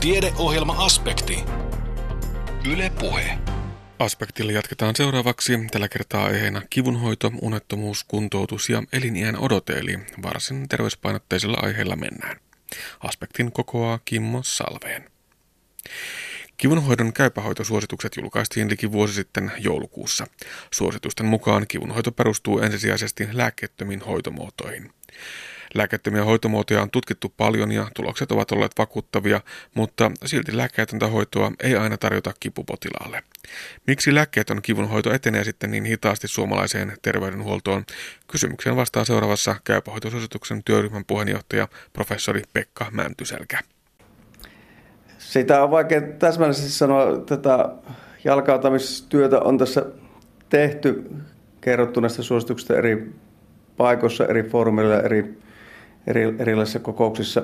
Tiedeohjelma-aspekti. 0.00 1.44
Yle 2.72 2.92
Puhe. 3.00 3.38
Aspektilla 3.98 4.52
jatketaan 4.52 4.96
seuraavaksi. 4.96 5.52
Tällä 5.70 5.88
kertaa 5.88 6.24
aiheena 6.24 6.62
kivunhoito, 6.70 7.32
unettomuus, 7.42 8.04
kuntoutus 8.04 8.68
ja 8.68 8.82
eliniän 8.92 9.36
odote, 9.36 9.72
eli 9.72 9.98
varsin 10.22 10.68
terveyspainotteisella 10.68 11.58
aiheella 11.62 11.96
mennään. 11.96 12.36
Aspektin 13.00 13.52
kokoaa 13.52 13.98
Kimmo 14.04 14.42
Salveen. 14.42 15.10
Kivunhoidon 16.56 17.12
käypähoitosuositukset 17.12 18.16
julkaistiin 18.16 18.70
liki 18.70 18.92
vuosi 18.92 19.14
sitten 19.14 19.52
joulukuussa. 19.58 20.26
Suositusten 20.70 21.26
mukaan 21.26 21.66
kivunhoito 21.68 22.12
perustuu 22.12 22.58
ensisijaisesti 22.58 23.28
lääkkeettömiin 23.32 24.00
hoitomuotoihin. 24.00 24.92
Lääkettömiä 25.74 26.24
hoitomuotoja 26.24 26.82
on 26.82 26.90
tutkittu 26.90 27.34
paljon 27.36 27.72
ja 27.72 27.86
tulokset 27.94 28.32
ovat 28.32 28.52
olleet 28.52 28.72
vakuuttavia, 28.78 29.40
mutta 29.74 30.10
silti 30.24 30.56
lääkkeetöntä 30.56 31.06
hoitoa 31.06 31.52
ei 31.62 31.76
aina 31.76 31.96
tarjota 31.96 32.32
kipupotilaalle. 32.40 33.22
Miksi 33.86 34.14
lääkkeetön 34.14 34.62
kivunhoito 34.62 35.12
etenee 35.12 35.44
sitten 35.44 35.70
niin 35.70 35.84
hitaasti 35.84 36.28
suomalaiseen 36.28 36.92
terveydenhuoltoon? 37.02 37.84
Kysymykseen 38.28 38.76
vastaa 38.76 39.04
seuraavassa 39.04 39.56
käypähoitosuosituksen 39.64 40.64
työryhmän 40.64 41.04
puheenjohtaja 41.04 41.68
professori 41.92 42.42
Pekka 42.52 42.86
Mäntyselkä. 42.90 43.58
Sitä 45.18 45.62
on 45.62 45.70
vaikea 45.70 46.00
täsmällisesti 46.00 46.70
sanoa. 46.70 47.18
Tätä 47.18 47.68
jalkautamistyötä 48.24 49.40
on 49.40 49.58
tässä 49.58 49.86
tehty, 50.48 51.10
kerrottu 51.60 52.00
näistä 52.00 52.22
suosituksista 52.22 52.76
eri 52.76 53.12
paikoissa, 53.76 54.26
eri 54.26 54.42
foorumeilla, 54.42 55.00
eri, 55.00 55.38
eri, 56.10 56.34
erilaisissa 56.38 56.78
kokouksissa. 56.78 57.42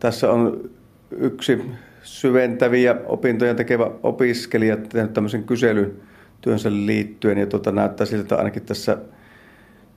Tässä 0.00 0.32
on 0.32 0.70
yksi 1.10 1.62
syventäviä 2.02 2.96
opintoja 3.06 3.54
tekevä 3.54 3.90
opiskelija 4.02 4.76
tehnyt 4.76 5.12
tämmöisen 5.12 5.44
kyselyn 5.44 5.92
työnsä 6.40 6.70
liittyen 6.70 7.38
ja 7.38 7.46
tuota, 7.46 7.72
näyttää 7.72 8.06
siltä, 8.06 8.22
että 8.22 8.36
ainakin 8.36 8.62
tässä 8.62 8.98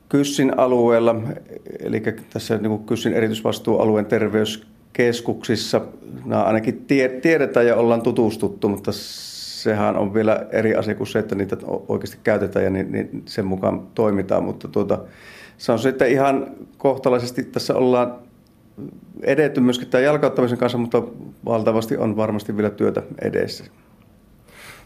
Kyssin 0.10 0.60
alueella, 0.60 1.16
eli 1.80 2.04
tässä 2.34 2.58
niin 2.58 2.80
Kyssin 2.80 3.14
erityisvastuualueen 3.14 4.06
terveyskeskuksissa, 4.06 5.82
nämä 6.26 6.44
ainakin 6.44 6.86
tie, 6.86 7.10
tiedetään 7.10 7.68
ja 7.68 7.76
ollaan 7.76 8.02
tutustuttu, 8.02 8.70
mutta 8.70 8.92
sehän 8.92 9.98
on 9.98 10.14
vielä 10.14 10.46
eri 10.52 10.76
asia 10.76 10.96
kuin 10.96 11.08
se, 11.08 11.20
että 11.20 11.36
niitä 11.36 11.58
oikeasti 11.88 12.18
käytetään 12.24 12.66
ja 12.66 12.70
niin, 12.72 12.92
niin 12.92 13.24
sen 13.26 13.46
mukaan 13.46 13.88
toimitaan, 13.96 14.44
mutta 14.44 14.68
tuota, 14.68 15.00
se 15.58 15.72
on 15.72 15.80
sitten 15.80 16.12
ihan 16.12 16.48
kohtalaisesti 16.78 17.44
tässä 17.44 17.76
ollaan 17.76 18.16
edetty 19.24 19.62
myöskin 19.62 19.88
tämän 19.88 20.04
jalkauttamisen 20.04 20.58
kanssa, 20.58 20.78
mutta 20.78 21.04
valtavasti 21.46 21.98
on 21.98 22.18
varmasti 22.18 22.58
vielä 22.58 22.70
työtä 22.70 23.04
edessä. 23.22 23.64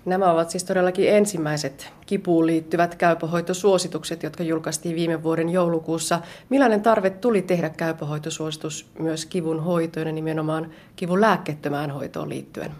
Nämä 0.05 0.31
ovat 0.31 0.49
siis 0.49 0.64
todellakin 0.64 1.09
ensimmäiset 1.09 1.94
kipuun 2.05 2.47
liittyvät 2.47 2.95
käypähoitosuositukset, 2.95 4.23
jotka 4.23 4.44
julkaistiin 4.44 4.95
viime 4.95 5.23
vuoden 5.23 5.49
joulukuussa. 5.49 6.22
Millainen 6.49 6.81
tarve 6.81 7.09
tuli 7.09 7.42
tehdä 7.42 7.69
käypähoitosuositus 7.69 8.89
myös 8.99 9.25
kivun 9.25 9.64
hoitoon 9.64 10.08
ja 10.08 10.14
nimenomaan 10.14 10.72
kivun 10.95 11.22
lääkkeettömään 11.22 11.92
hoitoon 11.92 12.30
liittyen? 12.30 12.72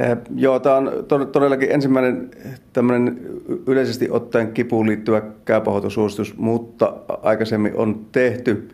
Eh, 0.00 0.16
joo, 0.36 0.60
tämä 0.60 0.76
on 0.76 0.92
todellakin 1.32 1.72
ensimmäinen 1.72 2.30
tämmöinen 2.72 3.20
yleisesti 3.66 4.10
ottaen 4.10 4.52
kipuun 4.52 4.86
liittyvä 4.86 5.22
käypähoitosuositus, 5.44 6.36
mutta 6.36 6.96
aikaisemmin 7.22 7.76
on 7.76 8.06
tehty, 8.12 8.68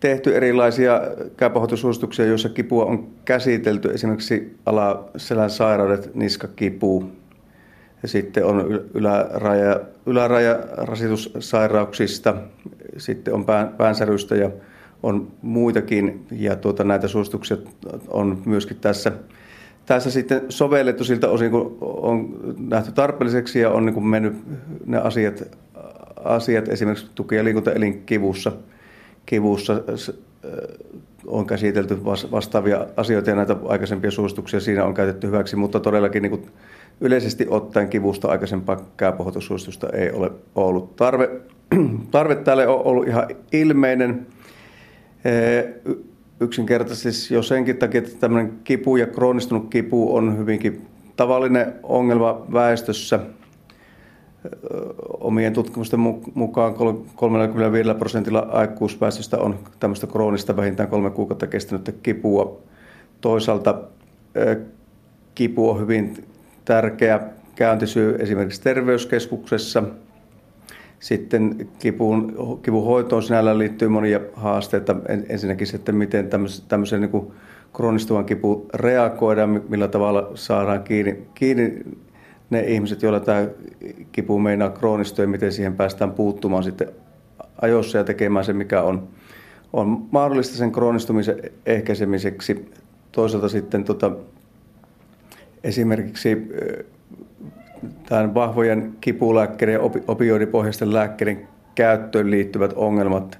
tehty 0.00 0.36
erilaisia 0.36 1.00
käypähoitosuosituksia, 1.36 2.24
joissa 2.24 2.48
kipua 2.48 2.84
on 2.84 3.08
käsitelty, 3.24 3.90
esimerkiksi 3.90 4.56
alaselän 4.66 5.50
sairaudet, 5.50 6.14
niskakipu, 6.14 7.04
ja 8.02 8.08
sitten 8.08 8.44
on 8.44 8.84
yläraja, 8.94 9.80
yläraja 10.06 10.58
rasitussairauksista, 10.76 12.34
sitten 12.96 13.34
on 13.34 13.44
pään, 13.44 13.68
päänsärystä 13.68 14.36
ja 14.36 14.50
on 15.02 15.32
muitakin, 15.42 16.26
ja 16.30 16.56
tuota, 16.56 16.84
näitä 16.84 17.08
suosituksia 17.08 17.56
on 18.08 18.42
myöskin 18.46 18.76
tässä– 18.80 19.12
tässä 19.86 20.10
sitten 20.10 20.42
sovellettu 20.48 21.04
siltä 21.04 21.28
osin, 21.28 21.50
kun 21.50 21.78
on 21.80 22.36
nähty 22.68 22.92
tarpeelliseksi 22.92 23.60
ja 23.60 23.70
on 23.70 23.86
niin 23.86 23.94
kuin 23.94 24.06
mennyt 24.06 24.34
ne 24.86 24.98
asiat, 24.98 25.42
asiat 26.24 26.68
esimerkiksi 26.68 27.10
tuki- 27.14 27.34
ja 27.34 27.44
liikuntaelinkivussa 27.44 28.52
kivussa, 29.26 29.82
on 31.26 31.46
käsitelty 31.46 32.04
vastaavia 32.04 32.86
asioita 32.96 33.30
ja 33.30 33.36
näitä 33.36 33.56
aikaisempia 33.68 34.10
suosituksia 34.10 34.60
siinä 34.60 34.84
on 34.84 34.94
käytetty 34.94 35.26
hyväksi, 35.26 35.56
mutta 35.56 35.80
todellakin 35.80 36.22
niin 36.22 36.30
kuin 36.30 36.46
yleisesti 37.00 37.46
ottaen 37.50 37.88
kivusta 37.88 38.28
aikaisempaa 38.28 38.80
käypohoitosuositusta 38.96 39.88
ei 39.92 40.10
ole 40.10 40.30
ollut. 40.54 40.96
Tarve, 40.96 41.30
tarve 42.10 42.34
tälle 42.34 42.66
on 42.66 42.82
ollut 42.84 43.08
ihan 43.08 43.28
ilmeinen 43.52 44.26
yksinkertaisesti 46.40 47.34
jo 47.34 47.42
senkin 47.42 47.76
takia, 47.76 47.98
että 47.98 48.18
tämmöinen 48.20 48.52
kipu 48.64 48.96
ja 48.96 49.06
kroonistunut 49.06 49.70
kipu 49.70 50.16
on 50.16 50.38
hyvinkin 50.38 50.86
tavallinen 51.16 51.74
ongelma 51.82 52.46
väestössä. 52.52 53.20
Omien 55.20 55.52
tutkimusten 55.52 56.00
mukaan 56.34 56.74
35 57.14 57.94
prosentilla 57.98 58.38
aikuisväestöstä 58.38 59.38
on 59.38 59.58
tämmöistä 59.80 60.06
kroonista 60.06 60.56
vähintään 60.56 60.88
kolme 60.88 61.10
kuukautta 61.10 61.46
kestänyttä 61.46 61.92
kipua. 61.92 62.60
Toisaalta 63.20 63.80
kipu 65.34 65.70
on 65.70 65.80
hyvin 65.80 66.24
tärkeä 66.64 67.20
käyntisyy 67.54 68.16
esimerkiksi 68.18 68.62
terveyskeskuksessa– 68.62 69.82
sitten 71.00 71.68
kivun, 71.78 72.58
kivun 72.62 72.84
hoitoon 72.84 73.22
sinällään 73.22 73.58
liittyy 73.58 73.88
monia 73.88 74.20
haasteita. 74.34 74.96
Ensinnäkin 75.28 75.74
että 75.74 75.92
miten 75.92 76.28
tämmöiseen 76.68 77.00
niin 77.00 77.32
kroonistuvan 77.74 78.24
kipuun 78.24 78.66
reagoidaan, 78.74 79.62
millä 79.68 79.88
tavalla 79.88 80.30
saadaan 80.34 80.82
kiinni, 80.82 81.22
kiinni 81.34 81.78
ne 82.50 82.60
ihmiset, 82.60 83.02
joilla 83.02 83.20
tämä 83.20 83.48
kipu 84.12 84.38
meinaa 84.38 84.70
kroonistua 84.70 85.24
ja 85.24 85.28
miten 85.28 85.52
siihen 85.52 85.76
päästään 85.76 86.12
puuttumaan 86.12 86.64
sitten 86.64 86.88
ajoissa 87.62 87.98
ja 87.98 88.04
tekemään 88.04 88.44
se, 88.44 88.52
mikä 88.52 88.82
on, 88.82 89.08
on 89.72 90.06
mahdollista 90.10 90.56
sen 90.56 90.72
kroonistumisen 90.72 91.36
ehkäisemiseksi. 91.66 92.70
Toisaalta 93.12 93.48
sitten 93.48 93.84
tota, 93.84 94.12
esimerkiksi 95.64 96.48
tämän 98.08 98.34
vahvojen 98.34 98.96
kipulääkkeiden 99.00 99.72
ja 99.72 99.80
opioidipohjaisten 100.08 100.94
lääkkeiden 100.94 101.48
käyttöön 101.74 102.30
liittyvät 102.30 102.72
ongelmat. 102.76 103.38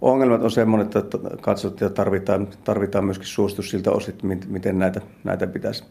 Ongelmat 0.00 0.42
on 0.42 0.50
sellainen, 0.50 0.86
että 0.86 1.02
katsottiin, 1.40 1.86
että 1.86 1.96
tarvitaan, 1.96 2.48
tarvitaan 2.64 3.04
myöskin 3.04 3.26
suositus 3.26 3.70
siltä 3.70 3.90
osin, 3.90 4.14
miten 4.48 4.78
näitä, 4.78 5.00
näitä 5.24 5.46
pitäisi 5.46 5.84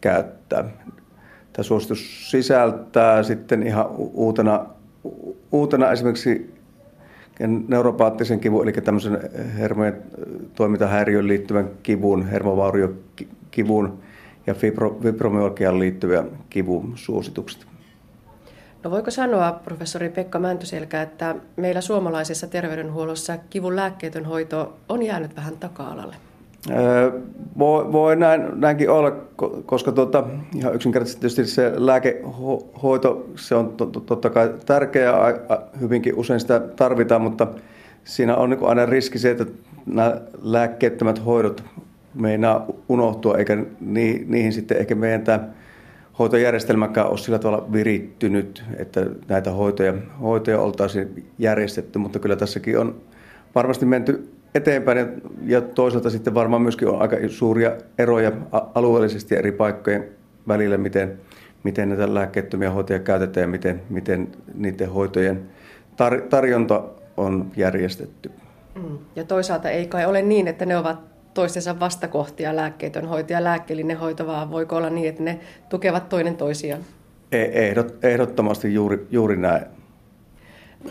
käyttää. 0.00 0.64
Tämä 1.52 1.64
suositus 1.64 2.30
sisältää 2.30 3.22
sitten 3.22 3.62
ihan 3.62 3.86
uutena, 3.96 4.66
uutena 5.52 5.90
esimerkiksi 5.90 6.54
neuropaattisen 7.68 8.40
kivun, 8.40 8.62
eli 8.62 8.72
tämmöisen 8.72 9.18
hermojen 9.58 10.02
toimintahäiriöön 10.54 11.28
liittyvän 11.28 11.70
kivun, 11.82 12.26
hermovauriokivun, 12.26 13.98
ja 14.46 14.54
fibro, 14.54 14.98
fibromyalgiaan 15.02 15.78
liittyviä 15.78 16.24
kivusuositukset. 16.50 17.66
No 18.84 18.90
voiko 18.90 19.10
sanoa, 19.10 19.52
professori 19.52 20.08
Pekka 20.08 20.38
Mäntyselkä, 20.38 21.02
että 21.02 21.34
meillä 21.56 21.80
suomalaisessa 21.80 22.46
terveydenhuollossa 22.46 23.38
kivun 23.50 23.76
lääkkeetön 23.76 24.24
hoito 24.24 24.78
on 24.88 25.02
jäänyt 25.02 25.36
vähän 25.36 25.56
taka-alalle? 25.56 26.16
Öö, 26.70 27.20
voi, 27.58 27.92
voi 27.92 28.16
näin, 28.16 28.42
näinkin 28.54 28.90
olla, 28.90 29.10
koska 29.66 29.92
tuota, 29.92 30.24
ihan 30.56 30.74
yksinkertaisesti 30.74 31.46
se 31.46 31.72
lääkehoito 31.76 33.26
se 33.36 33.54
on 33.54 33.74
totta 34.06 34.30
kai 34.30 34.54
tärkeää, 34.66 35.14
hyvinkin 35.80 36.14
usein 36.14 36.40
sitä 36.40 36.60
tarvitaan, 36.60 37.22
mutta 37.22 37.46
siinä 38.04 38.36
on 38.36 38.50
niin 38.50 38.64
aina 38.64 38.86
riski 38.86 39.18
se, 39.18 39.30
että 39.30 39.46
nämä 39.86 40.20
lääkkeettömät 40.42 41.26
hoidot 41.26 41.64
meinaa 42.14 42.66
unohtua, 42.88 43.38
eikä 43.38 43.64
niihin 44.26 44.52
sitten 44.52 44.76
ehkä 44.76 44.94
meidän 44.94 45.22
tämä 45.22 45.48
hoitojärjestelmäkään 46.18 47.08
ole 47.08 47.18
sillä 47.18 47.38
tavalla 47.38 47.72
virittynyt, 47.72 48.64
että 48.76 49.06
näitä 49.28 49.50
hoitoja, 49.50 49.94
hoitoja 50.20 50.60
oltaisiin 50.60 51.26
järjestetty, 51.38 51.98
mutta 51.98 52.18
kyllä 52.18 52.36
tässäkin 52.36 52.78
on 52.78 53.00
varmasti 53.54 53.86
menty 53.86 54.28
eteenpäin 54.54 54.98
ja, 54.98 55.06
ja 55.46 55.60
toisaalta 55.60 56.10
sitten 56.10 56.34
varmaan 56.34 56.62
myöskin 56.62 56.88
on 56.88 57.02
aika 57.02 57.16
suuria 57.28 57.72
eroja 57.98 58.32
alueellisesti 58.74 59.36
eri 59.36 59.52
paikkojen 59.52 60.08
välillä, 60.48 60.76
miten, 60.76 61.18
miten 61.64 61.88
näitä 61.88 62.14
lääkkeettömiä 62.14 62.70
hoitoja 62.70 62.98
käytetään 62.98 63.44
ja 63.44 63.48
miten, 63.48 63.82
miten 63.90 64.28
niiden 64.54 64.90
hoitojen 64.90 65.42
tar- 65.92 66.28
tarjonta 66.28 66.84
on 67.16 67.50
järjestetty. 67.56 68.30
Mm. 68.74 68.98
Ja 69.16 69.24
toisaalta 69.24 69.70
ei 69.70 69.86
kai 69.86 70.06
ole 70.06 70.22
niin, 70.22 70.48
että 70.48 70.66
ne 70.66 70.76
ovat 70.76 71.11
toistensa 71.34 71.80
vastakohtia, 71.80 72.56
lääkkeetön 72.56 73.06
hoito 73.06 73.32
ja 73.32 73.44
lääkkeellinen 73.44 73.96
hoito, 73.96 74.26
vaan 74.26 74.50
voiko 74.50 74.76
olla 74.76 74.90
niin, 74.90 75.08
että 75.08 75.22
ne 75.22 75.40
tukevat 75.68 76.08
toinen 76.08 76.36
toisiaan? 76.36 76.80
E, 77.32 77.42
ehdot, 77.42 78.04
ehdottomasti 78.04 78.74
juuri, 78.74 79.06
juuri 79.10 79.36
näin. 79.36 79.64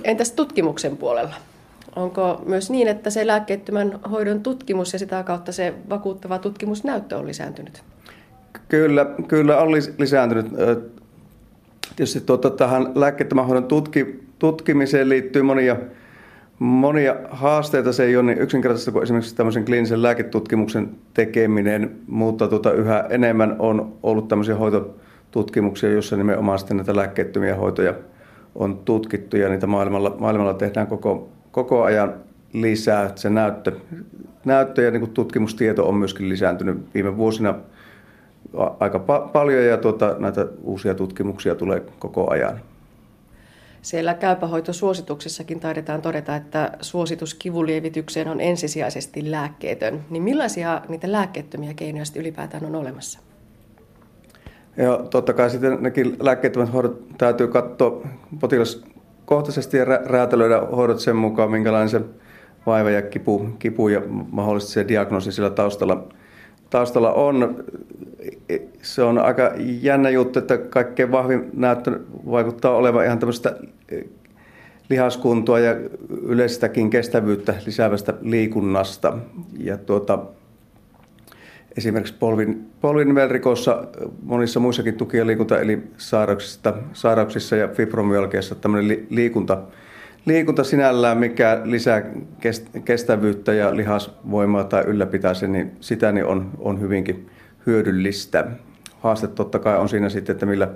Entäs 0.03 0.31
tutkimuksen 0.31 0.97
puolella? 0.97 1.35
Onko 1.95 2.41
myös 2.45 2.69
niin, 2.69 2.87
että 2.87 3.09
se 3.09 3.27
lääkkeettömän 3.27 3.99
hoidon 4.11 4.43
tutkimus 4.43 4.93
ja 4.93 4.99
sitä 4.99 5.23
kautta 5.23 5.51
se 5.51 5.73
vakuuttava 5.89 6.39
tutkimusnäyttö 6.39 7.17
on 7.17 7.27
lisääntynyt? 7.27 7.83
Kyllä, 8.67 9.05
kyllä 9.27 9.57
on 9.57 9.71
lisääntynyt. 9.97 10.45
Tietysti 11.95 12.21
tuota, 12.21 12.49
tähän 12.49 12.91
lääkkeettömän 12.95 13.45
hoidon 13.45 13.63
tutki, 13.63 14.23
tutkimiseen 14.39 15.09
liittyy 15.09 15.41
monia, 15.41 15.75
monia 16.61 17.15
haasteita. 17.29 17.93
Se 17.93 18.03
ei 18.03 18.17
ole 18.17 18.25
niin 18.25 18.41
yksinkertaisesti 18.41 18.91
kuin 18.91 19.03
esimerkiksi 19.03 19.35
tämmöisen 19.35 19.65
kliinisen 19.65 20.01
lääketutkimuksen 20.01 20.89
tekeminen, 21.13 21.91
mutta 22.07 22.47
tuota, 22.47 22.71
yhä 22.71 23.05
enemmän 23.09 23.55
on 23.59 23.93
ollut 24.03 24.27
tämmöisiä 24.27 24.55
hoitotutkimuksia, 24.55 25.91
joissa 25.91 26.17
nimenomaan 26.17 26.59
sitten 26.59 26.77
näitä 26.77 26.95
lääkkeettömiä 26.95 27.55
hoitoja 27.55 27.93
on 28.55 28.77
tutkittu 28.85 29.37
ja 29.37 29.49
niitä 29.49 29.67
maailmalla, 29.67 30.15
maailmalla 30.19 30.53
tehdään 30.53 30.87
koko, 30.87 31.29
koko 31.51 31.83
ajan 31.83 32.13
lisää. 32.53 33.11
Se 33.15 33.29
näyttö, 33.29 33.71
näyttö 34.45 34.81
ja 34.81 34.91
niin 34.91 35.01
kuin 35.01 35.11
tutkimustieto 35.11 35.87
on 35.87 35.95
myöskin 35.95 36.29
lisääntynyt 36.29 36.77
viime 36.93 37.17
vuosina 37.17 37.55
aika 38.79 38.97
pa- 38.97 39.29
paljon 39.31 39.65
ja 39.65 39.77
tuota, 39.77 40.15
näitä 40.19 40.47
uusia 40.63 40.95
tutkimuksia 40.95 41.55
tulee 41.55 41.83
koko 41.99 42.31
ajan. 42.31 42.59
Siellä 43.81 44.13
käypähoitosuosituksessakin 44.13 45.59
taidetaan 45.59 46.01
todeta, 46.01 46.35
että 46.35 46.71
suositus 46.81 47.33
kivulievitykseen 47.33 48.27
on 48.27 48.41
ensisijaisesti 48.41 49.31
lääkkeetön. 49.31 50.05
Niin 50.09 50.23
millaisia 50.23 50.81
niitä 50.87 51.11
lääkkeettömiä 51.11 51.73
keinoja 51.73 52.03
ylipäätään 52.15 52.65
on 52.65 52.75
olemassa? 52.75 53.19
Ja 54.77 54.97
totta 55.09 55.33
kai 55.33 55.49
sitten 55.49 55.77
nekin 55.81 56.17
lääkkeettömät 56.19 56.73
hoidot 56.73 57.17
täytyy 57.17 57.47
katsoa 57.47 58.07
potilaskohtaisesti 58.39 59.77
ja 59.77 59.85
räätälöidä 59.85 60.59
hoidot 60.59 60.99
sen 60.99 61.15
mukaan, 61.15 61.51
minkälainen 61.51 61.89
se 61.89 62.01
vaiva 62.65 62.89
ja 62.89 63.01
kipu, 63.01 63.49
kipu 63.59 63.87
ja 63.87 64.01
mahdollisesti 64.31 64.73
se 64.73 64.87
diagnoosi 64.87 65.31
sillä 65.31 65.49
taustalla, 65.49 66.07
taustalla 66.71 67.13
on 67.13 67.63
se 68.81 69.03
on 69.03 69.17
aika 69.17 69.51
jännä 69.57 70.09
juttu, 70.09 70.39
että 70.39 70.57
kaikkein 70.57 71.11
vahvin 71.11 71.49
näyttö 71.53 71.99
vaikuttaa 72.31 72.75
olevan 72.75 73.05
ihan 73.05 73.19
tämmöistä 73.19 73.55
eh, 73.89 74.05
lihaskuntoa 74.89 75.59
ja 75.59 75.75
yleistäkin 76.21 76.89
kestävyyttä 76.89 77.53
lisäävästä 77.65 78.13
liikunnasta. 78.21 79.17
Ja 79.57 79.77
tuota, 79.77 80.19
esimerkiksi 81.77 82.15
polvin, 82.19 82.69
polvinnivelrikossa, 82.81 83.87
monissa 84.23 84.59
muissakin 84.59 84.93
tuki- 84.93 85.17
ja 85.17 85.27
liikunta 85.27 85.59
eli 85.59 85.83
sairauksissa, 86.93 87.55
ja 87.55 87.67
fibromyalgiassa 87.67 88.55
tämmöinen 88.55 89.07
liikunta, 89.09 89.61
liikunta 90.25 90.63
sinällään, 90.63 91.17
mikä 91.17 91.61
lisää 91.63 92.01
kestävyyttä 92.85 93.53
ja 93.53 93.75
lihasvoimaa 93.75 94.63
tai 94.63 94.83
ylläpitää 94.87 95.33
sen, 95.33 95.51
niin 95.51 95.71
sitä 95.79 96.11
niin 96.11 96.25
on, 96.25 96.51
on 96.59 96.81
hyvinkin 96.81 97.29
hyödyllistä. 97.65 98.47
Haaste 98.99 99.27
totta 99.27 99.59
kai 99.59 99.77
on 99.77 99.89
siinä 99.89 100.09
sitten, 100.09 100.33
että 100.33 100.45
millä, 100.45 100.69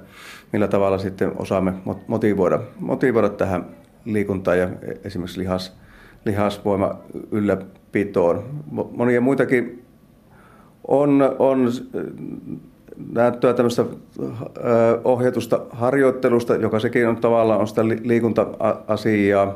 millä 0.53 0.67
tavalla 0.67 0.97
sitten 0.97 1.31
osaamme 1.35 1.73
motivoida, 2.07 2.59
motivoida 2.79 3.29
tähän 3.29 3.65
liikuntaan 4.05 4.59
ja 4.59 4.69
esimerkiksi 5.03 5.39
lihas, 5.39 5.77
lihasvoima 6.25 6.99
ylläpitoon. 7.31 8.63
Monia 8.71 9.21
muitakin 9.21 9.85
on, 10.87 11.35
on 11.39 11.71
näyttöä 13.13 13.53
tämmöistä 13.53 13.85
ohjatusta 15.03 15.61
harjoittelusta, 15.69 16.55
joka 16.55 16.79
sekin 16.79 17.07
on 17.07 17.17
tavallaan 17.17 17.59
on 17.59 17.67
sitä 17.67 17.87
liikunta-asiaa. 17.87 19.55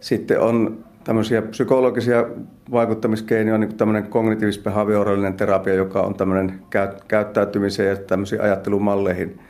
Sitten 0.00 0.40
on 0.40 0.84
tämmöisiä 1.04 1.42
psykologisia 1.42 2.24
vaikuttamiskeinoja, 2.70 3.58
niin 3.58 3.68
kuin 3.68 3.78
tämmöinen 3.78 4.06
kognitiivis-behaviorallinen 4.06 5.34
terapia, 5.34 5.74
joka 5.74 6.00
on 6.00 6.14
tämmöinen 6.14 6.60
käyttäytymiseen 7.08 7.88
ja 7.88 7.96
tämmöisiin 7.96 8.40
ajattelumalleihin 8.40 9.40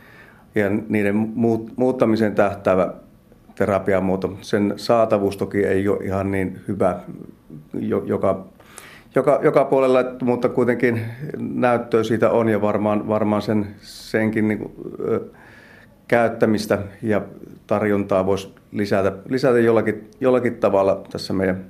ja 0.54 0.70
niiden 0.88 1.16
muuttamiseen 1.76 2.34
tähtäävä 2.34 2.94
terapiamuoto. 3.54 4.38
Sen 4.40 4.74
saatavuus 4.76 5.36
toki 5.36 5.64
ei 5.64 5.88
ole 5.88 6.04
ihan 6.04 6.30
niin 6.30 6.60
hyvä 6.68 7.00
joka, 8.04 8.46
joka, 9.14 9.40
joka 9.42 9.64
puolella, 9.64 9.98
mutta 10.22 10.48
kuitenkin 10.48 11.00
näyttöä 11.38 12.02
siitä 12.02 12.30
on 12.30 12.48
ja 12.48 12.60
varmaan, 12.60 13.08
varmaan 13.08 13.42
sen, 13.42 13.66
senkin 13.80 14.48
niin 14.48 14.58
kuin, 14.58 14.72
käyttämistä 16.08 16.78
ja 17.02 17.22
tarjontaa 17.66 18.26
voisi 18.26 18.54
lisätä, 18.72 19.12
lisätä 19.28 19.58
jollakin, 19.58 20.10
jollakin 20.20 20.54
tavalla 20.54 21.04
tässä 21.12 21.32
meidän 21.32 21.64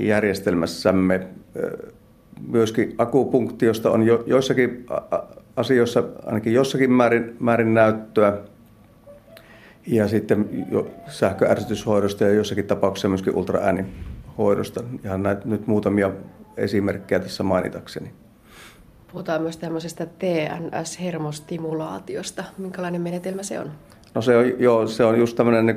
järjestelmässämme. 0.00 1.26
Myöskin 2.48 2.94
akupunktiosta 2.98 3.90
on 3.90 4.02
jo, 4.02 4.24
joissakin 4.26 4.86
asioissa 5.56 6.04
ainakin 6.26 6.54
jossakin 6.54 6.92
määrin, 6.92 7.36
määrin 7.40 7.74
näyttöä. 7.74 8.38
Ja 9.86 10.08
sitten 10.08 10.66
jo 10.70 10.90
sähköärsytyshoidosta 11.08 12.24
ja 12.24 12.30
jossakin 12.30 12.66
tapauksessa 12.66 13.08
myöskin 13.08 13.36
ultraäänihoidosta. 13.36 14.84
Ihan 15.04 15.22
näitä 15.22 15.42
nyt 15.44 15.66
muutamia 15.66 16.10
esimerkkejä 16.56 17.20
tässä 17.20 17.42
mainitakseni. 17.42 18.12
Puhutaan 19.12 19.42
myös 19.42 19.56
tämmöisestä 19.56 20.06
TNS-hermostimulaatiosta. 20.06 22.44
Minkälainen 22.58 23.00
menetelmä 23.00 23.42
se 23.42 23.60
on? 23.60 23.72
No 24.14 24.22
se 24.22 24.36
on, 24.36 24.60
joo, 24.60 24.86
se 24.86 25.04
on 25.04 25.18
just 25.18 25.36
tämmöinen 25.36 25.66
niin 25.66 25.76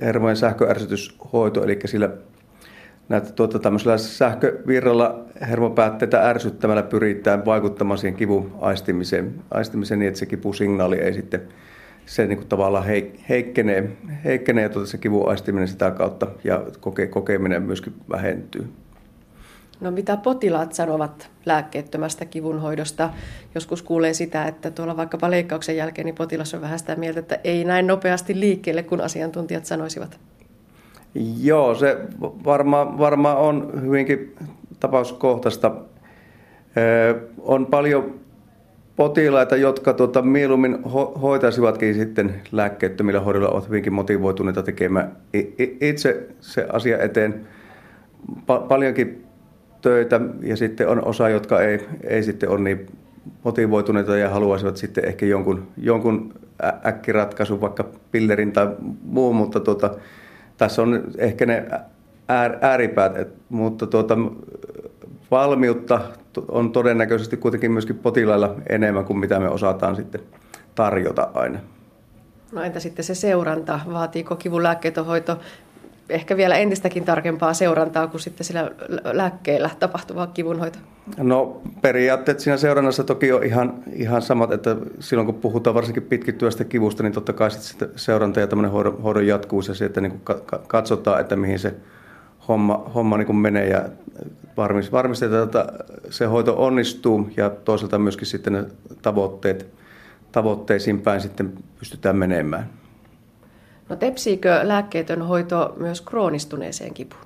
hermojen 0.00 0.36
sähköärsytyshoito, 0.36 1.64
eli 1.64 1.78
sillä 1.84 2.10
näitä 3.08 3.32
tuota, 3.32 3.58
tämmöisellä 3.58 3.98
sähkövirralla 3.98 5.24
hermopäätteitä 5.48 6.28
ärsyttämällä 6.28 6.82
pyritään 6.82 7.44
vaikuttamaan 7.44 7.98
siihen 7.98 8.16
kivun 8.16 8.54
aistimiseen, 8.60 9.34
aistimiseen 9.50 10.00
niin, 10.00 10.08
että 10.08 10.20
se 10.20 10.26
kipusignaali 10.26 10.96
ei 10.96 11.14
sitten 11.14 11.42
se 12.06 12.26
niin 12.26 12.38
kuin 12.38 12.48
tavallaan 12.48 12.84
heikkenee, 13.28 13.90
heikkenee 14.24 14.62
ja 14.62 14.68
tuota 14.68 14.88
se 14.88 14.98
kivun 14.98 15.28
aistiminen 15.28 15.68
sitä 15.68 15.90
kautta 15.90 16.26
ja 16.44 16.66
koke, 16.80 17.06
kokeminen 17.06 17.62
myöskin 17.62 17.94
vähentyy. 18.10 18.68
No 19.80 19.90
mitä 19.90 20.16
potilaat 20.16 20.72
sanovat 20.72 21.30
lääkkeettömästä 21.46 22.24
kivunhoidosta? 22.24 23.10
Joskus 23.54 23.82
kuulee 23.82 24.14
sitä, 24.14 24.44
että 24.44 24.70
tuolla 24.70 24.96
vaikkapa 24.96 25.30
leikkauksen 25.30 25.76
jälkeen 25.76 26.04
niin 26.04 26.14
potilas 26.14 26.54
on 26.54 26.60
vähän 26.60 26.78
sitä 26.78 26.96
mieltä, 26.96 27.20
että 27.20 27.38
ei 27.44 27.64
näin 27.64 27.86
nopeasti 27.86 28.40
liikkeelle, 28.40 28.82
kun 28.82 29.00
asiantuntijat 29.00 29.64
sanoisivat. 29.66 30.18
Joo, 31.40 31.74
se 31.74 31.98
varmaan 32.20 32.98
varma 32.98 33.34
on 33.34 33.72
hyvinkin 33.82 34.36
tapauskohtaista. 34.80 35.76
On 37.38 37.66
paljon 37.66 38.20
potilaita, 38.96 39.56
jotka 39.56 39.92
tuota, 39.92 40.22
mieluummin 40.22 40.74
ho- 40.74 41.18
hoitaisivatkin 41.18 41.94
sitten 41.94 42.42
lääkkeettömillä 42.52 43.20
hoidolla, 43.20 43.48
ovat 43.48 43.68
hyvinkin 43.68 43.92
motivoituneita 43.92 44.62
tekemään 44.62 45.16
itse 45.80 46.26
se 46.40 46.66
asia 46.72 46.98
eteen. 46.98 47.46
Pa- 48.40 48.66
paljonkin 48.68 49.24
töitä 49.84 50.20
ja 50.42 50.56
sitten 50.56 50.88
on 50.88 51.04
osa, 51.04 51.28
jotka 51.28 51.62
ei, 51.62 51.86
ei 52.04 52.22
sitten 52.22 52.48
ole 52.48 52.60
niin 52.60 52.86
motivoituneita 53.42 54.16
ja 54.16 54.30
haluaisivat 54.30 54.76
sitten 54.76 55.04
ehkä 55.04 55.26
jonkun, 55.26 55.68
jonkun 55.76 56.34
äkkiratkaisun, 56.86 57.60
vaikka 57.60 57.84
pillerin 58.10 58.52
tai 58.52 58.68
muun, 59.02 59.36
mutta 59.36 59.60
tuota, 59.60 59.90
tässä 60.56 60.82
on 60.82 61.04
ehkä 61.18 61.46
ne 61.46 61.66
äär, 62.28 62.58
ääripäät, 62.60 63.16
et, 63.16 63.28
mutta 63.48 63.86
tuota, 63.86 64.18
valmiutta 65.30 66.00
on 66.48 66.72
todennäköisesti 66.72 67.36
kuitenkin 67.36 67.72
myöskin 67.72 67.98
potilailla 67.98 68.54
enemmän 68.68 69.04
kuin 69.04 69.18
mitä 69.18 69.40
me 69.40 69.48
osataan 69.48 69.96
sitten 69.96 70.20
tarjota 70.74 71.28
aina. 71.34 71.58
No 72.52 72.62
entä 72.62 72.80
sitten 72.80 73.04
se 73.04 73.14
seuranta? 73.14 73.80
Vaatiiko 73.92 74.36
kivun 74.36 74.62
lääkkeetohoito 74.62 75.38
ehkä 76.08 76.36
vielä 76.36 76.56
entistäkin 76.56 77.04
tarkempaa 77.04 77.54
seurantaa 77.54 78.06
kuin 78.06 78.20
sitten 78.20 78.44
sillä 78.44 78.70
lääkkeellä 79.04 79.70
tapahtuva 79.78 80.26
kivunhoito? 80.26 80.78
No 81.16 81.62
periaatteet 81.82 82.40
siinä 82.40 82.56
seurannassa 82.56 83.04
toki 83.04 83.32
on 83.32 83.44
ihan, 83.44 83.74
ihan 83.92 84.22
samat, 84.22 84.52
että 84.52 84.76
silloin 85.00 85.26
kun 85.26 85.34
puhutaan 85.34 85.74
varsinkin 85.74 86.02
pitkittyvästä 86.02 86.64
kivusta, 86.64 87.02
niin 87.02 87.12
totta 87.12 87.32
kai 87.32 87.50
sitten 87.50 87.88
seuranta 87.96 88.40
ja 88.40 88.46
tämmöinen 88.46 88.70
hoidon, 88.70 89.02
hoidon 89.02 89.26
jatkuvuus 89.26 89.68
ja 89.68 89.74
se, 89.74 89.84
että 89.84 90.00
niin 90.00 90.20
katsotaan, 90.66 91.20
että 91.20 91.36
mihin 91.36 91.58
se 91.58 91.74
homma, 92.48 92.90
homma 92.94 93.16
niin 93.16 93.36
menee 93.36 93.68
ja 93.68 93.88
varmistetaan, 94.92 95.44
että 95.44 95.66
se 96.10 96.26
hoito 96.26 96.64
onnistuu 96.64 97.30
ja 97.36 97.50
toisaalta 97.50 97.98
myöskin 97.98 98.26
sitten 98.26 98.52
ne 98.52 98.64
tavoitteet, 99.02 99.66
tavoitteisiin 100.32 101.00
päin 101.00 101.20
sitten 101.20 101.52
pystytään 101.78 102.16
menemään. 102.16 102.70
No 103.88 103.96
tepsiikö 103.96 104.60
lääkkeetön 104.62 105.22
hoito 105.22 105.74
myös 105.76 106.00
kroonistuneeseen 106.00 106.94
kipuun? 106.94 107.24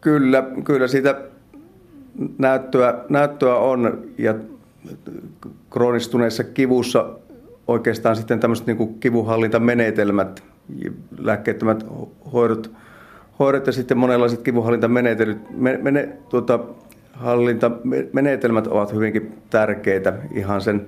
Kyllä, 0.00 0.44
kyllä 0.64 0.88
siitä 0.88 1.20
näyttöä, 2.38 3.04
näyttöä 3.08 3.56
on 3.56 4.04
ja 4.18 4.34
kroonistuneessa 5.70 6.44
kivussa 6.44 7.18
oikeastaan 7.68 8.16
sitten 8.16 8.40
tämmöiset 8.40 8.66
niin 8.66 8.98
kivuhallintamenetelmät, 9.00 10.42
lääkkeettömät 11.18 11.86
hoidot, 12.32 12.70
hoidot 13.38 13.66
ja 13.66 13.72
sitten 13.72 13.98
monenlaiset 13.98 14.42
kivuhallintamenetelmät 14.42 15.82
mene, 15.82 16.08
tuota, 16.28 16.58
hallintamenetelmät 17.12 18.66
ovat 18.66 18.92
hyvinkin 18.92 19.38
tärkeitä 19.50 20.12
ihan 20.34 20.60
sen 20.60 20.86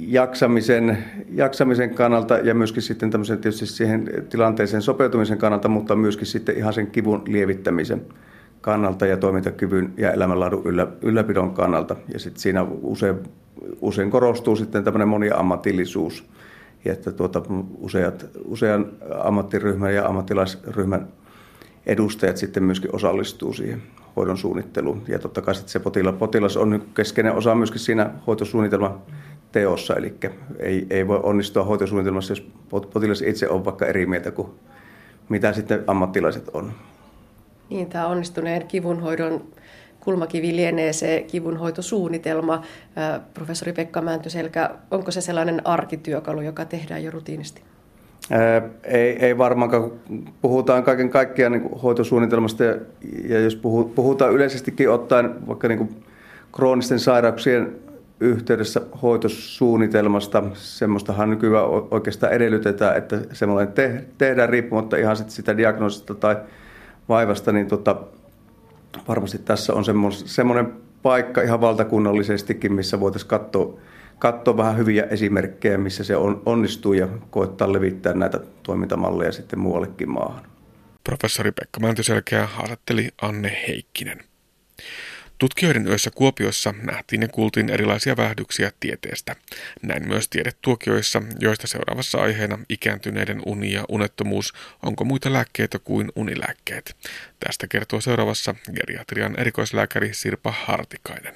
jaksamisen, 0.00 0.98
jaksamisen 1.32 1.94
kannalta 1.94 2.38
ja 2.38 2.54
myöskin 2.54 2.82
sitten 2.82 3.10
tietysti 3.10 3.66
siihen 3.66 4.08
tilanteeseen 4.28 4.82
sopeutumisen 4.82 5.38
kannalta, 5.38 5.68
mutta 5.68 5.96
myöskin 5.96 6.26
sitten 6.26 6.56
ihan 6.56 6.72
sen 6.72 6.86
kivun 6.86 7.22
lievittämisen 7.26 8.02
kannalta 8.60 9.06
ja 9.06 9.16
toimintakyvyn 9.16 9.92
ja 9.96 10.12
elämänlaadun 10.12 10.62
yllä, 10.64 10.86
ylläpidon 11.02 11.54
kannalta. 11.54 11.96
Ja 12.12 12.18
sitten 12.18 12.40
siinä 12.40 12.66
usein, 12.82 13.16
usein 13.80 14.10
korostuu 14.10 14.56
sitten 14.56 14.84
tämmöinen 14.84 15.08
moniammatillisuus, 15.08 16.24
ja 16.84 16.92
että 16.92 17.12
tuota, 17.12 17.42
useat, 17.78 18.26
usean 18.44 18.86
ammattiryhmän 19.24 19.94
ja 19.94 20.06
ammattilaisryhmän 20.06 21.08
edustajat 21.86 22.36
sitten 22.36 22.64
myöskin 22.64 22.94
osallistuu 22.94 23.52
siihen 23.52 23.82
hoidon 24.16 24.38
suunnitteluun. 24.38 25.02
Ja 25.08 25.18
totta 25.18 25.42
kai 25.42 25.54
sitten 25.54 25.72
se 25.72 25.78
potilas, 25.78 26.14
potilas 26.14 26.56
on 26.56 26.82
keskeinen 26.94 27.34
osa 27.34 27.54
myöskin 27.54 27.80
siinä 27.80 28.10
hoitosuunnitelman 28.26 28.98
teossa, 29.52 29.96
eli 29.96 30.14
ei, 30.58 30.86
ei 30.90 31.08
voi 31.08 31.20
onnistua 31.22 31.64
hoitosuunnitelmassa, 31.64 32.32
jos 32.32 32.46
potilas 32.70 33.22
itse 33.22 33.48
on 33.48 33.64
vaikka 33.64 33.86
eri 33.86 34.06
mieltä 34.06 34.30
kuin 34.30 34.48
mitä 35.28 35.52
sitten 35.52 35.84
ammattilaiset 35.86 36.48
on. 36.54 36.72
Niin, 37.70 37.86
tämä 37.86 38.06
onnistuneen 38.06 38.66
kivunhoidon 38.66 39.44
kulmakivi 40.00 40.56
lienee 40.56 40.92
se 40.92 41.24
kivunhoitosuunnitelma. 41.28 42.62
Professori 43.34 43.72
Pekka 43.72 44.00
Mäntyselkä, 44.00 44.70
onko 44.90 45.10
se 45.10 45.20
sellainen 45.20 45.66
arkityökalu, 45.66 46.40
joka 46.40 46.64
tehdään 46.64 47.04
jo 47.04 47.10
rutiinisti? 47.10 47.62
Ei, 48.84 49.26
ei 49.26 49.38
varmaankaan. 49.38 49.92
Puhutaan 50.42 50.84
kaiken 50.84 51.10
kaikkiaan 51.10 51.52
niin 51.52 51.70
hoitosuunnitelmasta 51.82 52.64
ja, 52.64 52.76
ja 53.28 53.40
jos 53.40 53.56
puhutaan 53.94 54.32
yleisestikin 54.32 54.90
ottaen 54.90 55.46
vaikka 55.46 55.68
niin 55.68 56.04
kroonisten 56.52 56.98
sairauksien 56.98 57.76
yhteydessä 58.20 58.80
hoitosuunnitelmasta, 59.02 60.42
semmoistahan 60.54 61.30
nykyään 61.30 61.66
oikeastaan 61.90 62.32
edellytetään, 62.32 62.96
että 62.96 63.20
semmoinen 63.32 63.72
te, 63.72 64.04
tehdään 64.18 64.48
riippumatta 64.48 64.96
ihan 64.96 65.16
sit 65.16 65.30
sitä 65.30 65.56
diagnoosista 65.56 66.14
tai 66.14 66.36
vaivasta, 67.08 67.52
niin 67.52 67.66
tota, 67.66 67.96
varmasti 69.08 69.38
tässä 69.38 69.74
on 69.74 69.84
semmoinen 70.24 70.72
paikka 71.02 71.42
ihan 71.42 71.60
valtakunnallisestikin, 71.60 72.72
missä 72.72 73.00
voitaisiin 73.00 73.28
katsoa, 73.28 73.78
katsoa 74.18 74.56
vähän 74.56 74.76
hyviä 74.76 75.02
esimerkkejä, 75.02 75.78
missä 75.78 76.04
se 76.04 76.16
on, 76.16 76.42
onnistuu 76.46 76.92
ja 76.92 77.08
koettaa 77.30 77.72
levittää 77.72 78.14
näitä 78.14 78.40
toimintamalleja 78.62 79.32
sitten 79.32 79.58
muuallekin 79.58 80.10
maahan. 80.10 80.44
Professori 81.04 81.52
Pekka 81.52 81.80
Mäntyselkeä 81.80 82.46
haastatteli 82.46 83.08
Anne 83.22 83.62
Heikkinen. 83.68 84.29
Tutkijoiden 85.40 85.86
yössä 85.86 86.10
Kuopiossa 86.14 86.74
nähtiin 86.82 87.22
ja 87.22 87.28
kuultiin 87.28 87.70
erilaisia 87.70 88.16
vähdyksiä 88.16 88.72
tieteestä. 88.80 89.36
Näin 89.82 90.08
myös 90.08 90.28
tiedetuokioissa, 90.28 91.22
joista 91.38 91.66
seuraavassa 91.66 92.18
aiheena 92.18 92.58
ikääntyneiden 92.68 93.42
uni 93.46 93.72
ja 93.72 93.84
unettomuus, 93.88 94.52
onko 94.82 95.04
muita 95.04 95.32
lääkkeitä 95.32 95.78
kuin 95.78 96.12
unilääkkeet. 96.16 96.96
Tästä 97.46 97.66
kertoo 97.66 98.00
seuraavassa 98.00 98.54
geriatrian 98.74 99.40
erikoislääkäri 99.40 100.14
Sirpa 100.14 100.54
Hartikainen. 100.64 101.34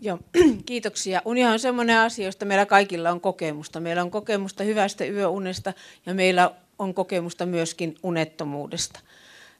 Joo, 0.00 0.18
kiitoksia. 0.66 1.22
Uni 1.24 1.44
on 1.44 1.58
sellainen 1.58 1.98
asia, 1.98 2.24
josta 2.24 2.44
meillä 2.44 2.66
kaikilla 2.66 3.10
on 3.10 3.20
kokemusta. 3.20 3.80
Meillä 3.80 4.02
on 4.02 4.10
kokemusta 4.10 4.64
hyvästä 4.64 5.04
yöunesta 5.04 5.72
ja 6.06 6.14
meillä 6.14 6.50
on 6.78 6.94
kokemusta 6.94 7.46
myöskin 7.46 7.94
unettomuudesta. 8.02 9.00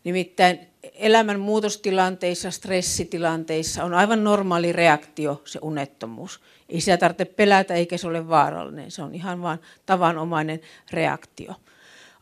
Nimittäin 0.05 0.72
elämän 0.95 1.41
muutostilanteissa, 1.41 2.51
stressitilanteissa 2.51 3.85
on 3.85 3.95
aivan 3.95 4.25
normaali 4.25 4.73
reaktio 4.73 5.43
se 5.45 5.59
unettomuus. 5.63 6.41
Ei 6.69 6.81
sitä 6.81 6.97
tarvitse 6.97 7.25
pelätä 7.25 7.75
eikä 7.75 7.97
se 7.97 8.07
ole 8.09 8.29
vaarallinen, 8.29 8.91
se 8.91 9.03
on 9.03 9.15
ihan 9.15 9.43
vain 9.43 9.59
tavanomainen 9.87 10.61
reaktio. 10.91 11.55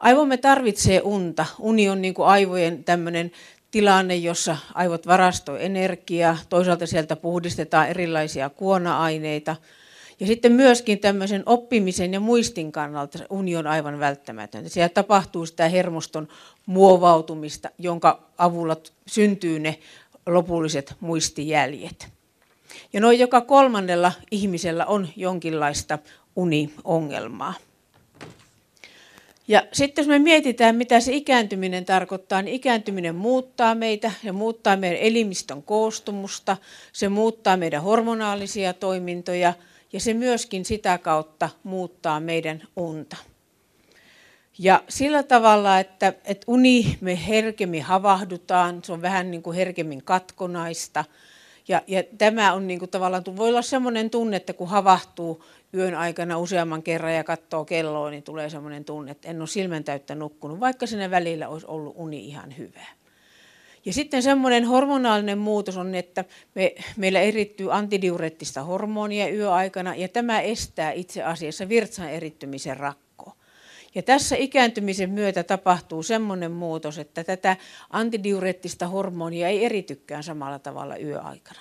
Aivomme 0.01 0.37
tarvitsee 0.37 1.01
unta. 1.05 1.47
Uni 1.59 1.89
on 1.89 2.03
niin 2.03 2.15
kuin 2.15 2.29
aivojen 2.29 2.85
tämmöinen 2.85 3.31
tilanne, 3.71 4.17
jossa 4.17 4.57
aivot 4.75 5.07
varastoi 5.07 5.65
energiaa, 5.65 6.39
toisaalta 6.49 6.87
sieltä 6.87 7.17
puhdistetaan 7.17 7.89
erilaisia 7.89 8.51
kuona-aineita– 8.51 9.57
ja 10.21 10.27
sitten 10.27 10.53
myöskin 10.53 10.99
tämmöisen 10.99 11.43
oppimisen 11.47 12.13
ja 12.13 12.21
muistin 12.21 12.73
kannalta 12.73 13.19
uni 13.31 13.57
on 13.57 13.67
aivan 13.67 14.01
välttämätöntä. 14.01 14.69
Siellä 14.69 14.89
tapahtuu 14.89 15.47
sitä 15.47 15.69
hermoston 15.69 16.29
muovautumista, 16.67 17.71
jonka 17.79 18.23
avulla 18.39 18.77
syntyy 19.07 19.59
ne 19.59 19.79
lopulliset 20.27 20.95
muistijäljet. 21.01 22.09
Ja 22.93 23.01
noin 23.01 23.19
joka 23.19 23.41
kolmannella 23.41 24.13
ihmisellä 24.31 24.87
on 24.87 25.09
jonkinlaista 25.17 25.99
uniongelmaa. 26.37 27.55
Ja 29.49 29.63
sitten 29.73 30.03
jos 30.03 30.09
me 30.09 30.19
mietitään, 30.19 30.77
mitä 30.77 31.01
se 31.01 31.13
ikääntyminen 31.13 31.85
tarkoittaa, 31.85 32.43
niin 32.43 32.55
ikääntyminen 32.55 33.15
muuttaa 33.15 33.75
meitä, 33.75 34.13
se 34.23 34.33
muuttaa 34.33 34.77
meidän 34.77 35.01
elimistön 35.01 35.63
koostumusta, 35.63 36.57
se 36.93 37.09
muuttaa 37.09 37.57
meidän 37.57 37.83
hormonaalisia 37.83 38.73
toimintoja– 38.73 39.55
ja 39.93 40.01
se 40.01 40.15
myöskin 40.15 40.65
sitä 40.65 40.99
kautta 40.99 41.49
muuttaa 41.63 42.21
meidän 42.21 42.63
unta. 42.77 43.17
Ja 44.59 44.83
sillä 44.89 45.23
tavalla, 45.23 45.79
että, 45.79 46.07
että 46.25 46.45
uni 46.47 46.99
me 47.01 47.27
herkemmin 47.29 47.83
havahdutaan, 47.83 48.85
se 48.85 48.93
on 48.93 49.03
vähän 49.03 49.31
niin 49.31 49.43
kuin 49.43 49.57
herkemmin 49.57 50.03
katkonaista. 50.05 51.05
Ja, 51.69 51.83
ja 51.87 52.03
tämä 52.19 52.53
on 52.53 52.67
niin 52.67 52.79
kuin 52.79 52.91
tavallaan, 52.91 53.25
voi 53.37 53.49
olla 53.49 53.63
sellainen 53.63 54.11
tunne, 54.11 54.37
että 54.37 54.53
kun 54.53 54.69
havahtuu 54.69 55.45
yön 55.75 55.95
aikana 55.95 56.39
useamman 56.39 56.83
kerran 56.83 57.15
ja 57.15 57.25
katsoo 57.25 57.65
kelloa, 57.65 58.11
niin 58.11 58.23
tulee 58.23 58.51
sellainen 58.51 58.85
tunne, 58.85 59.11
että 59.11 59.29
en 59.29 59.41
ole 59.41 59.49
silmän 59.49 59.85
täyttä 59.85 60.15
nukkunut, 60.15 60.61
vaikka 60.61 60.87
sinne 60.87 61.11
välillä 61.11 61.49
olisi 61.49 61.67
ollut 61.67 61.95
uni 61.97 62.27
ihan 62.27 62.59
hyvä. 62.59 62.87
Ja 63.85 63.93
sitten 63.93 64.23
semmoinen 64.23 64.65
hormonaalinen 64.65 65.39
muutos 65.39 65.77
on, 65.77 65.95
että 65.95 66.25
me, 66.55 66.75
meillä 66.97 67.21
erittyy 67.21 67.75
antidiureettista 67.75 68.63
hormonia 68.63 69.29
yöaikana 69.29 69.95
ja 69.95 70.09
tämä 70.09 70.41
estää 70.41 70.93
itse 70.93 71.23
asiassa 71.23 71.69
virtsan 71.69 72.11
erittymisen 72.11 72.77
rakkoa. 72.77 73.33
Ja 73.95 74.03
tässä 74.03 74.37
ikääntymisen 74.37 75.11
myötä 75.11 75.43
tapahtuu 75.43 76.03
semmoinen 76.03 76.53
muutos, 76.53 76.99
että 76.99 77.25
tätä 77.25 77.57
antidiureettista 77.91 78.87
hormonia 78.87 79.49
ei 79.49 79.65
eritykään 79.65 80.23
samalla 80.23 80.59
tavalla 80.59 80.97
yöaikana. 80.97 81.61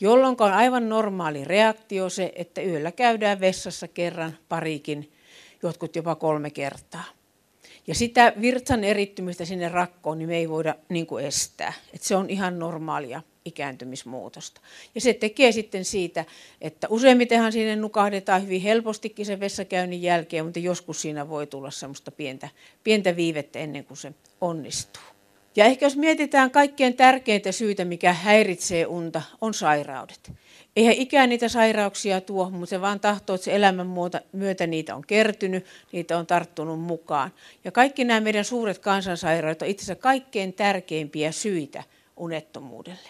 Jolloin 0.00 0.36
on 0.40 0.52
aivan 0.52 0.88
normaali 0.88 1.44
reaktio 1.44 2.08
se, 2.08 2.32
että 2.36 2.62
yöllä 2.62 2.92
käydään 2.92 3.40
vessassa 3.40 3.88
kerran, 3.88 4.38
parikin, 4.48 5.12
jotkut 5.62 5.96
jopa 5.96 6.14
kolme 6.14 6.50
kertaa. 6.50 7.04
Ja 7.86 7.94
sitä 7.94 8.32
virtsan 8.40 8.84
erittymistä 8.84 9.44
sinne 9.44 9.68
rakkoon 9.68 10.18
niin 10.18 10.28
me 10.28 10.36
ei 10.36 10.48
voida 10.48 10.74
niin 10.88 11.06
kuin 11.06 11.24
estää. 11.24 11.72
Et 11.92 12.02
se 12.02 12.16
on 12.16 12.30
ihan 12.30 12.58
normaalia 12.58 13.22
ikääntymismuutosta. 13.44 14.60
Ja 14.94 15.00
se 15.00 15.14
tekee 15.14 15.52
sitten 15.52 15.84
siitä, 15.84 16.24
että 16.60 16.86
useimmittenhan 16.90 17.52
sinne 17.52 17.76
nukahdetaan 17.76 18.42
hyvin 18.42 18.60
helpostikin 18.60 19.26
sen 19.26 19.40
vessakäynnin 19.40 20.02
jälkeen, 20.02 20.44
mutta 20.44 20.58
joskus 20.58 21.02
siinä 21.02 21.28
voi 21.28 21.46
tulla 21.46 21.70
semmoista 21.70 22.10
pientä, 22.10 22.48
pientä 22.84 23.16
viivettä 23.16 23.58
ennen 23.58 23.84
kuin 23.84 23.98
se 23.98 24.12
onnistuu. 24.40 25.02
Ja 25.56 25.64
ehkä 25.64 25.86
jos 25.86 25.96
mietitään 25.96 26.50
kaikkein 26.50 26.96
tärkeintä 26.96 27.52
syytä, 27.52 27.84
mikä 27.84 28.12
häiritsee 28.12 28.86
unta, 28.86 29.22
on 29.40 29.54
sairaudet. 29.54 30.32
Eihän 30.76 30.94
ikään 30.94 31.28
niitä 31.28 31.48
sairauksia 31.48 32.20
tuo, 32.20 32.50
mutta 32.50 32.66
se 32.66 32.80
vaan 32.80 33.00
tahtoo, 33.00 33.34
että 33.34 33.44
se 33.44 33.56
elämän 33.56 33.86
myötä 34.32 34.66
niitä 34.66 34.94
on 34.94 35.02
kertynyt, 35.06 35.66
niitä 35.92 36.18
on 36.18 36.26
tarttunut 36.26 36.80
mukaan. 36.80 37.30
Ja 37.64 37.72
kaikki 37.72 38.04
nämä 38.04 38.20
meidän 38.20 38.44
suuret 38.44 38.78
kansansairaudet 38.78 39.62
on 39.62 39.68
itse 39.68 39.84
asiassa 39.84 40.02
kaikkein 40.02 40.52
tärkeimpiä 40.52 41.32
syitä 41.32 41.82
unettomuudelle. 42.16 43.08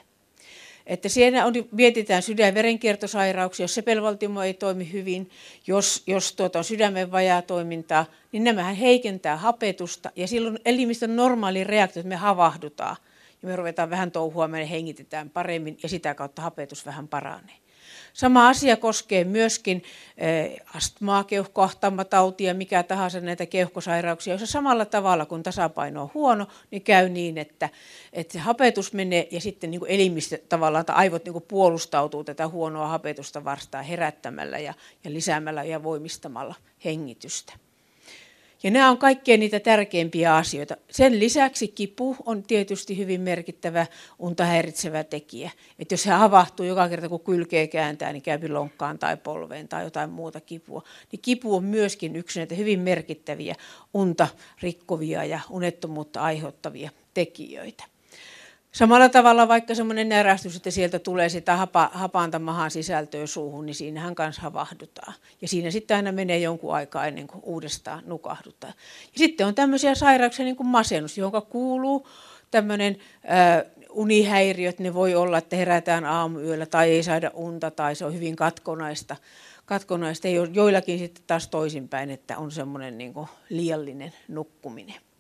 Että 0.87 1.09
siinä 1.09 1.47
on, 1.47 1.53
mietitään 1.71 2.23
sydän- 2.23 2.47
ja 2.47 2.55
verenkiertosairauksia, 2.55 3.65
jos 3.65 3.75
sepelvaltimo 3.75 4.43
ei 4.43 4.55
toimi 4.55 4.93
hyvin, 4.93 5.31
jos, 5.67 6.03
jos 6.07 6.33
tuota 6.33 6.59
on 6.59 6.65
sydämen 6.65 7.13
vajaa 7.13 7.43
toimintaa, 7.43 8.07
niin 8.33 8.45
nämähän 8.45 8.75
heikentää 8.75 9.37
hapetusta 9.37 10.11
ja 10.17 10.29
silloin 10.29 10.59
elimistön 10.65 11.17
normaali 11.17 11.65
reaktio, 11.65 12.01
että 12.01 12.09
me 12.09 12.17
havahdutaan– 12.17 12.97
ja 13.45 13.51
me 13.51 13.57
ruvetaan 13.57 13.91
vähän 13.91 14.11
touhua, 14.11 14.49
me 14.49 14.71
hengitetään 14.71 15.31
paremmin 15.31 15.79
ja 15.83 15.89
sitä 15.89 16.15
kautta 16.15 16.43
hapetus 16.43 16.87
vähän 16.87 17.09
paranee. 17.09 17.55
Sama 18.13 18.49
asia 18.49 18.77
koskee 18.77 19.25
myöskin 19.25 19.83
eh, 20.19 20.57
astmaa, 20.75 21.25
keuhkoahtammatautia, 21.25 22.55
mikä 22.55 22.83
tahansa 22.83 23.21
näitä 23.21 23.47
keuhkosairauksia, 23.47 24.33
joissa 24.33 24.47
samalla 24.47 24.85
tavalla 24.85 25.27
kun 25.27 25.43
tasapaino 25.43 26.03
on 26.03 26.11
huono, 26.15 26.47
niin 26.71 26.83
käy 26.83 27.09
niin, 27.09 27.39
että, 27.39 27.69
että 28.13 28.33
se 28.33 28.39
hapetus 28.39 28.93
menee 28.93 29.29
ja 29.31 29.41
sitten 29.41 29.71
niin 29.71 29.81
elimistö 29.87 30.39
tavallaan, 30.49 30.85
tai 30.85 30.97
aivot 30.97 31.25
niin 31.25 31.43
puolustautuu 31.49 32.25
tätä 32.25 32.49
huonoa 32.49 32.89
hapetusta 32.89 33.45
vastaan 33.45 33.85
herättämällä 33.85 34.59
ja, 34.59 34.75
ja 35.05 35.13
lisäämällä 35.13 35.65
ja 35.65 35.83
voimistamalla 35.83 36.55
hengitystä. 36.85 37.64
Ja 38.65 38.71
nämä 38.71 38.91
on 38.91 38.99
kaikkein 38.99 39.41
niitä 39.41 39.61
tärkeimpiä 39.61 40.37
asioita. 40.37 40.77
Sen 40.91 41.19
lisäksi 41.19 41.69
kipu 41.69 42.17
on 42.27 42.43
tietysti 42.43 42.99
hyvin 42.99 43.21
merkittävä 43.21 43.87
unta 44.19 44.45
häiritsevä 44.45 45.05
tekijä. 45.05 45.51
Että 45.79 45.93
jos 45.93 46.03
se 46.03 46.11
havahtuu 46.11 46.67
joka 46.67 46.89
kerta, 46.89 47.09
kun 47.09 47.21
kylkeä 47.21 47.67
kääntää, 47.67 48.13
niin 48.13 48.23
käy 48.23 48.49
lonkkaan 48.49 48.99
tai 48.99 49.17
polveen 49.17 49.69
tai 49.69 49.85
jotain 49.85 50.11
muuta 50.11 50.41
kipua, 50.41 50.83
niin 51.13 51.21
kipu 51.23 51.57
on 51.57 51.65
myöskin 51.65 52.17
yksi 52.17 52.41
näitä 52.41 52.55
hyvin 52.55 52.81
merkittäviä 52.81 53.55
unta 53.95 54.29
rikkovia 54.63 55.25
ja 55.25 55.41
unettomuutta 55.51 56.21
aiheuttavia 56.21 56.91
tekijöitä. 57.15 57.94
Samalla 58.75 59.09
tavalla 59.09 59.49
vaikka 59.49 59.75
semmoinen 59.75 60.09
närästys, 60.09 60.57
että 60.57 60.71
sieltä 60.71 60.99
tulee 60.99 61.29
sitä 61.29 61.57
hapa, 61.57 61.91
hapanta 61.93 62.39
mahan 62.39 62.71
sisältöä 62.71 63.27
suuhun, 63.27 63.67
niin 63.67 63.75
siinähän 63.75 64.15
kanssa 64.15 64.43
havahdutaan. 64.43 65.15
Ja 65.43 65.49
siinä 65.49 65.71
sitten 65.71 65.97
aina 65.97 66.13
menee 66.13 66.39
jonkun 66.39 66.75
aikaa 66.75 67.07
ennen 67.07 67.27
kuin 67.27 67.41
uudestaan 67.45 68.03
nukahdutaan. 68.07 68.75
Ja 69.13 69.19
sitten 69.19 69.47
on 69.47 69.55
tämmöisiä 69.55 69.95
sairauksia 69.95 70.45
niin 70.45 70.57
kuin 70.57 70.67
masennus, 70.67 71.19
johon 71.19 71.43
kuuluu 71.43 72.09
tämmöinen 72.51 72.97
äh, 73.31 73.73
unihäiriöt. 73.91 74.79
Ne 74.79 74.95
voi 74.95 75.15
olla, 75.15 75.39
että 75.39 75.57
herätään 75.57 76.05
aamuyöllä 76.05 76.67
tai 76.67 76.91
ei 76.91 77.03
saada 77.03 77.31
unta 77.35 77.71
tai 77.71 77.95
se 77.95 78.05
on 78.05 78.15
hyvin 78.15 78.37
katkonaista. 78.37 79.17
katkonaista. 79.67 80.29
Joillakin 80.29 80.99
sitten 80.99 81.25
taas 81.27 81.49
toisinpäin, 81.49 82.11
että 82.11 82.39
on 82.39 82.51
semmoinen 82.51 82.99
niin 82.99 83.15
liiallinen 83.49 84.13
nukkuminen. 84.29 85.14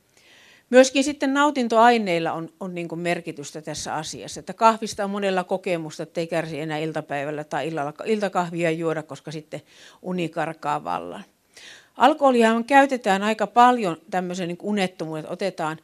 Myöskin 0.70 1.04
sitten 1.04 1.34
nautintoaineilla 1.34 2.32
on, 2.32 2.48
on 2.60 2.74
niin 2.74 2.98
merkitystä 2.98 3.62
tässä 3.62 3.94
asiassa. 3.94 4.40
Että 4.40 4.52
kahvista 4.52 5.04
on 5.04 5.10
monella 5.10 5.44
kokemusta, 5.44 6.02
että 6.02 6.20
ei 6.20 6.26
kärsi 6.26 6.60
enää 6.60 6.78
iltapäivällä 6.78 7.44
tai 7.44 7.68
illalla, 7.68 7.92
iltakahvia 8.04 8.70
juoda, 8.70 9.02
koska 9.02 9.30
sitten 9.30 9.62
uni 10.02 10.28
karkaa 10.28 10.84
vallan. 10.84 11.24
Alkoholia 11.96 12.62
käytetään 12.66 13.22
aika 13.22 13.46
paljon 13.46 13.96
tämmöisen 14.10 14.48
niin 14.48 14.58
unettomuuden, 14.62 15.20
että 15.20 15.32
otetaan 15.32 15.78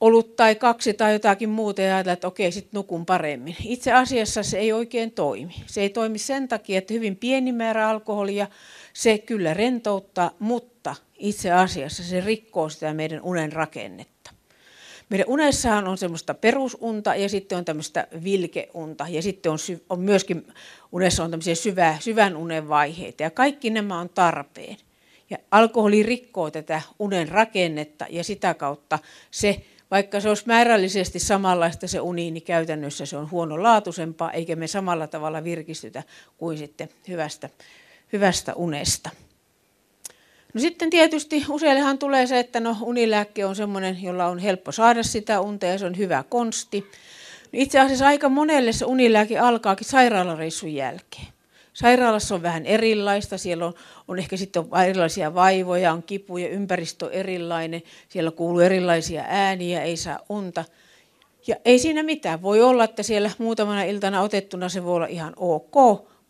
olut 0.00 0.36
tai 0.36 0.54
kaksi 0.54 0.94
tai 0.94 1.12
jotakin 1.12 1.48
muuta 1.48 1.82
ja 1.82 1.94
ajatellaan, 1.94 2.12
että 2.12 2.28
okei, 2.28 2.52
sitten 2.52 2.78
nukun 2.78 3.06
paremmin. 3.06 3.56
Itse 3.64 3.92
asiassa 3.92 4.42
se 4.42 4.58
ei 4.58 4.72
oikein 4.72 5.12
toimi. 5.12 5.54
Se 5.66 5.80
ei 5.80 5.90
toimi 5.90 6.18
sen 6.18 6.48
takia, 6.48 6.78
että 6.78 6.94
hyvin 6.94 7.16
pieni 7.16 7.52
määrä 7.52 7.88
alkoholia, 7.88 8.46
se 8.92 9.18
kyllä 9.18 9.54
rentouttaa, 9.54 10.30
mutta 10.38 10.69
itse 11.18 11.52
asiassa 11.52 12.02
se 12.02 12.20
rikkoo 12.20 12.68
sitä 12.68 12.94
meidän 12.94 13.22
unen 13.22 13.52
rakennetta. 13.52 14.30
Meidän 15.10 15.28
unessahan 15.28 15.88
on 15.88 15.98
semmoista 15.98 16.34
perusunta 16.34 17.14
ja 17.14 17.28
sitten 17.28 17.58
on 17.58 17.64
tämmöistä 17.64 18.06
vilkeunta 18.24 19.06
ja 19.08 19.22
sitten 19.22 19.52
on, 19.52 19.58
sy- 19.58 19.84
on 19.88 20.00
myöskin 20.00 20.46
unessa 20.92 21.24
on 21.24 21.30
tämmöisiä 21.30 21.54
syvä, 21.54 21.96
syvän 22.00 22.36
unen 22.36 22.68
vaiheita 22.68 23.22
ja 23.22 23.30
kaikki 23.30 23.70
nämä 23.70 24.00
on 24.00 24.08
tarpeen. 24.08 24.76
Ja 25.30 25.38
alkoholi 25.50 26.02
rikkoo 26.02 26.50
tätä 26.50 26.82
unen 26.98 27.28
rakennetta 27.28 28.06
ja 28.10 28.24
sitä 28.24 28.54
kautta 28.54 28.98
se, 29.30 29.62
vaikka 29.90 30.20
se 30.20 30.28
olisi 30.28 30.46
määrällisesti 30.46 31.18
samanlaista 31.18 31.88
se 31.88 32.00
uni, 32.00 32.30
niin 32.30 32.42
käytännössä 32.42 33.06
se 33.06 33.16
on 33.16 33.30
huonolaatuisempaa 33.30 34.32
eikä 34.32 34.56
me 34.56 34.66
samalla 34.66 35.06
tavalla 35.06 35.44
virkistytä 35.44 36.02
kuin 36.36 36.58
sitten 36.58 36.88
hyvästä, 37.08 37.50
hyvästä 38.12 38.54
unesta. 38.54 39.10
No 40.54 40.60
sitten 40.60 40.90
tietysti 40.90 41.44
useillehan 41.48 41.98
tulee 41.98 42.26
se, 42.26 42.38
että 42.38 42.60
no 42.60 42.76
unilääkke 42.80 43.46
on 43.46 43.56
semmoinen, 43.56 44.02
jolla 44.02 44.26
on 44.26 44.38
helppo 44.38 44.72
saada 44.72 45.02
sitä 45.02 45.40
unta 45.40 45.66
ja 45.66 45.78
se 45.78 45.86
on 45.86 45.96
hyvä 45.96 46.24
konsti. 46.28 46.80
No 47.52 47.58
itse 47.58 47.80
asiassa 47.80 48.06
aika 48.06 48.28
monelle 48.28 48.72
se 48.72 48.84
unilääke 48.84 49.38
alkaakin 49.38 49.88
sairaalareissun 49.88 50.74
jälkeen. 50.74 51.26
Sairaalassa 51.72 52.34
on 52.34 52.42
vähän 52.42 52.66
erilaista, 52.66 53.38
siellä 53.38 53.66
on, 53.66 53.74
on 54.08 54.18
ehkä 54.18 54.36
sitten 54.36 54.64
erilaisia 54.86 55.34
vaivoja, 55.34 55.92
on 55.92 56.02
kipuja, 56.02 56.48
ympäristö 56.48 57.06
on 57.06 57.12
erilainen, 57.12 57.82
siellä 58.08 58.30
kuuluu 58.30 58.60
erilaisia 58.60 59.24
ääniä, 59.28 59.82
ei 59.82 59.96
saa 59.96 60.18
unta. 60.28 60.64
Ja 61.46 61.56
ei 61.64 61.78
siinä 61.78 62.02
mitään. 62.02 62.42
Voi 62.42 62.62
olla, 62.62 62.84
että 62.84 63.02
siellä 63.02 63.30
muutamana 63.38 63.82
iltana 63.82 64.20
otettuna 64.20 64.68
se 64.68 64.84
voi 64.84 64.96
olla 64.96 65.06
ihan 65.06 65.32
ok, 65.36 65.74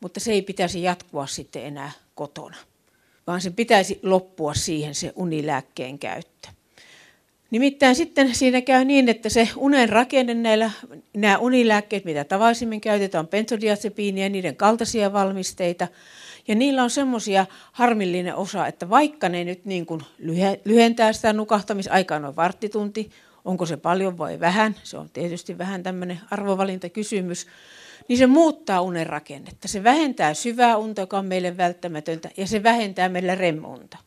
mutta 0.01 0.21
se 0.21 0.33
ei 0.33 0.43
pitäisi 0.43 0.83
jatkua 0.83 1.27
sitten 1.27 1.65
enää 1.65 1.93
kotona 2.15 2.57
vaan 3.31 3.41
se 3.41 3.51
pitäisi 3.51 4.01
loppua 4.03 4.55
siihen 4.55 4.95
se 4.95 5.13
unilääkkeen 5.17 5.99
käyttö. 5.99 6.49
Nimittäin 7.51 7.95
sitten 7.95 8.35
siinä 8.35 8.61
käy 8.61 8.85
niin, 8.85 9.09
että 9.09 9.29
se 9.29 9.49
unen 9.57 9.89
rakenne 9.89 10.35
näillä, 10.35 10.71
nämä 11.17 11.39
unilääkkeet, 11.39 12.05
mitä 12.05 12.25
tavallisimmin 12.25 12.81
käytetään, 12.81 13.21
on 13.21 13.29
ja 14.23 14.29
niiden 14.29 14.57
kaltaisia 14.57 15.13
valmisteita. 15.13 15.89
Ja 16.49 16.55
niillä 16.55 16.83
on 16.83 16.91
semmoisia 16.91 17.47
harmillinen 17.73 18.35
osa, 18.35 18.67
että 18.67 18.91
vaikka 18.91 19.29
ne 19.29 19.45
nyt 19.45 19.65
niin 19.65 19.87
kuin 19.87 20.01
lyhentää 20.65 21.13
sitä 21.13 21.33
nukahtamisaikaa 21.33 22.19
noin 22.19 22.37
varttitunti, 22.37 23.11
onko 23.45 23.67
se 23.67 23.77
paljon 23.77 24.19
vai 24.19 24.41
vähän, 24.41 24.77
se 24.83 24.99
on 24.99 25.11
tietysti 25.11 25.59
vähän 25.59 25.83
tämmöinen 25.83 26.21
arvovalintakysymys, 26.31 27.47
niin 28.11 28.19
se 28.19 28.27
muuttaa 28.27 28.81
unen 28.81 29.07
rakennetta. 29.07 29.69
Se 29.69 29.85
vähentää 29.85 30.35
syvää 30.35 30.77
unta, 30.77 31.01
joka 31.01 31.19
on 31.19 31.27
meille 31.27 31.57
välttämätöntä, 31.57 32.31
ja 32.37 32.47
se 32.47 32.63
vähentää 32.63 33.09
meille 33.09 33.35
remunta. 33.35 33.99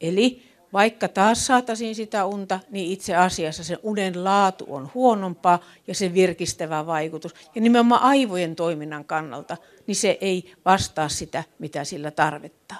Eli 0.00 0.42
vaikka 0.72 1.08
taas 1.08 1.46
saataisiin 1.46 1.94
sitä 1.94 2.24
unta, 2.24 2.60
niin 2.70 2.92
itse 2.92 3.16
asiassa 3.16 3.64
se 3.64 3.78
unen 3.82 4.24
laatu 4.24 4.64
on 4.68 4.90
huonompaa 4.94 5.64
ja 5.86 5.94
se 5.94 6.14
virkistävä 6.14 6.86
vaikutus. 6.86 7.34
Ja 7.54 7.60
nimenomaan 7.60 8.02
aivojen 8.02 8.56
toiminnan 8.56 9.04
kannalta, 9.04 9.56
niin 9.86 9.96
se 9.96 10.18
ei 10.20 10.52
vastaa 10.64 11.08
sitä, 11.08 11.44
mitä 11.58 11.84
sillä 11.84 12.10
tarvittaa. 12.10 12.78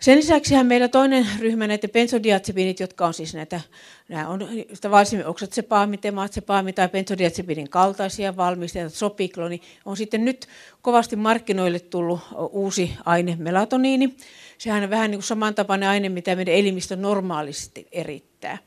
Sen 0.00 0.18
lisäksi 0.18 0.64
meillä 0.64 0.88
toinen 0.88 1.26
ryhmä 1.38 1.66
näitä 1.66 1.88
benzodiazepiinit, 1.88 2.80
jotka 2.80 3.06
on 3.06 3.14
siis 3.14 3.34
näitä, 3.34 3.60
nämä 4.08 4.28
on 4.28 4.48
tavallisimmin 4.80 5.26
oksatsepaami, 5.26 5.98
tematsepaami 5.98 6.72
tai 6.72 6.88
benzodiazepinin 6.88 7.70
kaltaisia 7.70 8.36
valmisteita, 8.36 8.90
sopikloni, 8.90 9.60
on 9.84 9.96
sitten 9.96 10.24
nyt 10.24 10.46
kovasti 10.82 11.16
markkinoille 11.16 11.80
tullut 11.80 12.20
uusi 12.50 12.92
aine, 13.04 13.36
melatoniini. 13.38 14.16
Sehän 14.58 14.84
on 14.84 14.90
vähän 14.90 15.10
niin 15.10 15.18
kuin 15.18 15.26
samantapainen 15.26 15.88
aine, 15.88 16.08
mitä 16.08 16.36
meidän 16.36 16.54
elimistö 16.54 16.96
normaalisti 16.96 17.86
erittää. 17.92 18.58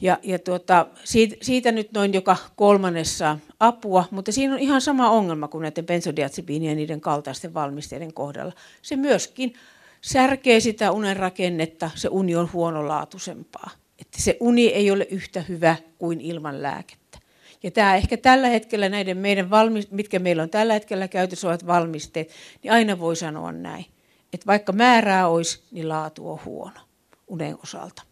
Ja, 0.00 0.18
ja 0.22 0.38
tuota, 0.38 0.86
siitä, 1.04 1.36
siitä 1.42 1.72
nyt 1.72 1.92
noin 1.92 2.14
joka 2.14 2.36
kolmannessa 2.56 3.38
apua, 3.60 4.04
mutta 4.10 4.32
siinä 4.32 4.54
on 4.54 4.60
ihan 4.60 4.80
sama 4.80 5.10
ongelma 5.10 5.48
kuin 5.48 5.62
näiden 5.62 5.86
benzodiazepiinien 5.86 6.70
ja 6.70 6.76
niiden 6.76 7.00
kaltaisten 7.00 7.54
valmisteiden 7.54 8.14
kohdalla. 8.14 8.52
Se 8.82 8.96
myöskin 8.96 9.54
särkee 10.00 10.60
sitä 10.60 10.90
unen 10.90 11.16
rakennetta, 11.16 11.90
se 11.94 12.08
uni 12.08 12.36
on 12.36 12.52
huonolaatuisempaa. 12.52 13.70
Että 13.98 14.22
se 14.22 14.36
uni 14.40 14.66
ei 14.66 14.90
ole 14.90 15.06
yhtä 15.10 15.44
hyvä 15.48 15.76
kuin 15.98 16.20
ilman 16.20 16.62
lääkettä. 16.62 17.18
Ja 17.62 17.70
tämä 17.70 17.96
ehkä 17.96 18.16
tällä 18.16 18.48
hetkellä 18.48 18.88
näiden 18.88 19.18
meidän, 19.18 19.50
valmis, 19.50 19.90
mitkä 19.90 20.18
meillä 20.18 20.42
on 20.42 20.50
tällä 20.50 20.72
hetkellä 20.72 21.08
käytössä 21.08 21.46
olevat 21.46 21.66
valmisteet, 21.66 22.30
niin 22.62 22.72
aina 22.72 22.98
voi 22.98 23.16
sanoa 23.16 23.52
näin. 23.52 23.86
Että 24.32 24.46
vaikka 24.46 24.72
määrää 24.72 25.28
olisi, 25.28 25.62
niin 25.70 25.88
laatu 25.88 26.30
on 26.30 26.38
huono 26.44 26.80
unen 27.28 27.56
osalta. 27.62 28.02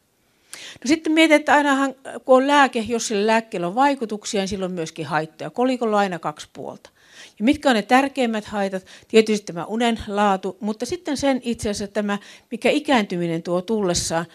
No 0.85 0.89
sitten 0.89 1.13
mietitään, 1.13 1.41
että 1.41 1.55
ainahan 1.55 1.95
kun 2.25 2.37
on 2.37 2.47
lääke, 2.47 2.85
jos 2.89 3.09
sillä 3.09 3.27
lääkkeellä 3.27 3.67
on 3.67 3.75
vaikutuksia, 3.75 4.41
niin 4.41 4.49
silloin 4.49 4.73
myöskin 4.73 5.07
haittoja. 5.07 5.51
Kolikolla 5.51 5.97
on 5.97 6.01
aina 6.01 6.19
kaksi 6.19 6.49
puolta. 6.53 6.91
Ja 7.39 7.45
mitkä 7.45 7.69
on 7.69 7.77
ne 7.77 7.83
tärkeimmät 7.83 8.45
haitat? 8.45 8.87
Tietysti 9.09 9.47
tämä 9.47 9.65
unen 9.65 10.01
laatu, 10.07 10.57
mutta 10.61 10.87
sitten 10.87 11.17
sen 11.17 11.41
itse 11.45 11.71
asiassa 11.71 11.95
tämä, 11.95 12.19
mikä 12.51 12.71
ikääntyminen 12.71 13.43
tuo 13.43 13.63
tullessaan, 13.63 14.27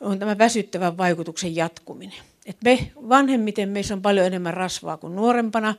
on 0.00 0.18
tämä 0.18 0.38
väsyttävän 0.38 0.98
vaikutuksen 0.98 1.56
jatkuminen. 1.56 2.18
Et 2.46 2.56
me 2.64 2.90
vanhemmiten 3.08 3.68
meissä 3.68 3.94
on 3.94 4.02
paljon 4.02 4.26
enemmän 4.26 4.54
rasvaa 4.54 4.96
kuin 4.96 5.16
nuorempana, 5.16 5.74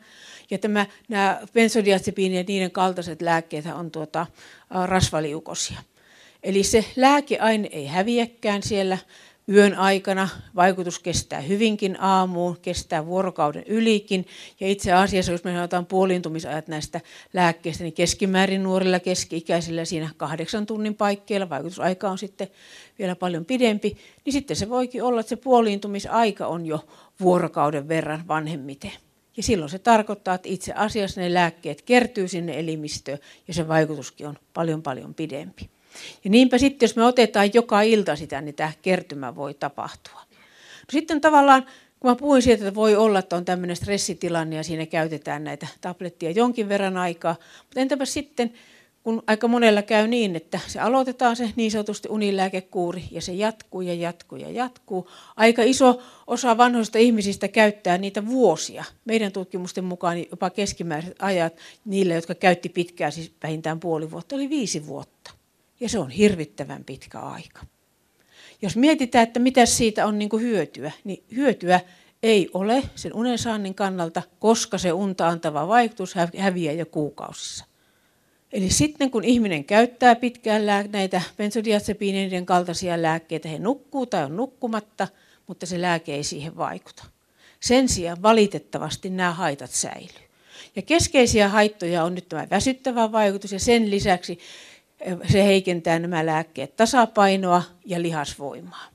ja 0.49 0.57
tämä, 0.57 0.85
nämä 1.09 1.41
benzodiazepiini 1.53 2.37
ja 2.37 2.43
niiden 2.47 2.71
kaltaiset 2.71 3.21
lääkkeet 3.21 3.65
on 3.65 3.91
tuota, 3.91 4.27
rasvaliukosia. 4.85 5.79
Eli 6.43 6.63
se 6.63 6.85
lääkeaine 6.95 7.69
ei 7.71 7.85
häviäkään 7.85 8.63
siellä, 8.63 8.97
yön 9.49 9.75
aikana. 9.75 10.29
Vaikutus 10.55 10.99
kestää 10.99 11.41
hyvinkin 11.41 12.01
aamuun, 12.01 12.57
kestää 12.61 13.05
vuorokauden 13.05 13.63
ylikin. 13.67 14.25
Ja 14.59 14.67
itse 14.67 14.93
asiassa, 14.93 15.31
jos 15.31 15.43
me 15.43 15.53
sanotaan 15.53 15.85
puoliintumisajat 15.85 16.67
näistä 16.67 17.01
lääkkeistä, 17.33 17.83
niin 17.83 17.93
keskimäärin 17.93 18.63
nuorilla 18.63 18.99
keski-ikäisillä 18.99 19.85
siinä 19.85 20.09
kahdeksan 20.17 20.65
tunnin 20.65 20.95
paikkeilla, 20.95 21.49
vaikutusaika 21.49 22.09
on 22.09 22.17
sitten 22.17 22.47
vielä 22.99 23.15
paljon 23.15 23.45
pidempi, 23.45 23.97
niin 24.25 24.33
sitten 24.33 24.55
se 24.55 24.69
voikin 24.69 25.03
olla, 25.03 25.19
että 25.19 25.29
se 25.29 25.35
puoliintumisaika 25.35 26.47
on 26.47 26.65
jo 26.65 26.85
vuorokauden 27.19 27.87
verran 27.87 28.27
vanhemmiten. 28.27 28.91
Ja 29.37 29.43
silloin 29.43 29.69
se 29.69 29.79
tarkoittaa, 29.79 30.35
että 30.35 30.49
itse 30.49 30.73
asiassa 30.73 31.21
ne 31.21 31.33
lääkkeet 31.33 31.81
kertyy 31.81 32.27
sinne 32.27 32.59
elimistöön 32.59 33.19
ja 33.47 33.53
se 33.53 33.67
vaikutuskin 33.67 34.27
on 34.27 34.35
paljon 34.53 34.81
paljon 34.81 35.13
pidempi. 35.13 35.69
Ja 36.23 36.29
niinpä 36.29 36.57
sitten, 36.57 36.87
jos 36.87 36.95
me 36.95 37.05
otetaan 37.05 37.49
joka 37.53 37.81
ilta 37.81 38.15
sitä, 38.15 38.41
niin 38.41 38.55
tämä 38.55 38.71
kertymä 38.81 39.35
voi 39.35 39.53
tapahtua. 39.53 40.21
No 40.21 40.91
sitten 40.91 41.21
tavallaan, 41.21 41.65
kun 41.99 42.11
mä 42.11 42.15
puhuin 42.15 42.41
siitä, 42.41 42.63
että 42.67 42.75
voi 42.75 42.95
olla, 42.95 43.19
että 43.19 43.35
on 43.35 43.45
tämmöinen 43.45 43.75
stressitilanne 43.75 44.55
ja 44.55 44.63
siinä 44.63 44.85
käytetään 44.85 45.43
näitä 45.43 45.67
tablettia 45.81 46.31
jonkin 46.31 46.69
verran 46.69 46.97
aikaa, 46.97 47.35
mutta 47.63 47.79
entäpä 47.79 48.05
sitten, 48.05 48.53
kun 49.03 49.23
aika 49.27 49.47
monella 49.47 49.81
käy 49.81 50.07
niin, 50.07 50.35
että 50.35 50.59
se 50.67 50.79
aloitetaan 50.79 51.35
se 51.35 51.53
niin 51.55 51.71
sanotusti 51.71 52.09
unilääkekuuri 52.09 53.03
ja 53.11 53.21
se 53.21 53.33
jatkuu 53.33 53.81
ja 53.81 53.93
jatkuu 53.93 54.37
ja 54.37 54.49
jatkuu. 54.49 55.09
Aika 55.35 55.63
iso 55.63 56.01
osa 56.27 56.57
vanhoista 56.57 56.97
ihmisistä 56.97 57.47
käyttää 57.47 57.97
niitä 57.97 58.27
vuosia. 58.27 58.83
Meidän 59.05 59.31
tutkimusten 59.31 59.83
mukaan 59.83 60.19
jopa 60.19 60.49
keskimääräiset 60.49 61.17
ajat 61.21 61.53
niille, 61.85 62.13
jotka 62.13 62.35
käytti 62.35 62.69
pitkään, 62.69 63.11
siis 63.11 63.31
vähintään 63.43 63.79
puoli 63.79 64.11
vuotta, 64.11 64.35
oli 64.35 64.49
viisi 64.49 64.87
vuotta. 64.87 65.38
Ja 65.79 65.89
se 65.89 65.99
on 65.99 66.09
hirvittävän 66.09 66.83
pitkä 66.83 67.19
aika. 67.19 67.61
Jos 68.61 68.77
mietitään, 68.77 69.23
että 69.23 69.39
mitä 69.39 69.65
siitä 69.65 70.05
on 70.05 70.19
niin 70.19 70.29
hyötyä, 70.39 70.91
niin 71.03 71.23
hyötyä 71.35 71.79
ei 72.23 72.49
ole 72.53 72.83
sen 72.95 73.13
unen 73.13 73.37
saannin 73.37 73.75
kannalta, 73.75 74.21
koska 74.39 74.77
se 74.77 74.91
unta 74.91 75.27
antava 75.27 75.67
vaikutus 75.67 76.15
häviää 76.37 76.73
jo 76.73 76.85
kuukausissa. 76.85 77.65
Eli 78.51 78.69
sitten 78.69 79.11
kun 79.11 79.23
ihminen 79.23 79.65
käyttää 79.65 80.15
pitkään 80.15 80.61
näitä 80.91 81.21
benzodiazepiineiden 81.37 82.45
kaltaisia 82.45 83.01
lääkkeitä, 83.01 83.49
he 83.49 83.59
nukkuu 83.59 84.05
tai 84.05 84.23
on 84.23 84.35
nukkumatta, 84.35 85.07
mutta 85.47 85.65
se 85.65 85.81
lääke 85.81 86.15
ei 86.15 86.23
siihen 86.23 86.57
vaikuta. 86.57 87.05
Sen 87.59 87.89
sijaan 87.89 88.21
valitettavasti 88.21 89.09
nämä 89.09 89.31
haitat 89.31 89.71
säilyy. 89.71 90.29
Ja 90.75 90.81
keskeisiä 90.81 91.49
haittoja 91.49 92.03
on 92.03 92.15
nyt 92.15 92.29
tämä 92.29 92.47
väsyttävä 92.51 93.11
vaikutus 93.11 93.51
ja 93.51 93.59
sen 93.59 93.91
lisäksi 93.91 94.39
se 95.31 95.43
heikentää 95.43 95.99
nämä 95.99 96.25
lääkkeet 96.25 96.75
tasapainoa 96.75 97.63
ja 97.85 98.01
lihasvoimaa. 98.01 98.85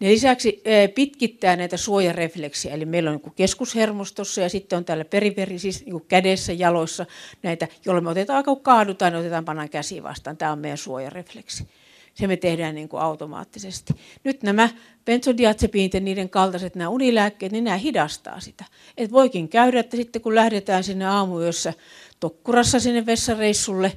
Ne 0.00 0.08
lisäksi 0.08 0.62
pitkittää 0.94 1.56
näitä 1.56 1.76
suojarefleksiä, 1.76 2.74
eli 2.74 2.84
meillä 2.84 3.10
on 3.10 3.20
niin 3.24 3.34
keskushermostossa 3.36 4.40
ja 4.40 4.48
sitten 4.48 4.76
on 4.76 4.84
täällä 4.84 5.04
periferi, 5.04 5.58
siis 5.58 5.86
niin 5.86 6.06
kädessä, 6.08 6.52
jaloissa 6.52 7.06
näitä, 7.42 7.68
jolloin 7.84 8.04
me 8.04 8.10
otetaan, 8.10 8.44
kun 8.44 8.60
kaadutaan, 8.60 9.12
niin 9.12 9.20
otetaan 9.20 9.44
pannaan 9.44 9.68
käsi 9.68 10.02
vastaan. 10.02 10.36
Tämä 10.36 10.52
on 10.52 10.58
meidän 10.58 10.78
suojarefleksi. 10.78 11.66
Se 12.14 12.26
me 12.26 12.36
tehdään 12.36 12.74
niin 12.74 12.88
kuin 12.88 13.02
automaattisesti. 13.02 13.92
Nyt 14.24 14.42
nämä 14.42 14.68
benzodiazepiinit 15.04 15.94
ja 15.94 16.00
niiden 16.00 16.30
kaltaiset 16.30 16.74
nämä 16.74 16.88
unilääkkeet, 16.88 17.52
niin 17.52 17.64
nämä 17.64 17.76
hidastaa 17.76 18.40
sitä. 18.40 18.64
Et 18.96 19.12
voikin 19.12 19.48
käydä, 19.48 19.80
että 19.80 19.96
sitten 19.96 20.22
kun 20.22 20.34
lähdetään 20.34 20.84
sinne 20.84 21.06
aamuyössä 21.06 21.72
tokkurassa 22.20 22.80
sinne 22.80 23.06
vessareissulle, 23.06 23.92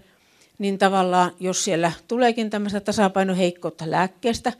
niin 0.58 0.78
tavallaan 0.78 1.32
jos 1.40 1.64
siellä 1.64 1.92
tuleekin 2.08 2.50
tämmöistä 2.50 2.80
tasapainoheikkoutta 2.80 3.92
lääkkeestä, 3.92 4.54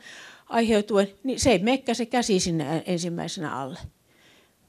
aiheutuen, 0.48 1.08
niin 1.24 1.40
se 1.40 1.50
ei 1.50 1.58
mekkä 1.58 1.94
se 1.94 2.06
käsi 2.06 2.40
sinne 2.40 2.82
ensimmäisenä 2.86 3.56
alle. 3.56 3.78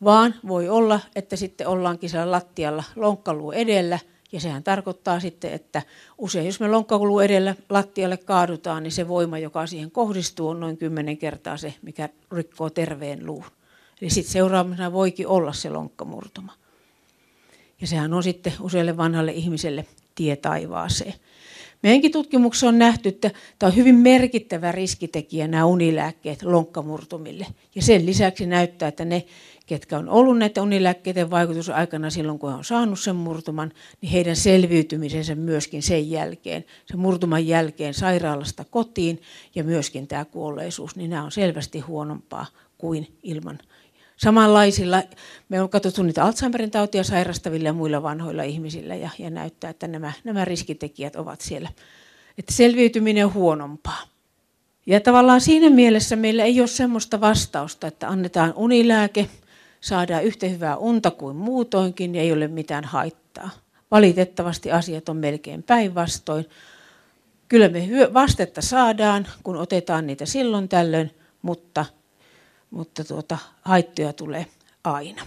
Vaan 0.03 0.35
voi 0.47 0.69
olla, 0.69 0.99
että 1.15 1.35
sitten 1.35 1.67
ollaankin 1.67 2.09
siellä 2.09 2.31
lattialla 2.31 2.83
lonkkaluu 2.95 3.51
edellä, 3.51 3.99
ja 4.31 4.39
sehän 4.39 4.63
tarkoittaa 4.63 5.19
sitten, 5.19 5.53
että 5.53 5.81
usein 6.17 6.45
jos 6.45 6.59
me 6.59 6.67
lonkkaluu 6.67 7.19
edellä 7.19 7.55
lattialle 7.69 8.17
kaadutaan, 8.17 8.83
niin 8.83 8.91
se 8.91 9.07
voima, 9.07 9.39
joka 9.39 9.67
siihen 9.67 9.91
kohdistuu, 9.91 10.47
on 10.47 10.59
noin 10.59 10.77
kymmenen 10.77 11.17
kertaa 11.17 11.57
se, 11.57 11.73
mikä 11.81 12.09
rikkoo 12.31 12.69
terveen 12.69 13.25
luun. 13.25 13.45
Eli 14.01 14.09
sitten 14.09 14.33
seuraavana 14.33 14.91
voikin 14.91 15.27
olla 15.27 15.53
se 15.53 15.69
lonkkamurtuma. 15.69 16.53
Ja 17.81 17.87
sehän 17.87 18.13
on 18.13 18.23
sitten 18.23 18.53
useille 18.59 18.97
vanhalle 18.97 19.31
ihmiselle 19.31 19.85
tie 20.19 20.35
taivaaseen. 20.35 21.13
Meidänkin 21.83 22.11
tutkimuksessa 22.11 22.67
on 22.67 22.79
nähty, 22.79 23.09
että 23.09 23.31
tämä 23.59 23.67
on 23.67 23.75
hyvin 23.75 23.95
merkittävä 23.95 24.71
riskitekijä 24.71 25.47
nämä 25.47 25.65
unilääkkeet 25.65 26.43
lonkkamurtumille. 26.43 27.47
Ja 27.75 27.81
sen 27.81 28.05
lisäksi 28.05 28.45
näyttää, 28.45 28.87
että 28.87 29.05
ne, 29.05 29.25
ketkä 29.65 29.97
on 29.97 30.09
ollut 30.09 30.37
näiden 30.37 30.63
unilääkkeiden 30.63 31.29
vaikutusaikana 31.29 32.09
silloin, 32.09 32.39
kun 32.39 32.49
he 32.49 32.55
on 32.55 32.65
saanut 32.65 32.99
sen 32.99 33.15
murtuman, 33.15 33.71
niin 34.01 34.11
heidän 34.11 34.35
selviytymisensä 34.35 35.35
myöskin 35.35 35.83
sen 35.83 36.09
jälkeen, 36.09 36.65
sen 36.85 36.99
murtuman 36.99 37.47
jälkeen 37.47 37.93
sairaalasta 37.93 38.65
kotiin 38.69 39.21
ja 39.55 39.63
myöskin 39.63 40.07
tämä 40.07 40.25
kuolleisuus, 40.25 40.95
niin 40.95 41.09
nämä 41.09 41.23
on 41.23 41.31
selvästi 41.31 41.79
huonompaa 41.79 42.45
kuin 42.77 43.07
ilman 43.23 43.59
samanlaisilla, 44.19 45.03
me 45.49 45.61
on 45.61 45.69
katsottu 45.69 46.03
niitä 46.03 46.23
Alzheimerin 46.23 46.71
tautia 46.71 47.03
sairastavilla 47.03 47.69
ja 47.69 47.73
muilla 47.73 48.03
vanhoilla 48.03 48.43
ihmisillä 48.43 48.95
ja, 48.95 49.09
ja 49.19 49.29
näyttää, 49.29 49.69
että 49.69 49.87
nämä, 49.87 50.11
nämä 50.23 50.45
riskitekijät 50.45 51.15
ovat 51.15 51.41
siellä. 51.41 51.69
Että 52.37 52.53
selviytyminen 52.53 53.25
on 53.25 53.33
huonompaa. 53.33 54.01
Ja 54.85 54.99
tavallaan 54.99 55.41
siinä 55.41 55.69
mielessä 55.69 56.15
meillä 56.15 56.43
ei 56.43 56.59
ole 56.59 56.67
sellaista 56.67 57.21
vastausta, 57.21 57.87
että 57.87 58.07
annetaan 58.07 58.53
unilääke, 58.55 59.29
saadaan 59.81 60.23
yhtä 60.23 60.47
hyvää 60.47 60.77
unta 60.77 61.11
kuin 61.11 61.35
muutoinkin 61.35 62.15
ja 62.15 62.21
ei 62.21 62.31
ole 62.31 62.47
mitään 62.47 62.83
haittaa. 62.83 63.49
Valitettavasti 63.91 64.71
asiat 64.71 65.09
on 65.09 65.17
melkein 65.17 65.63
päinvastoin. 65.63 66.45
Kyllä 67.47 67.69
me 67.69 67.89
vastetta 68.13 68.61
saadaan, 68.61 69.27
kun 69.43 69.57
otetaan 69.57 70.07
niitä 70.07 70.25
silloin 70.25 70.69
tällöin, 70.69 71.11
mutta– 71.41 71.85
mutta 72.69 73.03
tuota, 73.03 73.37
haittoja 73.61 74.13
tulee 74.13 74.45
aina. 74.83 75.21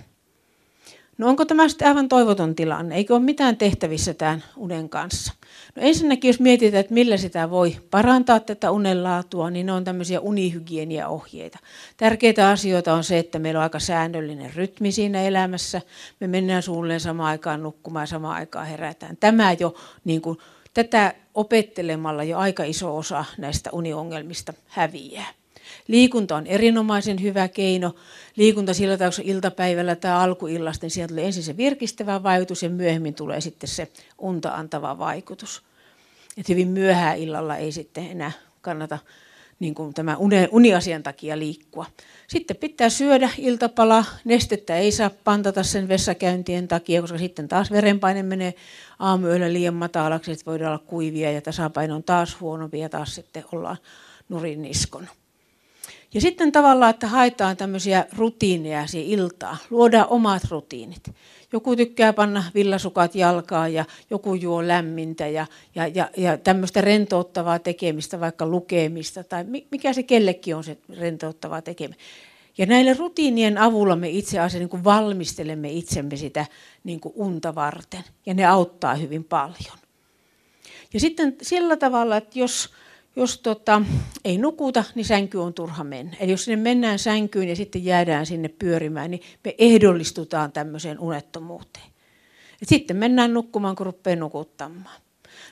No 1.19 1.29
onko 1.29 1.45
tämä 1.45 1.69
sitten 1.69 1.89
aivan 1.89 2.09
toivoton 2.09 2.55
tilanne? 2.55 2.95
Eikö 2.95 3.15
ole 3.15 3.23
mitään 3.23 3.57
tehtävissä 3.57 4.15
tämän 4.15 4.45
unen 4.57 4.89
kanssa? 4.89 5.33
No 5.77 5.83
ensinnäkin, 5.83 6.29
jos 6.29 6.41
mietitään, 6.41 6.81
että 6.81 6.95
millä 6.95 7.17
sitä 7.17 7.51
voi 7.51 7.77
parantaa 7.91 8.41
tätä 8.41 8.71
unenlaatua, 8.71 9.51
niin 9.51 9.67
ne 9.67 9.73
on 9.73 9.85
tämmöisiä 9.85 10.21
unihygieniaohjeita. 10.21 11.59
Tärkeitä 11.97 12.49
asioita 12.49 12.95
on 12.95 13.05
se, 13.05 13.19
että 13.19 13.39
meillä 13.39 13.59
on 13.59 13.63
aika 13.63 13.79
säännöllinen 13.79 14.55
rytmi 14.55 14.93
siinä 14.93 15.23
elämässä. 15.23 15.81
Me 16.21 16.27
mennään 16.27 16.63
suunnilleen 16.63 17.01
samaan 17.01 17.29
aikaan 17.31 17.63
nukkumaan 17.63 18.03
ja 18.03 18.07
samaan 18.07 18.37
aikaan 18.37 18.67
herätään. 18.67 19.17
Tämä 19.17 19.53
jo, 19.53 19.75
niin 20.05 20.23
kuin, 20.23 20.39
tätä 20.75 21.15
opettelemalla 21.35 22.25
jo 22.25 22.39
aika 22.39 22.65
iso 22.65 22.97
osa 22.97 23.25
näistä 23.39 23.71
uniongelmista 23.73 24.55
häviää. 24.67 25.42
Liikunta 25.89 26.37
on 26.37 26.47
erinomaisen 26.47 27.23
hyvä 27.23 27.49
keino. 27.49 27.95
Liikunta 28.37 28.75
sillä 28.75 28.97
tavalla, 28.97 29.23
iltapäivällä 29.25 29.97
tai 29.97 30.13
alkuillasta, 30.13 30.85
niin 30.85 30.91
sieltä 30.91 31.09
tulee 31.09 31.27
ensin 31.27 31.43
se 31.43 31.57
virkistävä 31.57 32.23
vaikutus 32.23 32.63
ja 32.63 32.71
myöhemmin 32.71 33.15
tulee 33.15 33.41
sitten 33.41 33.69
se 33.69 33.89
unta 34.19 34.55
antava 34.55 34.99
vaikutus. 34.99 35.63
Et 36.39 36.49
hyvin 36.49 36.69
myöhään 36.69 37.19
illalla 37.19 37.57
ei 37.57 37.73
sitten 37.73 38.11
enää 38.11 38.33
kannata 38.61 38.99
niin 39.61 39.75
kuin 39.75 39.95
tämä 39.95 40.17
uniasian 40.51 41.03
takia 41.03 41.39
liikkua. 41.39 41.87
Sitten 42.29 42.57
pitää 42.57 42.89
syödä 42.89 43.31
iltapala, 43.39 44.05
nestettä 44.25 44.77
ei 44.77 44.93
saa 44.93 45.11
pantata 45.25 45.63
sen 45.63 45.89
vessakäyntien 45.89 46.69
takia, 46.69 47.01
koska 47.01 47.19
sitten 47.19 47.49
taas 47.49 47.71
verenpaine 47.71 48.23
menee 48.23 48.55
aamuyöllä 48.99 49.53
liian 49.53 49.75
matalaksi, 49.75 50.33
että 50.33 50.47
voidaan 50.47 50.73
olla 50.73 50.85
kuivia 50.87 51.33
ja 51.33 51.41
tasapaino 51.41 51.95
on 51.95 52.03
taas 52.03 52.41
huonompi 52.41 52.79
ja 52.79 52.89
taas 52.89 53.15
sitten 53.15 53.45
ollaan 53.53 53.77
nurin 54.29 54.63
niskon. 54.63 55.09
Ja 56.15 56.21
sitten 56.21 56.53
tavallaan, 56.53 56.91
että 56.91 57.07
haetaan 57.07 57.57
tämmöisiä 57.57 58.07
rutiineja 58.17 58.87
siihen 58.87 59.11
iltaan, 59.21 59.59
luodaan 59.71 60.09
omat 60.09 60.43
rutiinit. 60.51 61.11
Joku 61.53 61.77
tykkää 61.77 62.13
panna 62.13 62.45
villasukat 62.55 63.15
jalkaan 63.15 63.75
ja 63.75 63.85
joku 64.11 64.35
juo 64.35 64.69
lämmintä 64.69 65.29
ja, 65.29 65.47
ja, 65.75 65.87
ja, 65.87 66.11
ja 66.17 66.39
tämmöistä 66.39 66.81
rentouttavaa 66.81 67.59
tekemistä, 67.59 68.21
vaikka 68.21 68.47
lukemista 68.47 69.25
tai 69.25 69.45
mikä 69.71 69.93
se 69.93 70.03
kellekin 70.03 70.57
on 70.57 70.65
se 70.65 70.79
rentouttavaa 70.99 71.63
tekemistä. 71.63 72.03
Ja 72.59 72.67
näillä 72.67 72.95
rutiinien 72.95 73.59
avulla 73.59 73.97
me 73.97 74.09
itse 74.09 74.39
asiassa 74.39 74.59
niin 74.59 74.69
kuin 74.69 74.85
valmistelemme 74.85 75.71
itsemme 75.71 76.17
sitä 76.17 76.47
niin 76.85 77.01
kuin 77.01 77.13
unta 77.17 77.55
varten 77.55 78.05
ja 78.27 78.35
ne 78.35 78.47
auttaa 78.47 78.95
hyvin 78.95 79.25
paljon. 79.25 79.79
Ja 80.95 81.01
sitten 81.01 81.37
sillä 81.43 81.77
tavalla, 81.77 82.17
että 82.17 82.39
jos 82.39 82.71
jos 83.17 83.39
tota, 83.39 83.83
ei 84.25 84.39
nukuta, 84.39 84.85
niin 84.95 85.05
sänky 85.05 85.39
on 85.39 85.55
turha 85.55 85.85
mennä. 85.85 86.17
Eli 86.21 86.31
jos 86.31 86.45
sinne 86.45 86.63
mennään 86.63 86.99
sänkyyn 86.99 87.49
ja 87.49 87.57
sitten 87.57 87.85
jäädään 87.85 88.27
sinne 88.27 88.49
pyörimään, 88.49 89.11
niin 89.11 89.23
me 89.45 89.55
ehdollistutaan 89.59 90.53
tämmöiseen 90.53 90.99
unettomuuteen. 90.99 91.87
Et 92.63 92.69
sitten 92.69 92.97
mennään 92.97 93.35
nukkumaan, 93.35 93.77
kun 93.77 93.87
rupeaa 93.87 94.17
nukuttamaan. 94.17 95.01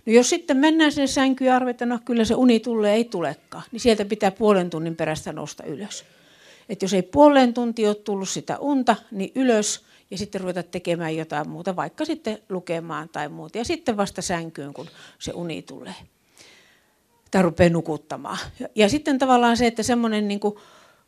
No 0.07 0.13
jos 0.13 0.31
sitten 0.31 0.57
mennään 0.57 0.93
sinne 0.93 1.07
sänkyyn 1.07 1.49
ja 1.49 1.57
arvetaan, 1.57 1.89
no 1.89 1.99
kyllä 2.05 2.25
se 2.25 2.35
uni 2.35 2.61
tulee, 2.61 2.95
ei 2.95 3.05
tulekaan, 3.05 3.65
niin 3.73 3.81
sieltä 3.81 4.05
pitää 4.05 4.31
puolen 4.31 4.71
tunnin 4.71 4.97
perästä 4.97 5.33
nousta 5.33 5.65
ylös. 5.65 6.05
Et 6.69 6.83
jos 6.83 6.95
ei 6.95 7.03
puolen 7.03 7.55
tuntia 7.55 7.89
ole 7.89 7.95
tullut 7.95 8.29
sitä 8.29 8.59
unta, 8.59 8.97
niin 9.11 9.33
ylös 9.35 9.85
ja 10.11 10.19
sitten 10.19 10.41
ruveta 10.41 10.63
tekemään 10.63 11.17
jotain 11.17 11.49
muuta, 11.49 11.77
vaikka 11.77 12.05
sitten 12.05 12.39
lukemaan 12.49 13.09
tai 13.09 13.29
muuta. 13.29 13.59
Ja 13.59 13.65
sitten 13.65 13.97
vasta 13.97 14.23
sänkyyn, 14.23 14.75
kun 14.75 14.87
se 15.19 15.33
uni 15.33 15.63
tulee 15.63 15.95
tai 17.31 17.43
rupeaa 17.43 17.71
nukuttamaan. 17.71 18.39
Ja, 18.61 18.69
ja 18.75 18.89
sitten 18.89 19.19
tavallaan 19.19 19.57
se, 19.57 19.67
että 19.67 19.83
semmoinen 19.83 20.29
niin 20.29 20.41
kuin 20.41 20.57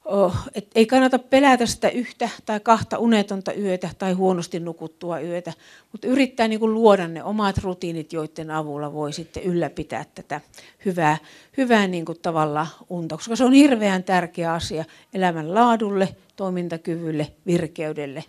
oh, 0.04 0.37
et 0.54 0.70
ei 0.74 0.87
kannata 0.87 1.18
pelätä 1.18 1.66
sitä 1.66 1.88
yhtä 1.88 2.28
tai 2.46 2.61
kahta 2.61 2.98
unetonta 2.98 3.52
yötä 3.52 3.90
tai 3.98 4.12
huonosti 4.12 4.61
nukuttua 4.61 5.20
yötä, 5.20 5.52
mutta 5.92 6.06
yrittää 6.06 6.48
niin 6.48 6.61
kuin 6.61 6.74
luoda 6.74 7.08
ne 7.08 7.24
omat 7.24 7.58
rutiinit, 7.58 8.12
joiden 8.12 8.50
avulla 8.50 8.92
voi 8.92 9.12
sitten 9.12 9.42
ylläpitää 9.42 10.04
tätä 10.14 10.40
hyvää, 10.85 11.18
hyvää 11.56 11.87
niin 11.87 12.04
kuin 12.04 12.18
tavalla 12.22 12.66
unta, 12.88 13.16
koska 13.16 13.37
se 13.37 13.44
on 13.44 13.52
hirveän 13.52 14.04
tärkeä 14.04 14.52
asia 14.52 14.85
elämän 15.14 15.54
laadulle, 15.54 16.16
toimintakyvylle, 16.37 17.32
virkeydelle 17.46 18.24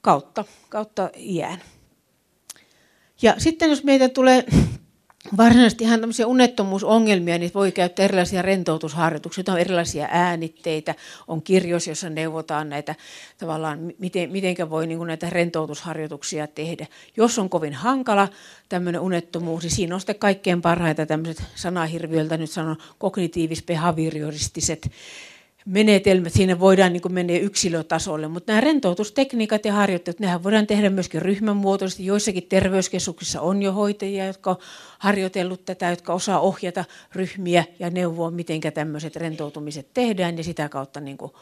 kautta, 0.00 0.44
kautta 0.68 1.10
iän. 1.16 1.58
Ja 3.22 3.34
sitten 3.38 3.70
jos 3.70 3.84
meitä 3.84 4.08
tulee 4.08 4.44
varsinaisesti 5.36 5.84
ihan 5.84 6.00
tämmöisiä 6.00 6.26
unettomuusongelmia, 6.26 7.38
niin 7.38 7.50
voi 7.54 7.72
käyttää 7.72 8.04
erilaisia 8.04 8.42
rentoutusharjoituksia, 8.42 9.44
on 9.48 9.58
erilaisia 9.58 10.08
äänitteitä, 10.10 10.94
on 11.28 11.42
kirjois, 11.42 11.86
jossa 11.86 12.10
neuvotaan 12.10 12.68
näitä 12.68 12.94
tavallaan, 13.38 13.92
miten, 13.98 14.30
mitenkä 14.30 14.70
voi 14.70 14.86
niin 14.86 15.06
näitä 15.06 15.30
rentoutusharjoituksia 15.30 16.46
tehdä. 16.46 16.86
Jos 17.16 17.38
on 17.38 17.50
kovin 17.50 17.74
hankala 17.74 18.28
tämmöinen 18.68 19.00
unettomuus, 19.00 19.62
niin 19.62 19.70
siinä 19.70 19.94
on 19.94 20.00
sitten 20.00 20.18
kaikkein 20.18 20.62
parhaita 20.62 21.06
tämmöiset 21.06 21.44
sanahirviöltä 21.54 22.36
nyt 22.36 22.50
sanon 22.50 22.76
kognitiivis-behavioristiset 22.98 24.90
menetelmät, 25.66 26.32
siinä 26.32 26.60
voidaan 26.60 26.92
niin 26.92 27.12
mennä 27.12 27.32
yksilötasolle, 27.32 28.28
mutta 28.28 28.52
nämä 28.52 28.60
rentoutustekniikat 28.60 29.64
ja 29.64 29.72
harjoittelut, 29.72 30.20
nehän 30.20 30.42
voidaan 30.42 30.66
tehdä 30.66 30.90
myöskin 30.90 31.22
ryhmänmuotoisesti. 31.22 32.06
Joissakin 32.06 32.46
terveyskeskuksissa 32.48 33.40
on 33.40 33.62
jo 33.62 33.72
hoitajia, 33.72 34.26
jotka 34.26 34.50
on 34.50 34.56
harjoitellut 34.98 35.64
tätä, 35.64 35.90
jotka 35.90 36.12
osaa 36.12 36.40
ohjata 36.40 36.84
ryhmiä 37.14 37.64
ja 37.78 37.90
neuvoa, 37.90 38.30
miten 38.30 38.60
tämmöiset 38.74 39.16
rentoutumiset 39.16 39.86
tehdään 39.94 40.38
ja 40.38 40.44
sitä 40.44 40.68
kautta 40.68 41.00
niin 41.00 41.18
kuin 41.18 41.32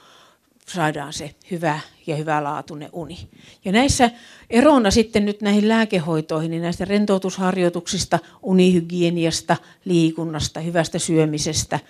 saadaan 0.68 1.12
se 1.12 1.35
hyvä 1.50 1.81
ja 2.07 2.16
hyvälaatuinen 2.16 2.88
uni. 2.92 3.28
Ja 3.64 3.72
näissä 3.72 4.11
erona 4.50 4.90
sitten 4.90 5.24
nyt 5.24 5.40
näihin 5.40 5.68
lääkehoitoihin, 5.68 6.50
niin 6.50 6.62
näistä 6.62 6.85
rentoutusharjoituksista, 6.85 8.18
unihygieniasta, 8.42 9.57
liikunnasta, 9.85 10.61
hyvästä 10.61 10.98
syömisestä– 10.98 11.81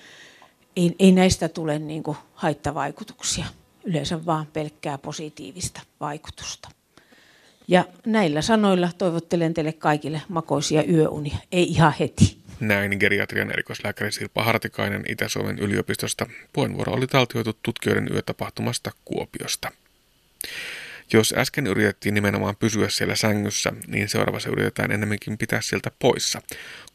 ei, 0.78 0.96
ei 0.98 1.12
näistä 1.12 1.48
tule 1.48 1.78
niin 1.78 2.02
kuin 2.02 2.16
haittavaikutuksia, 2.34 3.44
yleensä 3.84 4.26
vaan 4.26 4.46
pelkkää 4.46 4.98
positiivista 4.98 5.80
vaikutusta. 6.00 6.68
Ja 7.68 7.84
näillä 8.06 8.42
sanoilla 8.42 8.90
toivottelen 8.98 9.54
teille 9.54 9.72
kaikille 9.72 10.22
makoisia 10.28 10.84
yöunia, 10.84 11.36
ei 11.52 11.68
ihan 11.68 11.94
heti. 12.00 12.38
Näin 12.60 12.96
geriatrian 13.00 13.50
erikoislääkäri 13.52 14.12
Sirpa 14.12 14.42
Hartikainen 14.42 15.04
Itä-Suomen 15.08 15.58
yliopistosta. 15.58 16.26
Puheenvuoro 16.52 16.92
oli 16.92 17.06
taltioitu 17.06 17.58
tutkijoiden 17.62 18.08
yötapahtumasta 18.12 18.90
Kuopiosta. 19.04 19.72
Jos 21.12 21.34
äsken 21.36 21.66
yritettiin 21.66 22.14
nimenomaan 22.14 22.56
pysyä 22.56 22.88
siellä 22.88 23.16
sängyssä, 23.16 23.72
niin 23.86 24.08
seuraavassa 24.08 24.50
yritetään 24.50 24.92
enemmänkin 24.92 25.38
pitää 25.38 25.60
sieltä 25.60 25.90
poissa. 25.98 26.42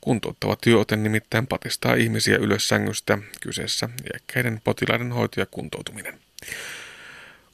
Kuntouttava 0.01 0.55
työote 0.61 0.95
nimittäin 0.95 1.47
patistaa 1.47 1.93
ihmisiä 1.93 2.37
ylös 2.37 2.67
sängystä, 2.67 3.17
kyseessä 3.41 3.89
iäkkäiden 4.13 4.61
potilaiden 4.63 5.11
hoito 5.11 5.39
ja 5.39 5.45
kuntoutuminen. 5.45 6.19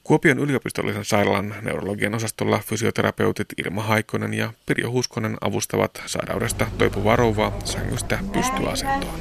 Kuopion 0.04 0.38
yliopistollisen 0.38 1.04
sairaalan 1.04 1.54
neurologian 1.62 2.14
osastolla 2.14 2.58
fysioterapeutit 2.58 3.46
Irma 3.58 3.82
Haikkonen 3.82 4.34
ja 4.34 4.52
Pirjo 4.66 4.90
Huskonen 4.90 5.36
avustavat 5.40 6.02
sairaudesta 6.06 6.66
toipuvaa 6.78 7.16
rouvaa 7.16 7.58
sängystä 7.64 8.18
pystyasentoon. 8.32 9.20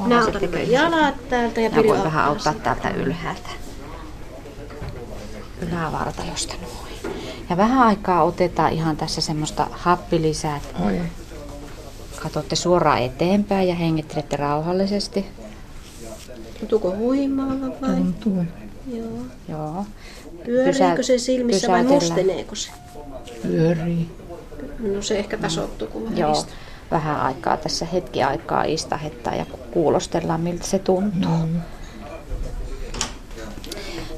Otan 0.00 0.70
jalat 0.70 1.28
täältä 1.28 1.60
ja 1.60 1.70
Pirjo 1.70 2.04
vähän 2.04 2.24
auttaa 2.24 2.54
täältä 2.54 2.90
ylhäältä 2.90 3.69
ylävartalosta 5.62 6.54
noin. 6.62 7.14
Ja 7.50 7.56
vähän 7.56 7.82
aikaa 7.82 8.22
otetaan 8.22 8.72
ihan 8.72 8.96
tässä 8.96 9.20
semmoista 9.20 9.66
happilisää. 9.70 10.60
Oi. 10.86 11.00
Katsotte 12.22 12.56
suoraan 12.56 13.02
eteenpäin 13.02 13.68
ja 13.68 13.74
hengittelette 13.74 14.36
rauhallisesti. 14.36 15.26
Tuntuuko 16.60 16.96
huimaava 16.96 17.66
vai? 17.80 17.96
Tuntuu. 17.96 18.44
Joo. 18.92 19.08
Joo. 19.48 19.84
Pyöriikö 20.44 21.02
se 21.02 21.18
silmissä 21.18 21.68
vai 21.68 21.84
musteneeko 21.84 22.54
se? 22.54 22.70
Pyörii. 23.42 24.10
No 24.94 25.02
se 25.02 25.18
ehkä 25.18 25.36
tasoittuu, 25.36 25.88
kun 25.88 26.16
Joo. 26.16 26.44
Vähän 26.90 27.20
aikaa 27.20 27.56
tässä 27.56 27.86
hetki 27.86 28.22
aikaa 28.22 28.64
istahettaa 28.64 29.34
ja 29.34 29.46
kuulostellaan 29.70 30.40
miltä 30.40 30.66
se 30.66 30.78
tuntuu. 30.78 31.46
Mm. 31.46 31.60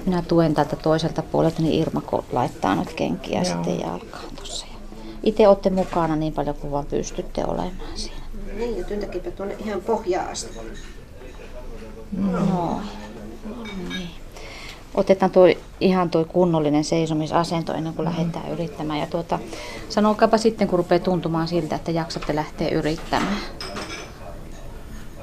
Minä 0.07 0.23
tuen 0.29 0.55
täältä 0.55 0.77
toiselta 0.77 1.23
puolelta, 1.23 1.63
niin 1.63 1.83
Irma 1.83 2.03
laittaa 2.33 2.75
nyt 2.75 2.93
kenkiä 2.93 3.43
Joo. 3.43 3.45
sitten 3.45 3.81
jalkaan 3.81 4.37
tuossa. 4.37 4.67
Itse 5.23 5.49
olette 5.49 5.71
mukana 5.71 6.17
niin 6.17 6.33
paljon 6.33 6.57
kuin 6.57 6.71
vaan 6.71 6.87
pystytte 6.87 7.45
olemaan 7.45 7.73
siinä. 7.95 8.23
Niin, 8.57 8.79
ja 8.79 8.85
työntäkipä 8.85 9.31
tuonne 9.31 9.57
ihan 9.65 9.81
pohjaa 9.81 10.29
asti. 10.29 10.59
No. 12.13 12.81
Niin. 13.89 14.11
Otetaan 14.95 15.31
toi, 15.31 15.59
ihan 15.81 16.11
tuo 16.11 16.25
kunnollinen 16.25 16.85
seisomisasento 16.85 17.73
ennen 17.75 17.95
kuin 17.95 18.09
mm. 18.09 18.13
lähdetään 18.13 18.51
yrittämään. 18.51 19.01
Ja 19.01 19.07
tuota, 19.07 19.39
sanokaapa 19.89 20.39
sitten, 20.39 20.69
kun 20.69 20.79
rupeaa 20.79 20.99
tuntumaan 20.99 21.49
siltä, 21.49 21.77
että 21.77 21.91
jaksatte 21.91 22.35
lähteä 22.35 22.69
yrittämään. 22.69 23.37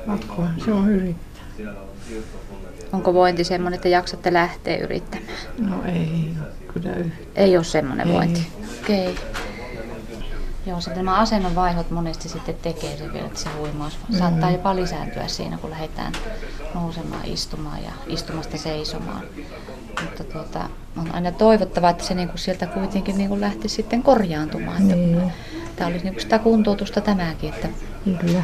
Pakko 0.07 0.43
se 0.65 0.71
on 0.71 0.89
yrittää. 0.89 1.43
Onko 2.93 3.13
vointi 3.13 3.43
semmoinen, 3.43 3.75
että 3.77 3.89
jaksatte 3.89 4.33
lähteä 4.33 4.77
yrittämään? 4.77 5.27
No 5.57 5.83
ei 5.85 6.33
kyllä 6.73 6.89
Ei 7.35 7.57
ole 7.57 7.63
semmoinen 7.63 8.07
ei. 8.07 8.13
vointi? 8.13 8.47
Okei. 8.83 9.11
Okay. 9.11 9.23
Joo, 10.65 10.81
sitten 10.81 11.05
nämä 11.05 11.19
asennon 11.19 11.55
vaihot 11.55 11.91
monesti 11.91 12.29
sitten 12.29 12.55
tekee 12.55 12.97
se 12.97 13.13
vielä, 13.13 13.25
että 13.25 13.39
se 13.39 13.49
huimaus 13.57 13.99
mm. 14.09 14.17
saattaa 14.17 14.51
jopa 14.51 14.75
lisääntyä 14.75 15.27
siinä, 15.27 15.57
kun 15.57 15.69
lähdetään 15.69 16.13
nousemaan, 16.73 17.25
istumaan 17.25 17.83
ja 17.83 17.91
istumasta 18.07 18.57
seisomaan. 18.57 19.21
Mutta 20.03 20.23
tuota, 20.23 20.69
on 20.97 21.15
aina 21.15 21.31
toivottavaa, 21.31 21.89
että 21.89 22.03
se 22.03 22.13
niinku 22.13 22.37
sieltä 22.37 22.67
kuitenkin 22.67 23.17
niinku 23.17 23.39
lähti 23.39 23.69
sitten 23.69 24.03
korjaantumaan. 24.03 24.87
Niin. 24.87 25.31
Tämä 25.75 25.87
olisi 25.87 26.03
niinku 26.03 26.19
sitä 26.19 26.39
kuntoutusta 26.39 27.01
tämäkin, 27.01 27.53
että 27.53 27.67
Kyllä. 28.19 28.43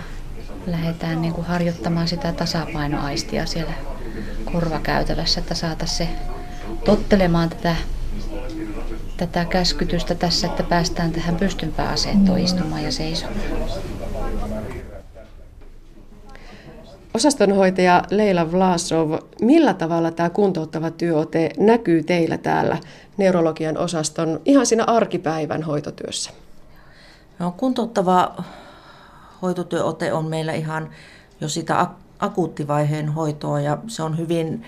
Lähdetään 0.68 1.22
niinku 1.22 1.42
harjoittamaan 1.42 2.08
sitä 2.08 2.32
tasapainoaistia 2.32 3.46
siellä 3.46 3.74
korvakäytävässä, 4.52 5.40
että 5.40 5.54
saataisiin 5.54 5.98
se 5.98 6.16
tottelemaan 6.86 7.50
tätä, 7.50 7.76
tätä 9.18 9.46
käskytystä 9.46 10.16
tässä, 10.16 10.48
että 10.48 10.64
päästään 10.64 11.12
tähän 11.12 11.36
pystympään 11.36 11.94
asentoon 11.94 12.40
istumaan 12.40 12.84
ja 12.84 12.92
seisomaan. 12.92 13.40
Osastonhoitaja 17.14 18.04
Leila 18.12 18.52
Vlasov, 18.52 19.14
millä 19.42 19.74
tavalla 19.74 20.12
tämä 20.12 20.30
kuntouttava 20.30 20.92
työote 20.92 21.50
näkyy 21.58 22.04
teillä 22.04 22.38
täällä 22.38 22.78
neurologian 23.18 23.78
osaston 23.78 24.42
ihan 24.46 24.66
siinä 24.66 24.84
arkipäivän 24.84 25.64
hoitotyössä? 25.64 26.32
No, 27.40 27.54
kuntouttava 27.58 28.44
hoitotyöote 29.42 30.14
on 30.14 30.26
meillä 30.26 30.54
ihan 30.54 30.90
jo 31.42 31.50
sitä 31.50 31.88
akuuttivaiheen 32.20 33.10
hoitoa 33.10 33.60
ja 33.60 33.78
se 33.88 34.04
on 34.04 34.18
hyvin 34.18 34.66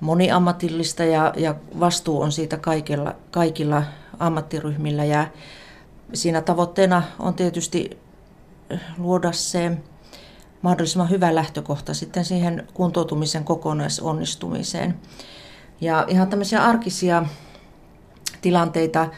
moniammatillista 0.00 1.04
ja, 1.04 1.32
ja 1.36 1.54
vastuu 1.80 2.20
on 2.20 2.32
siitä 2.32 2.56
kaikilla, 2.56 3.14
kaikilla 3.30 3.82
ammattiryhmillä 4.18 5.04
ja 5.04 5.26
siinä 6.14 6.40
tavoitteena 6.40 7.02
on 7.18 7.34
tietysti 7.34 7.98
luoda 8.98 9.32
se 9.32 9.76
mahdollisimman 10.62 11.10
hyvä 11.10 11.34
lähtökohta 11.34 11.94
sitten 11.94 12.24
siihen 12.24 12.68
kuntoutumisen 12.74 13.44
kokonaisonnistumiseen. 13.44 14.94
Ja 15.80 16.04
ihan 16.08 16.28
tämmöisiä 16.28 16.64
arkisia 16.64 17.24
tilanteita 18.40 19.08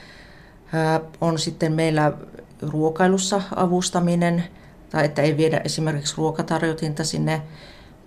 on 1.21 1.39
sitten 1.39 1.73
meillä 1.73 2.13
ruokailussa 2.63 3.43
avustaminen– 3.57 4.45
tai 4.95 5.05
että 5.05 5.23
ei 5.23 5.37
viedä 5.37 5.61
esimerkiksi 5.65 6.15
ruokatarjotinta 6.17 7.05
sinne 7.05 7.43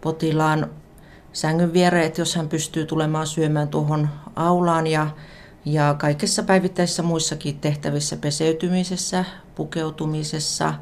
potilaan 0.01 0.69
sängyn 1.33 1.73
viereen, 1.73 2.05
että 2.05 2.21
jos 2.21 2.35
hän 2.35 2.49
pystyy 2.49 2.85
tulemaan 2.85 3.27
syömään 3.27 3.67
tuohon 3.67 4.09
aulaan 4.35 4.87
ja, 4.87 5.07
ja 5.65 5.95
kaikissa 5.99 6.43
päivittäisissä 6.43 7.03
muissakin 7.03 7.59
tehtävissä, 7.59 8.17
peseytymisessä, 8.17 9.25
pukeutumisessa, 9.55 10.73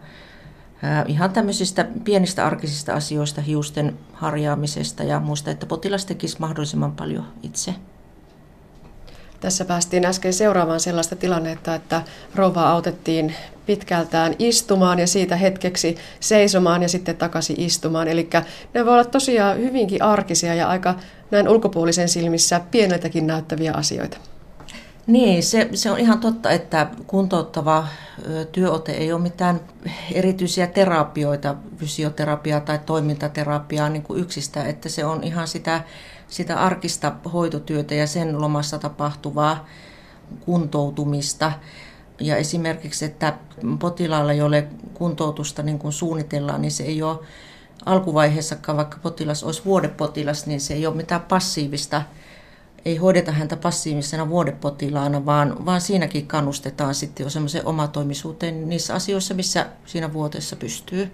ihan 1.08 1.32
tämmöisistä 1.32 1.88
pienistä 2.04 2.45
arkisista 2.45 2.93
asioista, 2.93 3.41
hiusten 3.41 3.97
harjaamisesta 4.13 5.04
ja 5.04 5.19
muista, 5.19 5.51
että 5.51 5.65
potilas 5.65 6.06
tekisi 6.06 6.39
mahdollisimman 6.39 6.91
paljon 6.91 7.25
itse. 7.43 7.75
Tässä 9.39 9.65
päästiin 9.65 10.06
äsken 10.06 10.34
seuraamaan 10.34 10.80
sellaista 10.80 11.15
tilannetta, 11.15 11.76
että 11.76 12.02
rouva 12.36 12.69
autettiin 12.69 13.36
pitkältään 13.65 14.36
istumaan 14.39 15.00
ja 15.00 15.08
siitä 15.08 15.36
hetkeksi 15.36 15.98
seisomaan 16.19 16.82
ja 16.82 16.89
sitten 16.89 17.17
takaisin 17.17 17.60
istumaan. 17.60 18.08
Eli 18.08 18.30
ne 18.74 18.86
voi 18.86 18.93
olla 18.93 19.06
tosiaan 19.06 19.58
hyvinkin 19.58 20.02
arkisia 20.04 20.54
ja 20.54 20.67
aika 20.67 20.95
näin 21.32 21.50
ulkopuolisen 21.50 22.10
silmissä 22.10 22.62
pieneltäkin 22.71 23.28
näyttäviä 23.28 23.74
asioita. 23.74 24.17
Niin, 25.08 25.43
se, 25.43 25.69
se 25.74 25.91
on 25.91 26.00
ihan 26.00 26.19
totta, 26.19 26.52
että 26.52 26.88
kuntouttava 27.08 27.88
työote 28.52 28.91
ei 28.91 29.13
ole 29.13 29.21
mitään 29.21 29.60
erityisiä 30.13 30.67
terapioita, 30.67 31.56
fysioterapiaa 31.78 32.60
tai 32.60 32.80
toimintaterapiaa 32.86 33.89
niin 33.89 34.04
kuin 34.04 34.19
yksistä, 34.19 34.63
että 34.63 34.89
se 34.89 35.06
on 35.06 35.24
ihan 35.24 35.48
sitä, 35.48 35.84
sitä 36.28 36.60
arkista 36.60 37.16
hoitotyötä 37.34 37.96
ja 37.96 38.08
sen 38.08 38.42
lomassa 38.42 38.80
tapahtuvaa 38.80 39.66
kuntoutumista. 40.40 41.52
Ja 42.20 42.36
esimerkiksi, 42.36 43.06
että 43.06 43.34
potilaalla, 43.80 44.34
jolle 44.34 44.68
kuntoutusta 44.94 45.64
niin 45.64 45.80
kuin 45.80 45.94
suunnitellaan, 45.94 46.62
niin 46.62 46.72
se 46.72 46.84
ei 46.84 47.02
ole 47.02 47.20
alkuvaiheessakaan, 47.86 48.78
vaikka 48.78 48.98
potilas 49.02 49.44
olisi 49.44 49.62
vuodepotilas, 49.66 50.46
niin 50.46 50.62
se 50.62 50.74
ei 50.74 50.88
ole 50.88 50.96
mitään 50.96 51.22
passiivista 51.22 52.02
ei 52.86 52.98
hoideta 52.98 53.32
häntä 53.32 53.58
passiivisena 53.58 54.30
vuodepotilaana, 54.30 55.26
vaan, 55.26 55.66
vaan 55.66 55.82
siinäkin 55.82 56.28
kannustetaan 56.28 56.96
sitten 56.96 57.24
jo 57.24 57.30
semmoiseen 57.30 57.66
omatoimisuuteen 57.66 58.70
niissä 58.70 58.94
asioissa, 58.94 59.34
missä 59.34 59.66
siinä 59.86 60.14
vuoteessa 60.14 60.56
pystyy. 60.56 61.12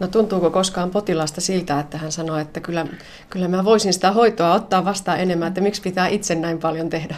No 0.00 0.06
tuntuuko 0.06 0.50
koskaan 0.50 0.90
potilasta 0.90 1.40
siltä, 1.40 1.80
että 1.80 1.98
hän 1.98 2.12
sanoo, 2.12 2.38
että 2.38 2.60
kyllä, 2.60 2.86
kyllä 3.30 3.48
mä 3.48 3.64
voisin 3.64 3.92
sitä 3.92 4.12
hoitoa 4.12 4.54
ottaa 4.54 4.84
vastaan 4.84 5.20
enemmän, 5.20 5.48
että 5.48 5.60
miksi 5.60 5.82
pitää 5.82 6.08
itse 6.08 6.34
näin 6.34 6.58
paljon 6.58 6.90
tehdä? 6.90 7.16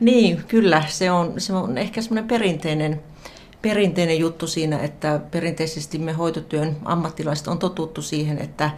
Niin, 0.00 0.44
kyllä. 0.48 0.84
Se 0.88 1.10
on, 1.10 1.34
se 1.38 1.52
on 1.52 1.78
ehkä 1.78 2.02
semmoinen 2.02 2.28
perinteinen, 2.28 3.00
perinteinen 3.62 4.18
juttu 4.18 4.46
siinä, 4.46 4.78
että 4.78 5.20
perinteisesti 5.30 5.98
me 5.98 6.12
hoitotyön 6.12 6.76
ammattilaiset 6.84 7.48
on 7.48 7.58
totuttu 7.58 8.02
siihen, 8.02 8.38
että 8.38 8.70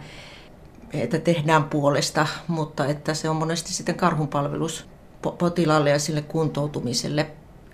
että 0.93 1.19
tehdään 1.19 1.63
puolesta, 1.63 2.27
mutta 2.47 2.85
että 2.85 3.13
se 3.13 3.29
on 3.29 3.35
monesti 3.35 3.73
sitten 3.73 3.95
karhunpalvelus 3.95 4.85
potilaalle 5.21 5.89
ja 5.89 5.99
sille 5.99 6.21
kuntoutumiselle. 6.21 7.27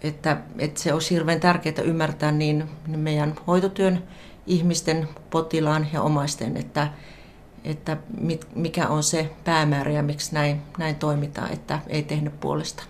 Että, 0.03 0.37
että 0.59 0.81
se 0.81 0.93
olisi 0.93 1.15
hirveän 1.15 1.39
tärkeää 1.39 1.81
ymmärtää 1.83 2.31
niin 2.31 2.69
meidän 2.87 3.35
hoitotyön 3.47 4.03
ihmisten, 4.47 5.07
potilaan 5.29 5.87
ja 5.93 6.01
omaisten, 6.01 6.57
että, 6.57 6.87
että 7.63 7.97
mikä 8.55 8.87
on 8.87 9.03
se 9.03 9.29
päämäärä 9.43 9.91
ja 9.91 10.03
miksi 10.03 10.33
näin, 10.33 10.61
näin 10.77 10.95
toimitaan, 10.95 11.53
että 11.53 11.79
ei 11.87 12.03
tehnyt 12.03 12.39
puolesta. 12.39 12.83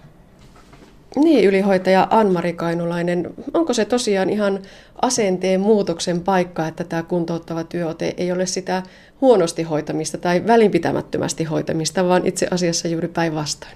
Niin, 1.15 1.45
ylihoitaja 1.45 2.07
Anmari 2.09 2.53
Kainulainen, 2.53 3.33
onko 3.53 3.73
se 3.73 3.85
tosiaan 3.85 4.29
ihan 4.29 4.59
asenteen 5.01 5.61
muutoksen 5.61 6.21
paikka, 6.21 6.67
että 6.67 6.83
tämä 6.83 7.03
kuntouttava 7.03 7.63
työote 7.63 8.13
ei 8.17 8.31
ole 8.31 8.45
sitä 8.45 8.83
huonosti 9.21 9.63
hoitamista 9.63 10.17
tai 10.17 10.43
välinpitämättömästi 10.47 11.43
hoitamista, 11.43 12.07
vaan 12.07 12.27
itse 12.27 12.47
asiassa 12.51 12.87
juuri 12.87 13.07
päinvastoin? 13.07 13.73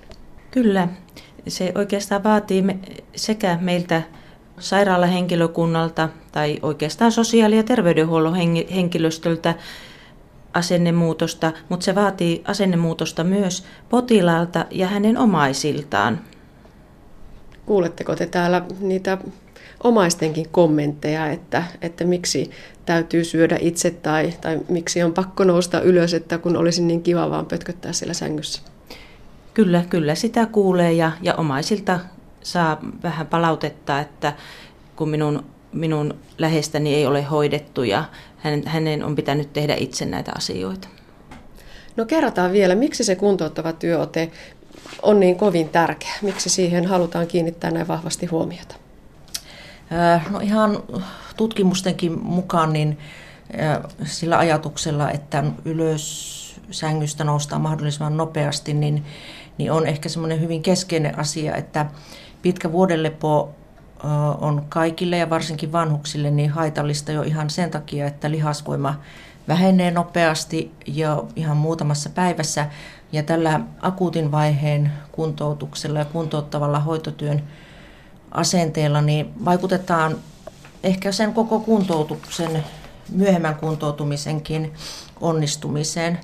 Kyllä. 0.52 0.88
Se 1.48 1.72
oikeastaan 1.76 2.24
vaatii 2.24 2.64
sekä 3.16 3.58
meiltä 3.62 4.02
sairaalahenkilökunnalta 4.62 6.10
tai 6.32 6.60
oikeastaan 6.62 7.12
sosiaali- 7.12 7.58
ja 7.58 7.64
terveydenhuollon 7.64 8.36
henkilöstöltä 8.76 9.56
asennemuutosta, 10.54 11.52
mutta 11.70 11.84
se 11.84 11.96
vaatii 11.96 12.42
asennemuutosta 12.46 13.24
myös 13.24 13.64
potilaalta 13.90 14.66
ja 14.72 14.88
hänen 14.88 15.18
omaisiltaan. 15.18 16.20
Kuuletteko 17.66 18.16
te 18.16 18.26
täällä 18.26 18.66
niitä 18.80 19.18
omaistenkin 19.84 20.50
kommentteja, 20.52 21.28
että, 21.28 21.64
että 21.82 22.06
miksi 22.06 22.52
täytyy 22.86 23.24
syödä 23.24 23.58
itse 23.62 23.92
tai, 23.92 24.34
tai 24.42 24.60
miksi 24.70 25.04
on 25.04 25.14
pakko 25.14 25.44
nousta 25.44 25.82
ylös, 25.82 26.14
että 26.14 26.38
kun 26.38 26.58
olisi 26.58 26.82
niin 26.82 27.04
kiva 27.04 27.30
vaan 27.30 27.46
pötköttää 27.46 27.94
siellä 27.94 28.14
sängyssä? 28.14 28.62
Kyllä, 29.54 29.84
kyllä 29.90 30.16
sitä 30.16 30.46
kuulee 30.46 30.94
ja, 30.94 31.12
ja 31.22 31.36
omaisilta 31.36 32.00
saa 32.44 32.78
vähän 33.04 33.28
palautetta, 33.28 34.00
että 34.00 34.34
kun 34.96 35.10
minun, 35.10 35.46
minun 35.74 36.20
lähestäni 36.38 36.96
ei 36.96 37.06
ole 37.06 37.24
hoidettu 37.24 37.84
ja 37.84 38.04
hänen, 38.38 38.68
hänen 38.68 39.04
on 39.06 39.16
pitänyt 39.16 39.54
tehdä 39.54 39.76
itse 39.76 40.06
näitä 40.06 40.32
asioita. 40.38 40.88
No 41.96 42.06
kerrotaan 42.06 42.52
vielä, 42.52 42.76
miksi 42.76 43.04
se 43.04 43.16
kuntouttava 43.16 43.74
työote 43.74 44.32
on 45.02 45.20
niin 45.20 45.36
kovin 45.36 45.70
tärkeä? 45.70 46.14
Miksi 46.22 46.50
siihen 46.50 46.86
halutaan 46.86 47.28
kiinnittää 47.28 47.72
näin 47.72 47.88
vahvasti 47.88 48.26
huomiota? 48.26 48.76
No 50.30 50.40
ihan 50.40 50.84
tutkimustenkin 51.38 52.20
mukaan 52.24 52.74
niin 52.74 52.98
sillä 54.04 54.38
ajatuksella, 54.38 55.12
että 55.12 55.44
ylös 55.66 56.42
sängystä 56.72 57.24
noustaa 57.24 57.60
mahdollisimman 57.60 58.18
nopeasti, 58.18 58.74
niin, 58.74 59.06
niin 59.58 59.72
on 59.72 59.88
ehkä 59.88 60.10
semmoinen 60.10 60.42
hyvin 60.42 60.64
keskeinen 60.64 61.20
asia, 61.20 61.56
että 61.56 61.86
pitkä 62.42 62.72
vuodenlepo 62.72 63.56
on 64.42 64.66
kaikille 64.70 65.18
ja 65.18 65.30
varsinkin 65.30 65.72
vanhuksille 65.72 66.32
niin 66.32 66.50
haitallista 66.50 67.12
jo 67.12 67.22
ihan 67.22 67.50
sen 67.50 67.72
takia, 67.72 68.08
että 68.08 68.32
lihasvoima 68.32 68.96
vähenee 69.48 69.92
nopeasti 69.92 70.72
ja 70.88 71.24
ihan 71.36 71.58
muutamassa 71.58 72.10
päivässä. 72.10 72.68
Ja 73.12 73.24
tällä 73.24 73.60
akuutin 73.82 74.32
vaiheen 74.32 74.92
kuntoutuksella 75.12 76.00
ja 76.00 76.06
kuntouttavalla 76.06 76.80
hoitotyön 76.80 77.44
asenteella 78.32 79.02
niin 79.02 79.34
vaikutetaan 79.46 80.16
ehkä 80.84 81.12
sen 81.12 81.34
koko 81.34 81.60
kuntoutuksen, 81.60 82.64
myöhemmän 83.10 83.56
kuntoutumisenkin 83.56 84.74
onnistumiseen. 85.22 86.20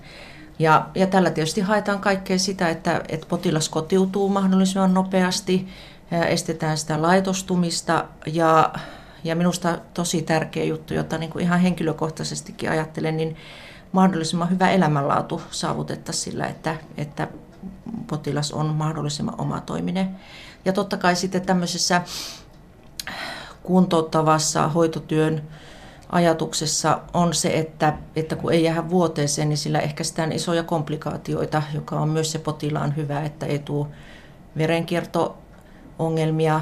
Ja, 0.60 0.88
ja 0.96 1.08
tällä 1.08 1.32
tietysti 1.32 1.62
haetaan 1.62 2.00
kaikkea 2.00 2.40
sitä, 2.40 2.70
että, 2.70 3.02
että 3.10 3.28
potilas 3.30 3.70
kotiutuu 3.70 4.30
mahdollisimman 4.30 4.94
nopeasti, 4.94 5.68
estetään 6.12 6.78
sitä 6.78 7.02
laitostumista 7.02 8.06
ja, 8.26 8.74
ja 9.24 9.36
minusta 9.36 9.78
tosi 9.94 10.22
tärkeä 10.22 10.64
juttu, 10.64 10.94
jota 10.94 11.18
niin 11.18 11.32
kuin 11.32 11.44
ihan 11.44 11.60
henkilökohtaisestikin 11.60 12.70
ajattelen, 12.70 13.18
niin 13.18 13.36
mahdollisimman 13.92 14.50
hyvä 14.50 14.72
elämänlaatu 14.72 15.42
saavutettaisiin 15.52 16.24
sillä, 16.24 16.46
että, 16.46 16.76
että 16.98 17.28
potilas 18.08 18.52
on 18.52 18.66
mahdollisimman 18.66 19.36
omatoiminen. 19.38 20.16
Ja 20.66 20.74
totta 20.74 20.98
kai 20.98 21.16
sitten 21.16 21.46
tämmöisessä 21.46 22.02
kuntouttavassa 23.64 24.68
hoitotyön 24.68 25.42
ajatuksessa 26.10 27.00
on 27.14 27.34
se, 27.34 27.58
että, 27.58 27.94
että 28.16 28.36
kun 28.36 28.54
ei 28.54 28.64
jää 28.64 28.90
vuoteeseen, 28.90 29.50
niin 29.50 29.58
sillä 29.58 29.80
ehkäistään 29.80 30.32
isoja 30.32 30.64
komplikaatioita, 30.64 31.64
joka 31.74 32.00
on 32.00 32.10
myös 32.10 32.32
se 32.32 32.40
potilaan 32.40 32.96
hyvä, 32.96 33.22
että 33.22 33.46
ei 33.46 33.60
tule 33.60 33.88
verenkierto-ongelmia, 35.98 36.62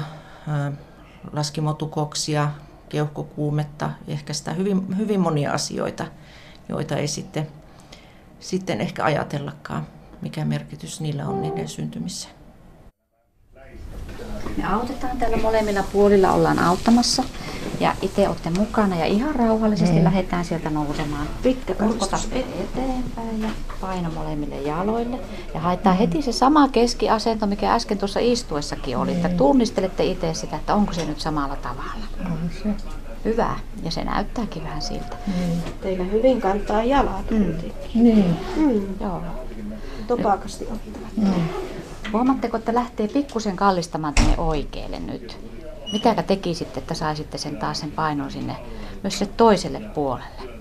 laskimotukoksia, 1.32 2.50
keuhkokuumetta, 2.88 3.90
ehkäistään 4.08 4.56
hyvin, 4.56 4.96
hyvin 4.96 5.20
monia 5.20 5.52
asioita, 5.52 6.06
joita 6.68 6.96
ei 6.96 7.08
sitten, 7.08 7.46
sitten 8.40 8.80
ehkä 8.80 9.04
ajatellakaan, 9.04 9.86
mikä 10.22 10.44
merkitys 10.44 11.00
niillä 11.00 11.26
on 11.26 11.42
niiden 11.42 11.68
syntymiseen. 11.68 12.34
Me 14.56 14.66
autetaan 14.66 15.18
täällä 15.18 15.36
molemmilla 15.36 15.82
puolilla, 15.82 16.32
ollaan 16.32 16.58
auttamassa. 16.58 17.24
Ja 17.80 17.94
itse 18.02 18.28
olette 18.28 18.50
mukana 18.50 18.96
ja 18.96 19.06
ihan 19.06 19.34
rauhallisesti 19.34 19.98
mm. 19.98 20.04
lähdetään 20.04 20.44
sieltä 20.44 20.70
nousemaan. 20.70 21.26
Pitkä 21.42 21.74
kurkotappi 21.74 22.38
eteenpäin 22.38 23.42
ja 23.42 23.48
paino 23.80 24.10
molemmille 24.10 24.60
jaloille. 24.60 25.18
Ja 25.54 25.60
haetaan 25.60 25.96
mm. 25.96 25.98
heti 25.98 26.22
se 26.22 26.32
sama 26.32 26.68
keskiasento, 26.68 27.46
mikä 27.46 27.74
äsken 27.74 27.98
tuossa 27.98 28.20
istuessakin 28.22 28.96
oli. 28.96 29.10
Mm. 29.10 29.16
Että 29.16 29.28
tunnistelette 29.28 30.04
itse 30.04 30.34
sitä, 30.34 30.56
että 30.56 30.74
onko 30.74 30.92
se 30.92 31.04
nyt 31.04 31.20
samalla 31.20 31.56
tavalla. 31.56 32.06
On 32.24 32.50
se. 32.62 32.68
Hyvä. 33.24 33.56
Ja 33.82 33.90
se 33.90 34.04
näyttääkin 34.04 34.64
vähän 34.64 34.82
siltä. 34.82 35.16
Mm. 35.26 35.72
Teillä 35.80 36.04
hyvin 36.04 36.40
kantaa 36.40 36.84
jalat 36.84 37.30
mm. 37.30 37.54
Niin. 37.94 38.36
Mm. 38.56 38.86
Joo. 39.00 39.20
Topakasti 40.06 40.64
ottavat. 40.64 41.16
Mm. 41.16 41.32
Huomaatteko, 42.12 42.56
että 42.56 42.74
lähtee 42.74 43.08
pikkusen 43.08 43.56
kallistamaan 43.56 44.14
tänne 44.14 44.34
oikealle 44.38 45.00
nyt? 45.00 45.38
Mitäkä 45.92 46.22
tekisitte, 46.22 46.80
että 46.80 46.94
saisitte 46.94 47.38
sen 47.38 47.56
taas 47.56 47.80
sen 47.80 47.90
painon 47.90 48.30
sinne 48.30 48.56
myös 49.02 49.18
sille 49.18 49.32
toiselle 49.36 49.80
puolelle? 49.80 50.56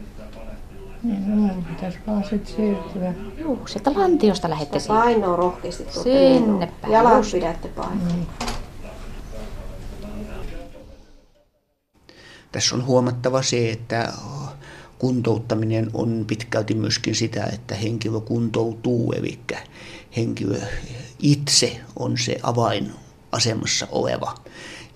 Niin, 1.03 1.47
no, 1.47 1.53
pitäisi 1.69 1.97
vaan 2.07 2.23
sitten 2.23 2.55
siirtyä. 2.55 3.13
Joo, 3.37 3.59
sieltä 3.65 3.91
lantiosta 3.95 4.49
lähdette 4.49 4.79
sinne. 4.79 4.99
Painoa 4.99 5.35
rohkeasti 5.35 5.83
tuolta 5.83 6.03
Sinne 6.03 6.71
päin. 6.81 6.93
Jalat 6.93 7.17
Just. 7.17 7.31
pidätte 7.31 7.67
painoa. 7.67 8.09
Mm. 8.13 8.25
Tässä 12.51 12.75
on 12.75 12.85
huomattava 12.85 13.41
se, 13.41 13.69
että 13.69 14.13
kuntouttaminen 14.99 15.89
on 15.93 16.25
pitkälti 16.27 16.73
myöskin 16.73 17.15
sitä, 17.15 17.45
että 17.53 17.75
henkilö 17.75 18.19
kuntoutuu, 18.19 19.11
eli 19.11 19.39
henkilö 20.17 20.59
itse 21.19 21.79
on 21.95 22.17
se 22.17 22.37
avainasemassa 22.43 23.87
oleva. 23.91 24.35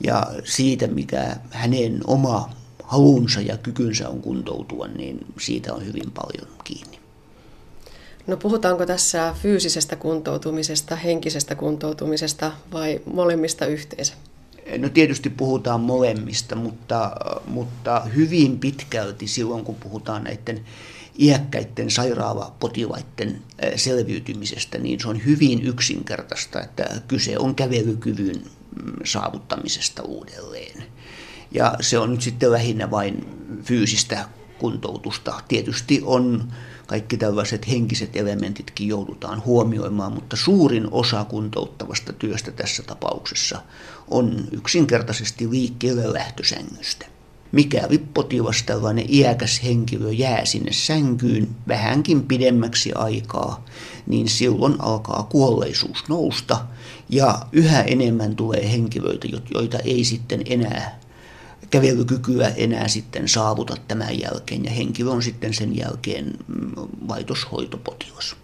Ja 0.03 0.27
siitä, 0.43 0.87
mikä 0.87 1.35
hänen 1.49 2.01
oma 2.07 2.49
halunsa 2.83 3.41
ja 3.41 3.57
kykynsä 3.57 4.09
on 4.09 4.21
kuntoutua, 4.21 4.87
niin 4.87 5.25
siitä 5.39 5.73
on 5.73 5.85
hyvin 5.85 6.11
paljon 6.11 6.47
kiinni. 6.63 6.99
No 8.27 8.37
puhutaanko 8.37 8.85
tässä 8.85 9.35
fyysisestä 9.41 9.95
kuntoutumisesta, 9.95 10.95
henkisestä 10.95 11.55
kuntoutumisesta 11.55 12.51
vai 12.71 13.01
molemmista 13.13 13.65
yhteensä? 13.65 14.13
No 14.77 14.89
tietysti 14.89 15.29
puhutaan 15.29 15.81
molemmista, 15.81 16.55
mutta, 16.55 17.11
mutta 17.47 18.01
hyvin 18.15 18.59
pitkälti 18.59 19.27
silloin, 19.27 19.65
kun 19.65 19.75
puhutaan 19.75 20.23
näiden 20.23 20.65
iäkkäiden 21.19 21.89
sairaava-potilaiden 21.91 23.41
selviytymisestä, 23.75 24.77
niin 24.77 24.99
se 24.99 25.07
on 25.07 25.25
hyvin 25.25 25.67
yksinkertaista, 25.67 26.61
että 26.61 27.01
kyse 27.07 27.37
on 27.37 27.55
kävelykyvyn 27.55 28.41
saavuttamisesta 29.03 30.03
uudelleen. 30.03 30.83
Ja 31.51 31.73
se 31.81 31.99
on 31.99 32.11
nyt 32.11 32.21
sitten 32.21 32.51
lähinnä 32.51 32.91
vain 32.91 33.27
fyysistä 33.63 34.25
kuntoutusta. 34.59 35.41
Tietysti 35.47 36.01
on 36.05 36.51
kaikki 36.87 37.17
tällaiset 37.17 37.69
henkiset 37.69 38.15
elementitkin 38.15 38.87
joudutaan 38.87 39.45
huomioimaan, 39.45 40.13
mutta 40.13 40.35
suurin 40.35 40.87
osa 40.91 41.25
kuntouttavasta 41.25 42.13
työstä 42.13 42.51
tässä 42.51 42.83
tapauksessa 42.83 43.61
on 44.07 44.47
yksinkertaisesti 44.51 45.49
liikkeelle 45.49 46.13
lähtösängystä. 46.13 47.05
Mikäli 47.51 47.97
potilas 47.97 48.63
tällainen 48.63 49.05
iäkäs 49.09 49.63
henkilö 49.63 50.11
jää 50.11 50.45
sinne 50.45 50.71
sänkyyn 50.73 51.47
vähänkin 51.67 52.23
pidemmäksi 52.23 52.93
aikaa, 52.93 53.65
niin 54.09 54.29
silloin 54.29 54.75
alkaa 54.79 55.27
kuolleisuus 55.31 56.03
nousta 56.09 56.65
ja 57.09 57.39
yhä 57.51 57.81
enemmän 57.81 58.35
tulee 58.35 58.71
henkilöitä, 58.71 59.27
joita 59.53 59.79
ei 59.79 60.03
sitten 60.03 60.41
enää 60.45 60.99
kävelykykyä 61.69 62.51
enää 62.55 62.87
sitten 62.87 63.27
saavuta 63.27 63.75
tämän 63.87 64.19
jälkeen 64.19 64.65
ja 64.65 64.71
henkilö 64.71 65.11
on 65.11 65.23
sitten 65.23 65.53
sen 65.53 65.77
jälkeen 65.77 66.33
mm, 66.47 66.71
laitoshoitopotilas. 67.07 68.35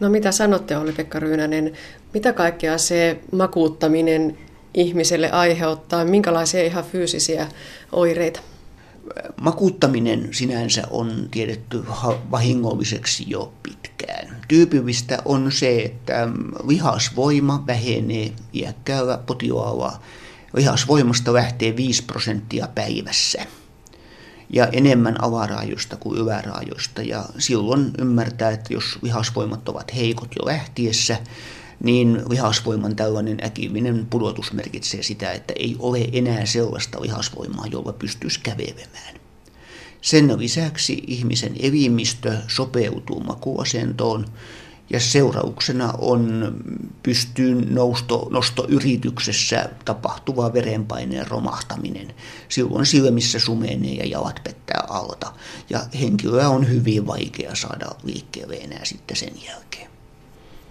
No 0.00 0.10
mitä 0.10 0.32
sanotte 0.32 0.76
Olli-Pekka 0.76 1.20
Ryynänen, 1.20 1.72
mitä 2.14 2.32
kaikkea 2.32 2.78
se 2.78 3.20
makuuttaminen 3.32 4.38
ihmiselle 4.74 5.30
aiheuttaa, 5.30 6.04
minkälaisia 6.04 6.64
ihan 6.64 6.84
fyysisiä 6.84 7.48
oireita? 7.92 8.40
Makuuttaminen 9.40 10.28
sinänsä 10.30 10.82
on 10.90 11.28
tiedetty 11.30 11.84
vahingolliseksi 12.30 13.24
jo 13.26 13.52
pitkään. 13.62 14.36
Tyypillistä 14.48 15.18
on 15.24 15.52
se, 15.52 15.82
että 15.82 16.28
lihasvoima 16.66 17.64
vähenee 17.66 18.32
iäkkäällä 18.54 19.18
potilaalla 19.18 20.00
lihasvoimasta 20.56 21.34
lähtee 21.34 21.76
5 21.76 22.04
prosenttia 22.04 22.68
päivässä 22.74 23.46
ja 24.50 24.66
enemmän 24.66 25.24
alaraajoista 25.24 25.96
kuin 25.96 26.18
yläraajoista. 26.18 27.02
Ja 27.02 27.24
silloin 27.38 27.90
ymmärtää, 27.98 28.50
että 28.50 28.74
jos 28.74 28.98
lihasvoimat 29.02 29.68
ovat 29.68 29.94
heikot 29.94 30.30
jo 30.38 30.46
lähtiessä, 30.46 31.18
niin 31.82 32.22
lihasvoiman 32.28 32.96
tällainen 32.96 33.38
äkillinen 33.44 34.06
pudotus 34.10 34.52
merkitsee 34.52 35.02
sitä, 35.02 35.32
että 35.32 35.52
ei 35.56 35.76
ole 35.78 36.08
enää 36.12 36.46
sellaista 36.46 37.02
lihasvoimaa, 37.02 37.66
jolla 37.66 37.92
pystyisi 37.92 38.40
kävelemään. 38.40 39.14
Sen 40.00 40.38
lisäksi 40.38 41.02
ihmisen 41.06 41.56
elimistö 41.58 42.36
sopeutuu 42.48 43.20
makuasentoon, 43.20 44.26
ja 44.90 45.00
seurauksena 45.00 45.94
on 45.98 46.54
pystyyn 47.02 47.74
nousto, 47.74 48.28
nostoyrityksessä 48.30 49.68
tapahtuva 49.84 50.52
verenpaineen 50.52 51.26
romahtaminen. 51.26 52.14
Silloin 52.48 52.86
silmissä 52.86 53.38
sumenee 53.38 53.94
ja 53.94 54.06
jalat 54.06 54.40
pettää 54.44 54.84
alta 54.88 55.32
ja 55.70 55.80
henkilöä 56.00 56.48
on 56.48 56.68
hyvin 56.68 57.06
vaikea 57.06 57.54
saada 57.54 57.90
liikkeelle 58.04 58.54
enää 58.54 58.84
sitten 58.84 59.16
sen 59.16 59.32
jälkeen. 59.46 59.91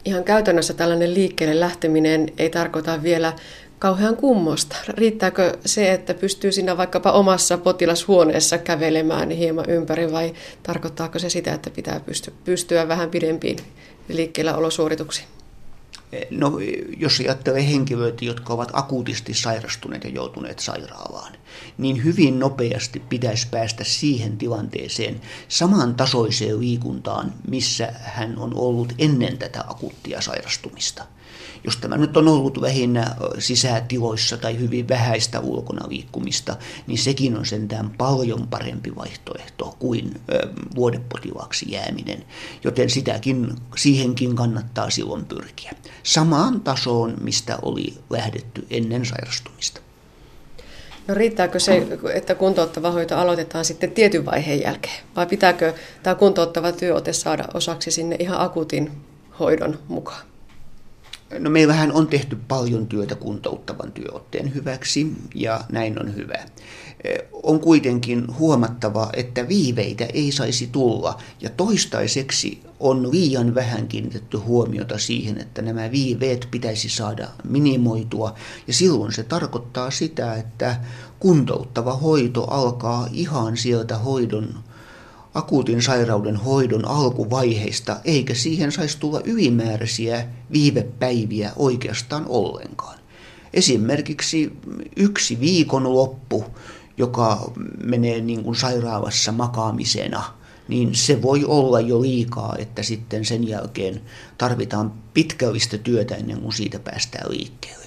Ihan 0.06 0.24
käytännössä 0.24 0.74
tällainen 0.74 1.14
liikkeelle 1.14 1.60
lähteminen 1.60 2.30
ei 2.38 2.50
tarkoita 2.50 3.04
vielä 3.04 3.34
kauhean 3.80 4.16
kummosta. 4.16 4.76
Riittääkö 4.88 5.58
se, 5.66 5.94
että 5.94 6.14
pystyy 6.14 6.52
siinä 6.52 6.78
vaikkapa 6.78 7.12
omassa 7.12 7.58
potilashuoneessa 7.58 8.58
kävelemään 8.58 9.30
hieman 9.30 9.70
ympäri 9.70 10.12
vai 10.12 10.34
tarkoittaako 10.64 11.20
se 11.20 11.30
sitä, 11.30 11.54
että 11.54 11.70
pitää 11.70 12.02
pystyä 12.44 12.88
vähän 12.88 13.10
pidempiin 13.10 13.58
liikkeellä 14.08 14.56
olosuorituksiin? 14.56 15.28
No, 16.30 16.52
jos 16.98 17.20
ajattelee 17.20 17.68
henkilöitä, 17.68 18.26
jotka 18.26 18.54
ovat 18.54 18.70
akuutisti 18.74 19.34
sairastuneet 19.34 20.04
ja 20.04 20.10
joutuneet 20.10 20.60
sairaalaan, 20.60 21.34
niin 21.78 22.04
hyvin 22.04 22.40
nopeasti 22.40 23.00
pitäisi 23.00 23.48
päästä 23.52 23.84
siihen 23.84 24.38
tilanteeseen 24.38 25.22
samantasoiseen 25.48 26.60
liikuntaan, 26.60 27.34
missä 27.48 27.94
hän 28.00 28.38
on 28.38 28.52
ollut 28.56 28.94
ennen 28.98 29.38
tätä 29.38 29.64
akuuttia 29.68 30.22
sairastumista– 30.22 31.06
jos 31.64 31.78
tämä 31.78 31.98
nyt 31.98 32.18
on 32.18 32.28
ollut 32.28 32.58
lähinnä 32.58 33.16
sisätiloissa 33.40 34.38
tai 34.38 34.60
hyvin 34.60 34.88
vähäistä 34.88 35.40
ulkona 35.40 35.90
liikkumista, 35.90 36.56
niin 36.88 36.98
sekin 36.98 37.38
on 37.38 37.46
sentään 37.46 37.90
paljon 37.98 38.48
parempi 38.48 38.96
vaihtoehto 38.96 39.76
kuin 39.80 40.22
vuodepotilaaksi 40.76 41.72
jääminen. 41.72 42.24
Joten 42.64 42.90
sitäkin, 42.90 43.56
siihenkin 43.76 44.36
kannattaa 44.36 44.90
silloin 44.90 45.26
pyrkiä. 45.26 45.72
Samaan 46.04 46.62
tasoon, 46.62 47.14
mistä 47.22 47.58
oli 47.62 47.94
lähdetty 48.10 48.68
ennen 48.70 49.06
sairastumista. 49.06 49.82
No 51.08 51.14
riittääkö 51.14 51.60
se, 51.60 51.88
että 52.14 52.36
kuntouttava 52.36 52.92
hoito 52.92 53.18
aloitetaan 53.18 53.66
sitten 53.66 53.92
tietyn 53.92 54.26
vaiheen 54.26 54.62
jälkeen? 54.62 55.04
Vai 55.16 55.26
pitääkö 55.26 55.74
tämä 56.04 56.16
kuntouttava 56.16 56.72
työote 56.72 57.14
saada 57.14 57.46
osaksi 57.54 57.92
sinne 57.92 58.16
ihan 58.20 58.42
akuutin 58.42 58.92
hoidon 59.40 59.80
mukaan? 59.88 60.31
No 61.40 61.50
meillähän 61.50 61.92
on 61.92 62.08
tehty 62.08 62.38
paljon 62.48 62.88
työtä 62.88 63.16
kuntouttavan 63.16 63.92
työotteen 63.92 64.56
hyväksi 64.56 65.08
ja 65.36 65.64
näin 65.72 66.02
on 66.02 66.16
hyvä. 66.16 66.46
On 67.44 67.60
kuitenkin 67.60 68.38
huomattava, 68.40 69.10
että 69.14 69.48
viiveitä 69.48 70.06
ei 70.06 70.32
saisi 70.32 70.70
tulla 70.72 71.22
ja 71.42 71.50
toistaiseksi 71.50 72.62
on 72.80 73.12
liian 73.12 73.56
vähän 73.56 73.88
kiinnitetty 73.88 74.38
huomiota 74.38 74.98
siihen, 74.98 75.42
että 75.42 75.62
nämä 75.62 75.92
viiveet 75.92 76.48
pitäisi 76.52 76.90
saada 76.90 77.28
minimoitua 77.44 78.36
ja 78.68 78.74
silloin 78.74 79.12
se 79.12 79.24
tarkoittaa 79.24 79.92
sitä, 79.92 80.36
että 80.36 80.76
kuntouttava 81.20 81.94
hoito 81.94 82.44
alkaa 82.44 83.08
ihan 83.12 83.58
sieltä 83.58 83.98
hoidon 83.98 84.64
akuutin 85.34 85.82
sairauden 85.82 86.36
hoidon 86.36 86.86
alkuvaiheista, 86.88 88.00
eikä 88.06 88.34
siihen 88.34 88.72
saisi 88.72 88.98
tulla 89.00 89.22
ylimääräisiä 89.26 90.28
viivepäiviä 90.52 91.52
oikeastaan 91.56 92.26
ollenkaan. 92.30 93.00
Esimerkiksi 93.54 94.54
yksi 94.98 95.40
viikon 95.40 95.94
loppu, 95.94 96.46
joka 96.98 97.52
menee 97.84 98.22
niin 98.22 98.44
kuin 98.44 98.56
sairaalassa 98.56 99.32
makaamisena, 99.32 100.24
niin 100.68 100.96
se 100.96 101.22
voi 101.22 101.46
olla 101.46 101.80
jo 101.80 102.02
liikaa, 102.02 102.56
että 102.60 102.84
sitten 102.84 103.26
sen 103.26 103.48
jälkeen 103.48 104.02
tarvitaan 104.38 104.94
pitkällistä 105.14 105.78
työtä 105.78 106.16
ennen 106.16 106.42
kuin 106.42 106.54
siitä 106.54 106.80
päästään 106.80 107.32
liikkeelle. 107.32 107.86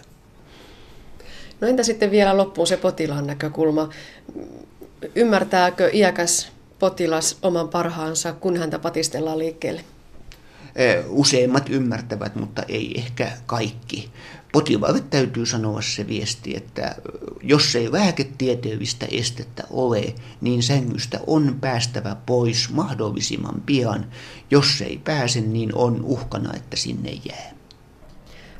No 1.61 1.69
entä 1.69 1.83
sitten 1.83 2.11
vielä 2.11 2.37
loppuun 2.37 2.67
se 2.67 2.77
potilaan 2.77 3.27
näkökulma? 3.27 3.89
Ymmärtääkö 5.15 5.91
iäkäs 5.93 6.49
potilas 6.79 7.39
oman 7.43 7.69
parhaansa, 7.69 8.33
kun 8.33 8.57
häntä 8.57 8.79
patistellaan 8.79 9.39
liikkeelle? 9.39 9.85
Useimmat 11.09 11.69
ymmärtävät, 11.69 12.37
mutta 12.37 12.63
ei 12.69 12.95
ehkä 12.97 13.33
kaikki. 13.47 14.11
Potilaalle 14.53 15.01
täytyy 15.11 15.47
sanoa 15.47 15.83
se 15.83 16.07
viesti, 16.07 16.57
että 16.57 16.95
jos 17.43 17.77
ei 17.77 17.93
lääketieteellistä 17.93 19.07
estettä 19.11 19.65
ole, 19.71 20.15
niin 20.41 20.63
sängystä 20.63 21.21
on 21.27 21.57
päästävä 21.61 22.17
pois 22.27 22.71
mahdollisimman 22.71 23.63
pian. 23.67 24.07
Jos 24.51 24.81
ei 24.81 25.01
pääse, 25.05 25.41
niin 25.41 25.75
on 25.75 26.05
uhkana, 26.05 26.55
että 26.57 26.77
sinne 26.77 27.11
jää. 27.11 27.55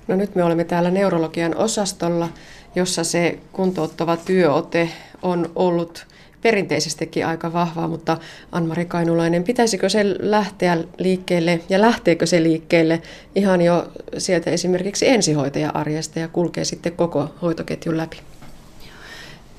No 0.09 0.17
nyt 0.17 0.35
me 0.35 0.45
olemme 0.45 0.65
täällä 0.65 0.91
neurologian 0.91 1.57
osastolla, 1.57 2.29
jossa 2.75 3.05
se 3.05 3.39
kuntouttava 3.53 4.17
työote 4.17 4.91
on 5.23 5.53
ollut 5.55 6.07
perinteisestikin 6.45 7.27
aika 7.27 7.53
vahvaa, 7.53 7.89
mutta 7.89 8.19
Anmari 8.53 8.85
Kainulainen, 8.85 9.45
pitäisikö 9.45 9.89
se 9.89 10.05
lähteä 10.19 10.79
liikkeelle 10.99 11.61
ja 11.69 11.81
lähteekö 11.81 12.27
se 12.27 12.43
liikkeelle 12.43 13.03
ihan 13.35 13.63
jo 13.63 13.89
sieltä 14.19 14.51
esimerkiksi 14.51 15.09
ensihoitaja-arjesta 15.09 16.19
ja 16.19 16.29
kulkee 16.29 16.65
sitten 16.65 16.93
koko 16.93 17.35
hoitoketjun 17.43 17.97
läpi? 17.97 18.21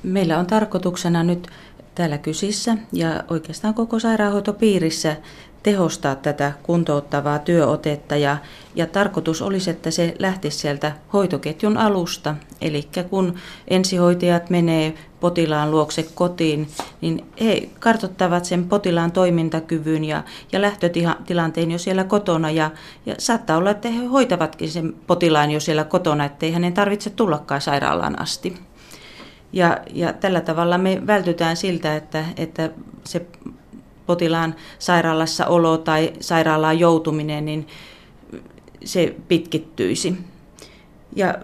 Meillä 0.02 0.38
on 0.38 0.46
tarkoituksena 0.46 1.24
nyt 1.24 1.48
täällä 1.94 2.18
Kysissä 2.18 2.76
ja 2.92 3.24
oikeastaan 3.30 3.74
koko 3.74 3.98
sairaanhoitopiirissä 3.98 5.16
tehostaa 5.66 6.14
tätä 6.14 6.52
kuntouttavaa 6.62 7.38
työotetta 7.38 8.16
ja, 8.16 8.36
ja 8.74 8.86
tarkoitus 8.86 9.42
olisi, 9.42 9.70
että 9.70 9.90
se 9.90 10.14
lähtisi 10.18 10.58
sieltä 10.58 10.92
hoitoketjun 11.12 11.76
alusta. 11.76 12.34
Eli 12.60 12.88
kun 13.10 13.34
ensihoitajat 13.68 14.50
menee 14.50 14.94
potilaan 15.20 15.70
luokse 15.70 16.06
kotiin, 16.14 16.68
niin 17.00 17.24
he 17.40 17.68
kartoittavat 17.80 18.44
sen 18.44 18.68
potilaan 18.68 19.12
toimintakyvyn 19.12 20.04
ja, 20.04 20.22
ja 20.52 20.60
lähtötilanteen 20.60 21.70
jo 21.70 21.78
siellä 21.78 22.04
kotona. 22.04 22.50
Ja, 22.50 22.70
ja 23.06 23.14
saattaa 23.18 23.56
olla, 23.56 23.70
että 23.70 23.88
he 23.88 24.04
hoitavatkin 24.04 24.70
sen 24.70 24.94
potilaan 25.06 25.50
jo 25.50 25.60
siellä 25.60 25.84
kotona, 25.84 26.24
ettei 26.24 26.52
hänen 26.52 26.72
tarvitse 26.72 27.10
tullakaan 27.10 27.60
sairaalaan 27.60 28.20
asti. 28.22 28.56
Ja, 29.52 29.78
ja 29.94 30.12
tällä 30.12 30.40
tavalla 30.40 30.78
me 30.78 31.02
vältytään 31.06 31.56
siltä, 31.56 31.96
että, 31.96 32.24
että 32.36 32.70
se 33.04 33.26
potilaan 34.06 34.54
sairaalassa 34.78 35.46
olo 35.46 35.78
tai 35.78 36.12
sairaalaan 36.20 36.78
joutuminen, 36.78 37.44
niin 37.44 37.66
se 38.84 39.16
pitkittyisi. 39.28 40.16
Ja 41.16 41.34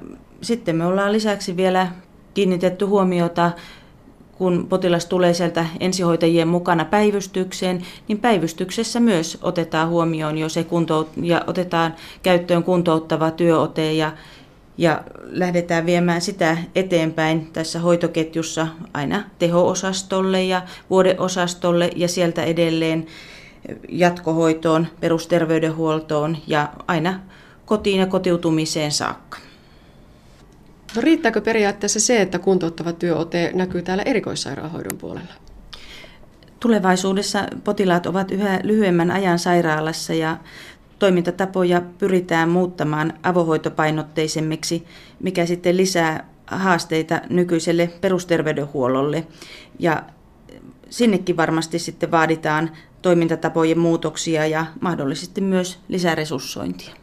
sitten 0.43 0.77
me 0.77 0.87
ollaan 0.87 1.13
lisäksi 1.13 1.57
vielä 1.57 1.89
kiinnitetty 2.35 2.85
huomiota, 2.85 3.51
kun 4.39 4.67
potilas 4.69 5.07
tulee 5.07 5.35
sieltä 5.35 5.67
ensihoitajien 5.81 6.49
mukana 6.49 6.85
päivystykseen, 6.85 7.83
niin 8.09 8.19
päivystyksessä 8.19 9.01
myös 9.01 9.39
otetaan 9.43 9.89
huomioon 9.89 10.39
jo 10.39 10.49
se 10.49 10.65
kuntout- 10.65 11.11
ja 11.23 11.45
otetaan 11.47 11.95
käyttöön 12.23 12.65
kuntouttava 12.65 13.31
työote 13.31 13.93
ja, 13.93 14.13
ja 14.79 15.03
lähdetään 15.23 15.87
viemään 15.87 16.21
sitä 16.21 16.57
eteenpäin 16.75 17.51
tässä 17.53 17.79
hoitoketjussa 17.79 18.67
aina 18.95 19.25
teho-osastolle 19.39 20.45
ja 20.45 20.63
vuodeosastolle 20.91 21.91
ja 21.97 22.09
sieltä 22.09 22.45
edelleen 22.45 23.07
jatkohoitoon, 23.89 24.87
perusterveydenhuoltoon 25.01 26.37
ja 26.47 26.73
aina 26.87 27.21
kotiin 27.65 28.01
ja 28.01 28.07
kotiutumiseen 28.07 28.93
saakka. 28.93 29.39
No 30.97 31.03
riittääkö 31.03 31.41
periaatteessa 31.41 32.01
se, 32.01 32.23
että 32.23 32.39
kuntouttava 32.39 32.93
työote 32.93 33.51
näkyy 33.55 33.83
täällä 33.83 34.03
erikoissairaanhoidon 34.03 34.99
puolella? 34.99 35.33
Tulevaisuudessa 36.61 37.47
potilaat 37.65 38.07
ovat 38.07 38.31
yhä 38.31 38.61
lyhyemmän 38.63 39.11
ajan 39.11 39.39
sairaalassa 39.39 40.15
ja 40.15 40.37
toimintatapoja 41.03 41.83
pyritään 41.99 42.49
muuttamaan 42.49 43.13
avohoitopainotteisemmiksi, 43.23 44.87
mikä 45.21 45.47
sitten 45.47 45.77
lisää 45.77 46.29
haasteita 46.47 47.21
nykyiselle 47.31 47.91
perusterveydenhuollolle. 48.01 49.27
Ja 49.79 50.03
sinnekin 50.91 51.37
varmasti 51.37 51.79
sitten 51.79 52.11
vaaditaan 52.11 52.71
toimintatapojen 53.03 53.79
muutoksia 53.79 54.47
ja 54.47 54.67
mahdollisesti 54.81 55.41
myös 55.41 55.79
lisäresurssointia. 55.89 56.95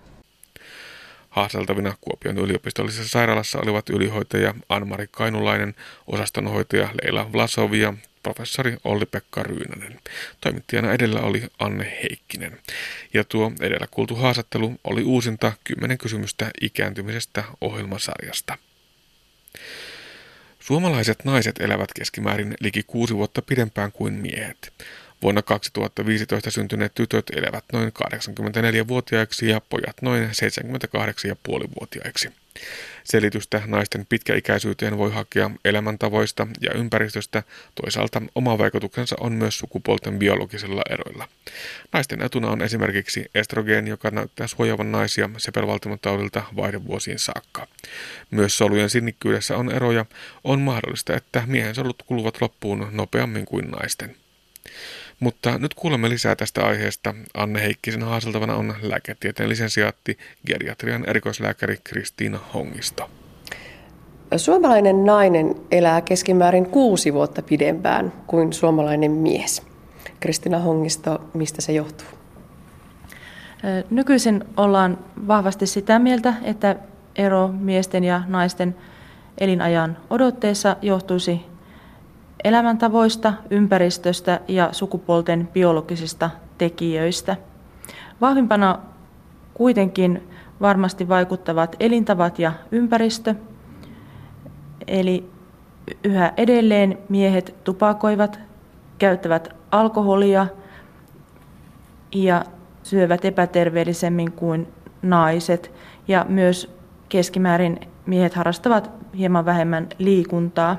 Haaseltavina 1.29 1.93
Kuopion 2.01 2.37
yliopistollisessa 2.37 3.09
sairaalassa 3.09 3.59
olivat 3.59 3.89
ylihoitaja 3.89 4.53
Anmari 4.69 5.07
Kainulainen, 5.11 5.75
osastonhoitaja 6.07 6.89
Leila 7.03 7.33
Vlasov 7.33 7.73
ja 7.73 7.93
professori 8.23 8.77
Olli-Pekka 8.83 9.43
Ryynänen. 9.43 9.99
Toimittajana 10.41 10.93
edellä 10.93 11.21
oli 11.21 11.43
Anne 11.59 11.99
Heikkinen. 12.03 12.59
Ja 13.13 13.23
tuo 13.23 13.51
edellä 13.61 13.87
kuultu 13.91 14.15
haastattelu 14.15 14.79
oli 14.83 15.03
uusinta 15.03 15.53
kymmenen 15.63 15.97
kysymystä 15.97 16.51
ikääntymisestä 16.61 17.43
ohjelmasarjasta. 17.61 18.57
Suomalaiset 20.59 21.25
naiset 21.25 21.55
elävät 21.59 21.93
keskimäärin 21.93 22.55
liki 22.59 22.83
kuusi 22.83 23.15
vuotta 23.15 23.41
pidempään 23.41 23.91
kuin 23.91 24.13
miehet. 24.13 24.73
Vuonna 25.21 25.41
2015 25.41 26.51
syntyneet 26.51 26.95
tytöt 26.95 27.25
elävät 27.35 27.63
noin 27.73 27.91
84-vuotiaiksi 28.03 29.49
ja 29.49 29.61
pojat 29.61 30.01
noin 30.01 30.29
78,5-vuotiaiksi. 30.29 32.29
Selitystä 33.03 33.61
naisten 33.65 34.05
pitkäikäisyyteen 34.05 34.97
voi 34.97 35.11
hakea 35.11 35.51
elämäntavoista 35.65 36.47
ja 36.61 36.73
ympäristöstä, 36.73 37.43
toisaalta 37.81 38.21
oma 38.35 38.57
vaikutuksensa 38.57 39.15
on 39.19 39.33
myös 39.33 39.57
sukupuolten 39.57 40.19
biologisilla 40.19 40.81
eroilla. 40.89 41.27
Naisten 41.93 42.21
etuna 42.21 42.49
on 42.49 42.61
esimerkiksi 42.61 43.25
estrogeen, 43.35 43.87
joka 43.87 44.11
näyttää 44.11 44.47
suojaavan 44.47 44.91
naisia 44.91 45.29
sepelvaltimotaudilta 45.37 46.43
vaihdevuosiin 46.55 47.19
saakka. 47.19 47.67
Myös 48.31 48.57
solujen 48.57 48.89
sinnikkyydessä 48.89 49.57
on 49.57 49.71
eroja. 49.71 50.05
On 50.43 50.61
mahdollista, 50.61 51.15
että 51.15 51.43
miehen 51.47 51.75
solut 51.75 52.03
kuluvat 52.07 52.41
loppuun 52.41 52.87
nopeammin 52.91 53.45
kuin 53.45 53.71
naisten. 53.71 54.15
Mutta 55.19 55.57
nyt 55.57 55.73
kuulemme 55.73 56.09
lisää 56.09 56.35
tästä 56.35 56.65
aiheesta. 56.65 57.15
Anne 57.33 57.61
Heikkisen 57.61 58.03
haaseltavana 58.03 58.55
on 58.55 58.73
lääketieteen 58.81 59.49
lisensiaatti, 59.49 60.17
geriatrian 60.47 61.09
erikoislääkäri 61.09 61.77
Kristiina 61.83 62.39
Hongisto. 62.53 63.09
Suomalainen 64.37 65.05
nainen 65.05 65.55
elää 65.71 66.01
keskimäärin 66.01 66.65
kuusi 66.65 67.13
vuotta 67.13 67.41
pidempään 67.41 68.13
kuin 68.27 68.53
suomalainen 68.53 69.11
mies. 69.11 69.61
Kristina 70.19 70.59
Hongisto, 70.59 71.29
mistä 71.33 71.61
se 71.61 71.71
johtuu? 71.71 72.07
Nykyisin 73.89 74.43
ollaan 74.57 74.97
vahvasti 75.27 75.67
sitä 75.67 75.99
mieltä, 75.99 76.33
että 76.43 76.75
ero 77.15 77.47
miesten 77.47 78.03
ja 78.03 78.21
naisten 78.27 78.75
elinajan 79.37 79.97
odotteessa 80.09 80.75
johtuisi 80.81 81.41
elämäntavoista, 82.43 83.33
ympäristöstä 83.49 84.39
ja 84.47 84.69
sukupuolten 84.71 85.49
biologisista 85.53 86.29
tekijöistä. 86.57 87.35
Vahvimpana 88.21 88.79
kuitenkin 89.53 90.29
varmasti 90.61 91.09
vaikuttavat 91.09 91.75
elintavat 91.79 92.39
ja 92.39 92.51
ympäristö. 92.71 93.35
Eli 94.87 95.31
yhä 96.03 96.33
edelleen 96.37 96.97
miehet 97.09 97.55
tupakoivat, 97.63 98.39
käyttävät 98.97 99.55
alkoholia 99.71 100.47
ja 102.15 102.43
syövät 102.83 103.25
epäterveellisemmin 103.25 104.31
kuin 104.31 104.67
naiset. 105.01 105.71
Ja 106.07 106.25
myös 106.29 106.75
keskimäärin 107.09 107.79
miehet 108.05 108.33
harrastavat 108.33 108.91
hieman 109.17 109.45
vähemmän 109.45 109.87
liikuntaa 109.97 110.77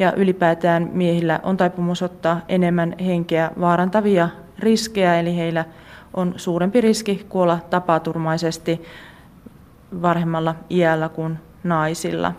ja 0.00 0.12
ylipäätään 0.16 0.90
miehillä 0.92 1.40
on 1.42 1.56
taipumus 1.56 2.02
ottaa 2.02 2.40
enemmän 2.48 2.94
henkeä 3.06 3.50
vaarantavia 3.60 4.28
riskejä, 4.58 5.20
eli 5.20 5.36
heillä 5.36 5.64
on 6.14 6.34
suurempi 6.36 6.80
riski 6.80 7.26
kuolla 7.28 7.58
tapaturmaisesti 7.70 8.82
varhemmalla 10.02 10.54
iällä 10.70 11.08
kuin 11.08 11.38
naisilla. 11.64 12.32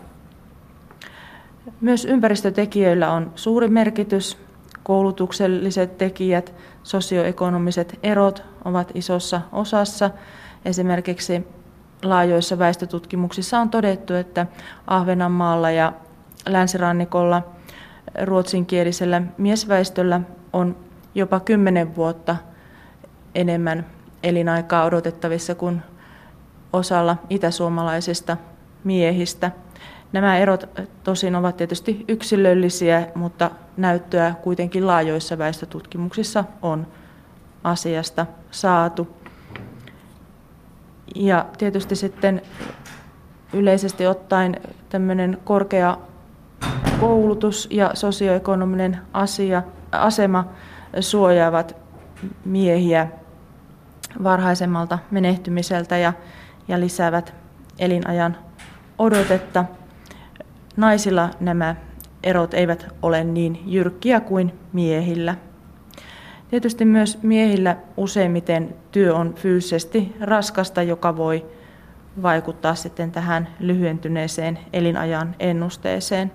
Myös 1.82 2.06
ympäristötekijöillä 2.06 3.12
on 3.12 3.32
suuri 3.36 3.68
merkitys. 3.68 4.38
Koulutukselliset 4.84 5.98
tekijät, 5.98 6.54
sosioekonomiset 6.84 8.00
erot 8.04 8.44
ovat 8.66 8.92
isossa 8.94 9.42
osassa. 9.52 10.10
Esimerkiksi 10.66 11.48
laajoissa 12.04 12.60
väestötutkimuksissa 12.60 13.60
on 13.60 13.70
todettu, 13.70 14.14
että 14.14 14.46
Ahvenanmaalla 14.88 15.72
ja 15.72 15.94
länsirannikolla 16.50 17.44
ruotsinkielisellä 18.24 19.22
miesväestöllä 19.38 20.22
on 20.54 20.76
jopa 21.16 21.40
10 21.40 21.96
vuotta 21.96 22.36
enemmän 23.36 23.86
elinaikaa 24.24 24.84
odotettavissa 24.84 25.56
kuin 25.56 25.82
osalla 26.74 27.18
itäsuomalaisista 27.30 28.38
miehistä. 28.84 29.52
Nämä 30.12 30.38
erot 30.38 30.70
tosin 31.04 31.36
ovat 31.36 31.58
tietysti 31.58 32.06
yksilöllisiä, 32.08 33.08
mutta 33.16 33.52
näyttöä 33.78 34.36
kuitenkin 34.44 34.88
laajoissa 34.88 35.38
väestötutkimuksissa 35.38 36.44
on 36.62 36.88
asiasta 37.64 38.26
saatu. 38.52 39.18
Ja 41.16 41.46
tietysti 41.58 41.96
sitten 41.96 42.42
yleisesti 43.54 44.08
ottaen 44.08 44.62
tämmöinen 44.90 45.38
korkea 45.44 45.98
koulutus 47.00 47.68
ja 47.72 47.92
sosioekonominen 47.94 48.98
asia, 49.14 49.64
asema 49.92 50.46
suojaavat 51.00 51.76
miehiä 52.46 53.08
varhaisemmalta 54.24 55.00
menehtymiseltä 55.12 55.98
ja, 55.98 56.14
ja 56.68 56.80
lisäävät 56.80 57.34
elinajan 57.80 58.38
odotetta. 59.00 59.66
Naisilla 60.78 61.30
nämä 61.40 61.76
erot 62.24 62.54
eivät 62.54 62.88
ole 63.02 63.24
niin 63.24 63.64
jyrkkiä 63.66 64.20
kuin 64.20 64.54
miehillä. 64.74 65.36
Tietysti 66.50 66.86
myös 66.86 67.24
miehillä 67.24 67.78
useimmiten 67.98 68.76
työ 68.92 69.16
on 69.16 69.34
fyysisesti 69.34 70.16
raskasta, 70.20 70.84
joka 70.84 71.18
voi 71.18 71.46
vaikuttaa 72.22 72.76
sitten 72.76 73.12
tähän 73.12 73.48
lyhentyneeseen 73.60 74.60
elinajan 74.74 75.36
ennusteeseen. 75.40 76.32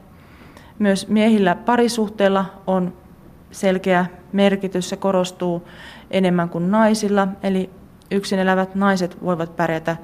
Myös 0.79 1.09
miehillä 1.09 1.55
parisuhteella 1.55 2.45
on 2.66 2.93
selkeä 3.51 4.07
merkitys, 4.33 4.89
se 4.89 4.97
korostuu 4.97 5.68
enemmän 6.11 6.49
kuin 6.49 6.70
naisilla, 6.70 7.29
eli 7.43 7.70
yksin 8.11 8.39
elävät 8.39 8.74
naiset 8.74 9.24
voivat 9.24 9.57
pärjätä 9.57 9.97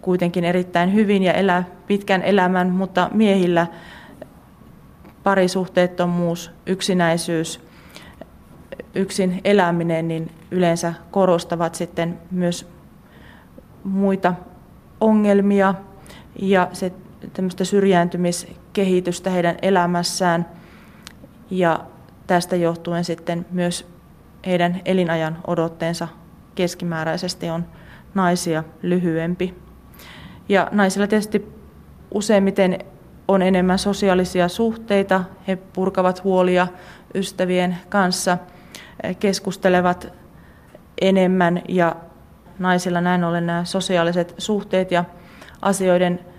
kuitenkin 0.00 0.44
erittäin 0.44 0.94
hyvin 0.94 1.22
ja 1.22 1.32
elää 1.32 1.64
pitkän 1.86 2.22
elämän, 2.22 2.70
mutta 2.70 3.10
miehillä 3.14 3.66
parisuhteettomuus, 5.22 6.50
yksinäisyys, 6.66 7.60
yksin 8.94 9.40
eläminen 9.44 10.08
niin 10.08 10.30
yleensä 10.50 10.94
korostavat 11.10 11.74
sitten 11.74 12.18
myös 12.30 12.68
muita 13.84 14.34
ongelmia. 15.00 15.74
Ja 16.42 16.68
se 16.72 16.92
tämmöistä 17.32 17.64
syrjääntymiskehitystä 18.72 19.30
heidän 19.30 19.56
elämässään 19.62 20.46
ja 21.50 21.80
tästä 22.26 22.56
johtuen 22.56 23.04
sitten 23.04 23.46
myös 23.50 23.86
heidän 24.46 24.80
elinajan 24.84 25.38
odotteensa 25.46 26.08
keskimääräisesti 26.54 27.50
on 27.50 27.64
naisia 28.14 28.64
lyhyempi. 28.82 29.54
Ja 30.48 30.68
naisilla 30.72 31.06
tietysti 31.06 31.48
useimmiten 32.10 32.78
on 33.28 33.42
enemmän 33.42 33.78
sosiaalisia 33.78 34.48
suhteita, 34.48 35.24
he 35.48 35.56
purkavat 35.56 36.24
huolia 36.24 36.68
ystävien 37.14 37.76
kanssa, 37.88 38.38
keskustelevat 39.20 40.12
enemmän 41.00 41.62
ja 41.68 41.96
naisilla 42.58 43.00
näin 43.00 43.24
ollen 43.24 43.46
nämä 43.46 43.64
sosiaaliset 43.64 44.34
suhteet 44.38 44.90
ja 44.90 45.04
asioiden 45.62 46.31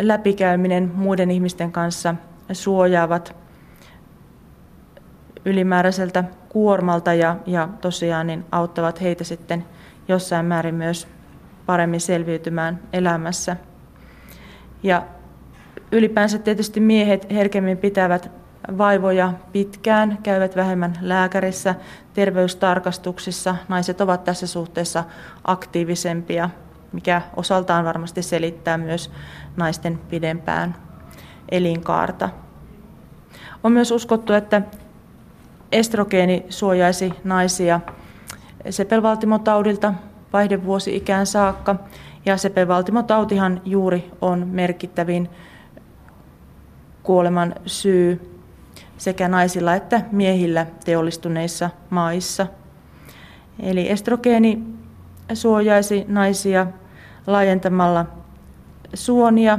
läpikäyminen 0.00 0.92
muiden 0.94 1.30
ihmisten 1.30 1.72
kanssa 1.72 2.14
suojaavat 2.52 3.36
ylimääräiseltä 5.44 6.24
kuormalta 6.48 7.14
ja, 7.14 7.36
ja 7.46 7.68
tosiaan 7.80 8.26
niin 8.26 8.44
auttavat 8.52 9.00
heitä 9.00 9.24
sitten 9.24 9.64
jossain 10.08 10.46
määrin 10.46 10.74
myös 10.74 11.08
paremmin 11.66 12.00
selviytymään 12.00 12.80
elämässä. 12.92 13.56
Ja 14.82 15.02
ylipäänsä 15.92 16.38
tietysti 16.38 16.80
miehet 16.80 17.30
herkemmin 17.30 17.78
pitävät 17.78 18.30
vaivoja 18.78 19.32
pitkään, 19.52 20.18
käyvät 20.22 20.56
vähemmän 20.56 20.92
lääkärissä, 21.00 21.74
terveystarkastuksissa. 22.14 23.56
Naiset 23.68 24.00
ovat 24.00 24.24
tässä 24.24 24.46
suhteessa 24.46 25.04
aktiivisempia, 25.44 26.50
mikä 26.92 27.22
osaltaan 27.36 27.84
varmasti 27.84 28.22
selittää 28.22 28.78
myös 28.78 29.10
naisten 29.56 29.98
pidempään 29.98 30.76
elinkaarta. 31.50 32.28
On 33.64 33.72
myös 33.72 33.90
uskottu, 33.90 34.32
että 34.32 34.62
estrogeeni 35.72 36.46
suojaisi 36.48 37.12
naisia 37.24 37.80
sepelvaltimotaudilta 38.70 39.94
vaihdevuosi-ikään 40.32 41.26
saakka. 41.26 41.76
Ja 42.26 42.36
sepelvaltimotautihan 42.36 43.60
juuri 43.64 44.10
on 44.20 44.48
merkittävin 44.48 45.30
kuoleman 47.02 47.54
syy 47.66 48.30
sekä 48.96 49.28
naisilla 49.28 49.74
että 49.74 50.00
miehillä 50.12 50.66
teollistuneissa 50.84 51.70
maissa. 51.90 52.46
Eli 53.60 53.90
estrogeeni 53.90 54.62
suojaisi 55.34 56.04
naisia 56.08 56.66
laajentamalla 57.26 58.06
suonia 58.94 59.58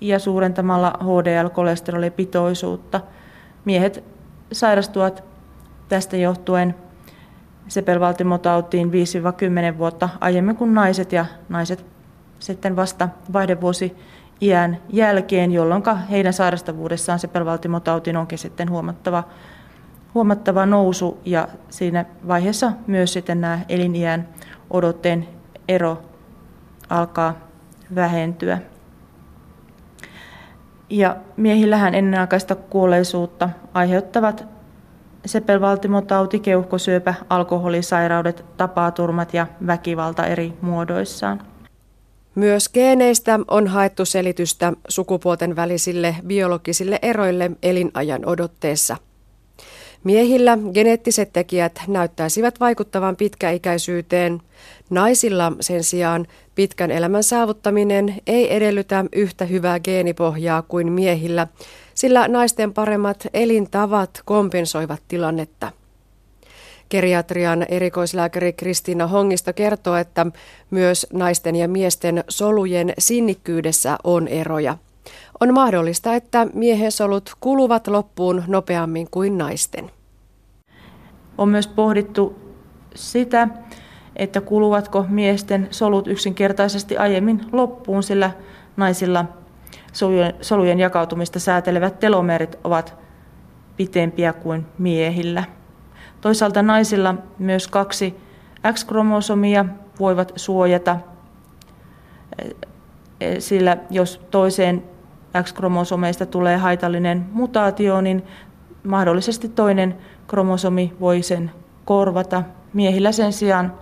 ja 0.00 0.18
suurentamalla 0.18 0.92
HDL-kolesterolipitoisuutta. 1.00 3.00
Miehet 3.64 4.04
sairastuvat 4.52 5.24
tästä 5.88 6.16
johtuen 6.16 6.74
sepelvaltimotautiin 7.68 8.90
5-10 9.74 9.78
vuotta 9.78 10.08
aiemmin 10.20 10.56
kuin 10.56 10.74
naiset 10.74 11.12
ja 11.12 11.26
naiset 11.48 11.86
sitten 12.38 12.76
vasta 12.76 13.08
vaihdevuosi 13.32 13.96
iän 14.40 14.78
jälkeen, 14.88 15.52
jolloin 15.52 15.82
heidän 16.10 16.32
sairastavuudessaan 16.32 17.18
sepelvaltimotautiin 17.18 18.16
onkin 18.16 18.38
sitten 18.38 18.70
huomattava, 18.70 19.24
huomattava 20.14 20.66
nousu 20.66 21.20
ja 21.24 21.48
siinä 21.70 22.04
vaiheessa 22.28 22.72
myös 22.86 23.12
sitten 23.12 23.40
nämä 23.40 23.60
eliniän 23.68 24.28
odotteen 24.70 25.28
ero 25.68 26.02
alkaa 26.90 27.34
vähentyä. 27.94 28.58
Ja 30.90 31.16
miehillähän 31.36 31.94
ennenaikaista 31.94 32.54
kuolleisuutta 32.54 33.48
aiheuttavat 33.74 34.44
sepelvaltimotauti, 35.26 36.38
keuhkosyöpä, 36.38 37.14
alkoholisairaudet, 37.30 38.44
tapaturmat 38.56 39.34
ja 39.34 39.46
väkivalta 39.66 40.26
eri 40.26 40.52
muodoissaan. 40.60 41.42
Myös 42.34 42.68
geeneistä 42.68 43.40
on 43.48 43.66
haettu 43.66 44.04
selitystä 44.04 44.72
sukupuolten 44.88 45.56
välisille 45.56 46.16
biologisille 46.26 46.98
eroille 47.02 47.50
elinajan 47.62 48.26
odotteessa. 48.26 48.96
Miehillä 50.04 50.58
geneettiset 50.74 51.32
tekijät 51.32 51.80
näyttäisivät 51.88 52.60
vaikuttavan 52.60 53.16
pitkäikäisyyteen. 53.16 54.42
Naisilla 54.90 55.52
sen 55.60 55.84
sijaan 55.84 56.26
pitkän 56.54 56.90
elämän 56.90 57.22
saavuttaminen 57.22 58.14
ei 58.26 58.54
edellytä 58.54 59.04
yhtä 59.12 59.44
hyvää 59.44 59.80
geenipohjaa 59.80 60.62
kuin 60.62 60.92
miehillä, 60.92 61.46
sillä 61.94 62.28
naisten 62.28 62.74
paremmat 62.74 63.26
elintavat 63.34 64.22
kompensoivat 64.24 65.02
tilannetta. 65.08 65.72
Geriatrian 66.90 67.66
erikoislääkäri 67.68 68.52
Kristiina 68.52 69.06
Hongisto 69.06 69.52
kertoo, 69.52 69.96
että 69.96 70.26
myös 70.70 71.06
naisten 71.12 71.56
ja 71.56 71.68
miesten 71.68 72.24
solujen 72.28 72.92
sinnikkyydessä 72.98 73.96
on 74.04 74.28
eroja. 74.28 74.78
On 75.40 75.54
mahdollista, 75.54 76.14
että 76.14 76.46
miehen 76.54 76.92
solut 76.92 77.32
kuluvat 77.40 77.86
loppuun 77.86 78.42
nopeammin 78.46 79.06
kuin 79.10 79.38
naisten. 79.38 79.90
On 81.38 81.48
myös 81.48 81.66
pohdittu 81.66 82.54
sitä, 82.94 83.48
että 84.16 84.40
kuluvatko 84.40 85.04
miesten 85.08 85.68
solut 85.70 86.06
yksinkertaisesti 86.06 86.96
aiemmin 86.96 87.40
loppuun, 87.52 88.02
sillä 88.02 88.30
naisilla 88.76 89.24
solujen, 90.40 90.78
jakautumista 90.78 91.40
säätelevät 91.40 92.00
telomerit 92.00 92.58
ovat 92.64 92.94
pitempiä 93.76 94.32
kuin 94.32 94.66
miehillä. 94.78 95.44
Toisaalta 96.20 96.62
naisilla 96.62 97.14
myös 97.38 97.68
kaksi 97.68 98.14
X-kromosomia 98.72 99.64
voivat 100.00 100.32
suojata, 100.36 100.96
sillä 103.38 103.76
jos 103.90 104.20
toiseen 104.30 104.82
X-kromosomeista 105.42 106.26
tulee 106.26 106.56
haitallinen 106.56 107.26
mutaatio, 107.32 108.00
niin 108.00 108.22
mahdollisesti 108.84 109.48
toinen 109.48 109.96
kromosomi 110.26 110.92
voi 111.00 111.22
sen 111.22 111.50
korvata. 111.84 112.42
Miehillä 112.72 113.12
sen 113.12 113.32
sijaan 113.32 113.74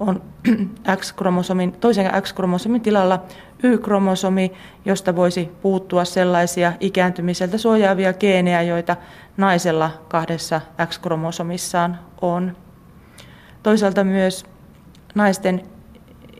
on 0.00 0.22
X-kromosomin, 0.96 1.72
toisen 1.72 2.22
X-kromosomin 2.22 2.80
tilalla 2.80 3.22
Y-kromosomi, 3.62 4.52
josta 4.84 5.16
voisi 5.16 5.50
puuttua 5.62 6.04
sellaisia 6.04 6.72
ikääntymiseltä 6.80 7.58
suojaavia 7.58 8.12
geenejä, 8.12 8.62
joita 8.62 8.96
naisella 9.36 9.90
kahdessa 10.08 10.60
X-kromosomissaan 10.86 11.98
on. 12.20 12.56
Toisaalta 13.62 14.04
myös 14.04 14.44
naisten 15.14 15.62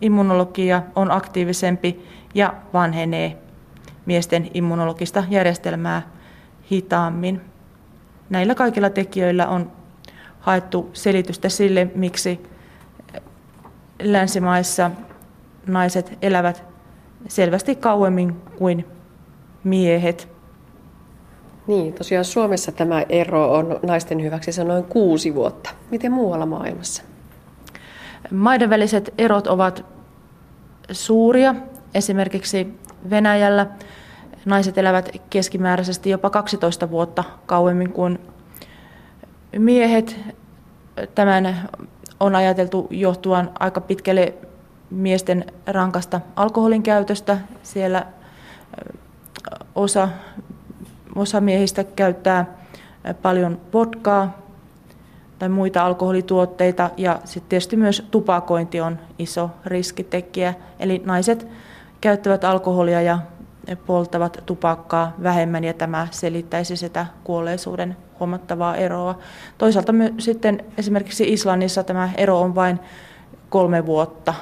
immunologia 0.00 0.82
on 0.96 1.10
aktiivisempi 1.10 2.06
ja 2.34 2.54
vanhenee 2.72 3.36
miesten 4.10 4.50
immunologista 4.54 5.24
järjestelmää 5.30 6.02
hitaammin. 6.70 7.40
Näillä 8.30 8.54
kaikilla 8.54 8.90
tekijöillä 8.90 9.48
on 9.48 9.72
haettu 10.40 10.90
selitystä 10.92 11.48
sille, 11.48 11.90
miksi 11.94 12.40
länsimaissa 14.02 14.90
naiset 15.66 16.18
elävät 16.22 16.64
selvästi 17.28 17.74
kauemmin 17.74 18.36
kuin 18.58 18.86
miehet. 19.64 20.28
Niin, 21.66 21.92
tosiaan 21.92 22.24
Suomessa 22.24 22.72
tämä 22.72 23.04
ero 23.08 23.52
on 23.52 23.80
naisten 23.82 24.22
hyväksi 24.22 24.52
se 24.52 24.64
noin 24.64 24.84
kuusi 24.84 25.34
vuotta. 25.34 25.70
Miten 25.90 26.12
muualla 26.12 26.46
maailmassa? 26.46 27.02
Maiden 28.30 28.70
väliset 28.70 29.14
erot 29.18 29.46
ovat 29.46 29.84
suuria. 30.92 31.54
Esimerkiksi 31.94 32.78
Venäjällä 33.10 33.66
naiset 34.44 34.78
elävät 34.78 35.08
keskimääräisesti 35.30 36.10
jopa 36.10 36.30
12 36.30 36.90
vuotta 36.90 37.24
kauemmin 37.46 37.92
kuin 37.92 38.18
miehet. 39.58 40.16
Tämän 41.14 41.70
on 42.20 42.34
ajateltu 42.34 42.86
johtuvan 42.90 43.50
aika 43.60 43.80
pitkälle 43.80 44.34
miesten 44.90 45.44
rankasta 45.66 46.20
alkoholin 46.36 46.82
käytöstä. 46.82 47.38
Siellä 47.62 48.06
osa, 49.74 50.08
osa 51.14 51.40
miehistä 51.40 51.84
käyttää 51.84 52.46
paljon 53.22 53.60
vodkaa 53.72 54.38
tai 55.38 55.48
muita 55.48 55.86
alkoholituotteita 55.86 56.90
ja 56.96 57.20
sitten 57.24 57.48
tietysti 57.48 57.76
myös 57.76 58.06
tupakointi 58.10 58.80
on 58.80 58.98
iso 59.18 59.50
riskitekijä. 59.64 60.54
Eli 60.78 61.02
naiset 61.04 61.46
käyttävät 62.00 62.44
alkoholia 62.44 63.02
ja 63.02 63.18
polttavat 63.76 64.42
tupakkaa 64.46 65.12
vähemmän 65.22 65.64
ja 65.64 65.74
tämä 65.74 66.08
selittäisi 66.10 66.76
sitä 66.76 67.06
kuolleisuuden 67.24 67.96
huomattavaa 68.20 68.76
eroa. 68.76 69.18
Toisaalta 69.58 69.92
sitten 70.18 70.64
esimerkiksi 70.78 71.32
Islannissa 71.32 71.84
tämä 71.84 72.10
ero 72.16 72.40
on 72.40 72.54
vain 72.54 72.80
kolme 73.48 73.86
vuotta, 73.86 74.34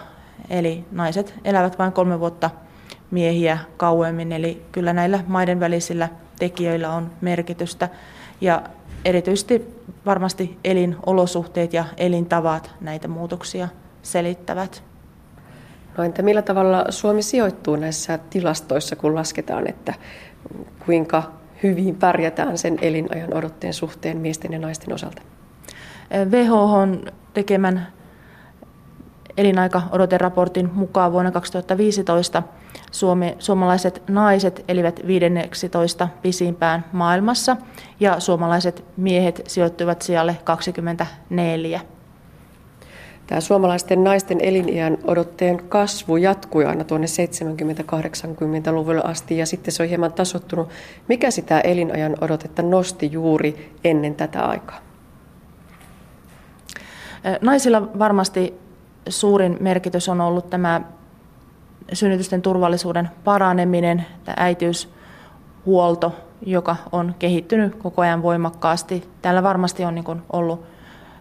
eli 0.50 0.84
naiset 0.92 1.34
elävät 1.44 1.78
vain 1.78 1.92
kolme 1.92 2.20
vuotta 2.20 2.50
miehiä 3.10 3.58
kauemmin, 3.76 4.32
eli 4.32 4.66
kyllä 4.72 4.92
näillä 4.92 5.20
maiden 5.26 5.60
välisillä 5.60 6.08
tekijöillä 6.38 6.92
on 6.92 7.10
merkitystä. 7.20 7.88
Ja 8.40 8.62
erityisesti 9.04 9.74
varmasti 10.06 10.58
elinolosuhteet 10.64 11.72
ja 11.72 11.84
elintavat 11.96 12.70
näitä 12.80 13.08
muutoksia 13.08 13.68
selittävät. 14.02 14.87
No 15.98 16.04
entä 16.04 16.22
millä 16.22 16.42
tavalla 16.42 16.84
Suomi 16.88 17.22
sijoittuu 17.22 17.76
näissä 17.76 18.18
tilastoissa, 18.30 18.96
kun 18.96 19.14
lasketaan, 19.14 19.68
että 19.68 19.94
kuinka 20.86 21.22
hyvin 21.62 21.94
pärjätään 21.94 22.58
sen 22.58 22.78
elinajan 22.82 23.34
odotteen 23.34 23.74
suhteen 23.74 24.16
miesten 24.16 24.52
ja 24.52 24.58
naisten 24.58 24.94
osalta? 24.94 25.22
WHO 26.30 26.86
tekemän 27.34 27.86
elinaika-odoteraportin 29.36 30.70
mukaan 30.72 31.12
vuonna 31.12 31.30
2015 31.30 32.42
Suome, 32.90 33.36
suomalaiset 33.38 34.02
naiset 34.08 34.64
elivät 34.68 35.00
15 35.06 36.08
pisimpään 36.22 36.84
maailmassa 36.92 37.56
ja 38.00 38.20
suomalaiset 38.20 38.84
miehet 38.96 39.42
sijoittuivat 39.46 40.02
sijalle 40.02 40.36
24. 40.44 41.80
Tämä 43.28 43.40
suomalaisten 43.40 44.04
naisten 44.04 44.40
eliniän 44.40 44.98
odotteen 45.04 45.68
kasvu 45.68 46.16
jatkui 46.16 46.64
aina 46.64 46.84
tuonne 46.84 47.06
70-80-luvulle 47.06 49.02
asti 49.04 49.38
ja 49.38 49.46
sitten 49.46 49.72
se 49.72 49.82
on 49.82 49.88
hieman 49.88 50.12
tasottunut. 50.12 50.68
Mikä 51.08 51.30
sitä 51.30 51.60
elinajan 51.60 52.16
odotetta 52.20 52.62
nosti 52.62 53.12
juuri 53.12 53.76
ennen 53.84 54.14
tätä 54.14 54.42
aikaa? 54.42 54.78
Naisilla 57.40 57.98
varmasti 57.98 58.54
suurin 59.08 59.56
merkitys 59.60 60.08
on 60.08 60.20
ollut 60.20 60.50
tämä 60.50 60.80
synnytysten 61.92 62.42
turvallisuuden 62.42 63.08
paraneminen, 63.24 64.06
tämä 64.24 64.34
äitiyshuolto, 64.38 66.14
joka 66.46 66.76
on 66.92 67.14
kehittynyt 67.18 67.74
koko 67.74 68.02
ajan 68.02 68.22
voimakkaasti. 68.22 69.08
Täällä 69.22 69.42
varmasti 69.42 69.84
on 69.84 69.94
niin 69.94 70.22
ollut 70.32 70.64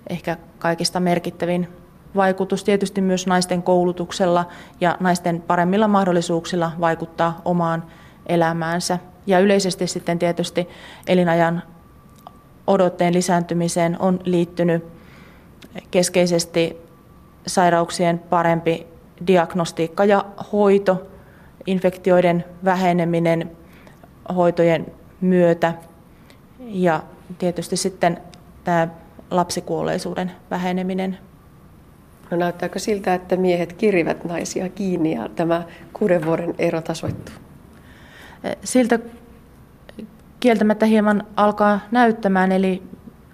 ehkä 0.09 0.37
kaikista 0.59 0.99
merkittävin 0.99 1.67
vaikutus 2.15 2.63
tietysti 2.63 3.01
myös 3.01 3.27
naisten 3.27 3.63
koulutuksella 3.63 4.45
ja 4.81 4.97
naisten 4.99 5.41
paremmilla 5.41 5.87
mahdollisuuksilla 5.87 6.71
vaikuttaa 6.79 7.41
omaan 7.45 7.83
elämäänsä. 8.25 8.99
Ja 9.27 9.39
yleisesti 9.39 9.87
sitten 9.87 10.19
tietysti 10.19 10.69
elinajan 11.07 11.63
odotteen 12.67 13.13
lisääntymiseen 13.13 14.01
on 14.01 14.19
liittynyt 14.23 14.85
keskeisesti 15.91 16.77
sairauksien 17.47 18.19
parempi 18.19 18.87
diagnostiikka 19.27 20.05
ja 20.05 20.25
hoito, 20.51 21.07
infektioiden 21.65 22.45
väheneminen 22.65 23.51
hoitojen 24.35 24.85
myötä 25.21 25.73
ja 26.59 27.03
tietysti 27.37 27.77
sitten 27.77 28.17
tämä 28.63 28.87
lapsikuolleisuuden 29.31 30.31
väheneminen. 30.51 31.17
No 32.31 32.37
näyttääkö 32.37 32.79
siltä, 32.79 33.13
että 33.13 33.35
miehet 33.35 33.73
kirivät 33.73 34.23
naisia 34.23 34.69
kiinni 34.69 35.15
ja 35.15 35.29
tämä 35.35 35.63
kuuden 35.93 36.25
vuoden 36.25 36.55
ero 36.59 36.81
tasoittuu? 36.81 37.35
Siltä 38.63 38.99
kieltämättä 40.39 40.85
hieman 40.85 41.23
alkaa 41.35 41.79
näyttämään, 41.91 42.51
eli 42.51 42.83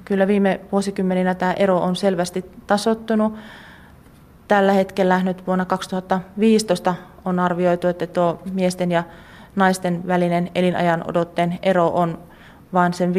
kyllä 0.05 0.27
viime 0.27 0.59
vuosikymmeninä 0.71 1.35
tämä 1.35 1.53
ero 1.53 1.77
on 1.77 1.95
selvästi 1.95 2.45
tasottunut. 2.67 3.33
Tällä 4.47 4.73
hetkellä 4.73 5.23
nyt 5.23 5.47
vuonna 5.47 5.65
2015 5.65 6.95
on 7.25 7.39
arvioitu, 7.39 7.87
että 7.87 8.07
tuo 8.07 8.41
miesten 8.51 8.91
ja 8.91 9.03
naisten 9.55 10.07
välinen 10.07 10.49
elinajan 10.55 11.03
odotteen 11.09 11.59
ero 11.61 11.87
on 11.87 12.19
vain 12.73 12.93
sen 12.93 13.13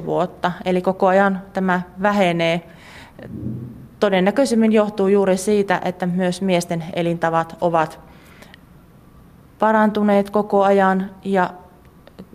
5,6 0.00 0.06
vuotta. 0.06 0.52
Eli 0.64 0.82
koko 0.82 1.06
ajan 1.06 1.42
tämä 1.52 1.82
vähenee. 2.02 2.62
Todennäköisemmin 4.00 4.72
johtuu 4.72 5.08
juuri 5.08 5.36
siitä, 5.36 5.80
että 5.84 6.06
myös 6.06 6.42
miesten 6.42 6.84
elintavat 6.92 7.56
ovat 7.60 8.00
parantuneet 9.58 10.30
koko 10.30 10.62
ajan 10.62 11.10
ja, 11.24 11.50